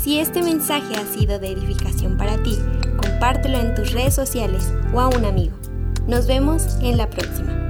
Si 0.04 0.20
este 0.20 0.44
mensaje 0.44 0.98
ha 0.98 1.06
sido 1.06 1.40
de 1.40 1.54
edificación 1.54 2.18
para 2.18 2.36
ti, 2.44 2.60
compártelo 2.98 3.58
en 3.58 3.74
tus 3.74 3.94
redes 3.94 4.14
sociales 4.14 4.74
o 4.94 5.00
a 5.00 5.08
un 5.08 5.24
amigo. 5.24 5.56
Nos 6.08 6.28
vemos 6.28 6.78
en 6.82 6.98
la 6.98 7.10
próxima. 7.10 7.63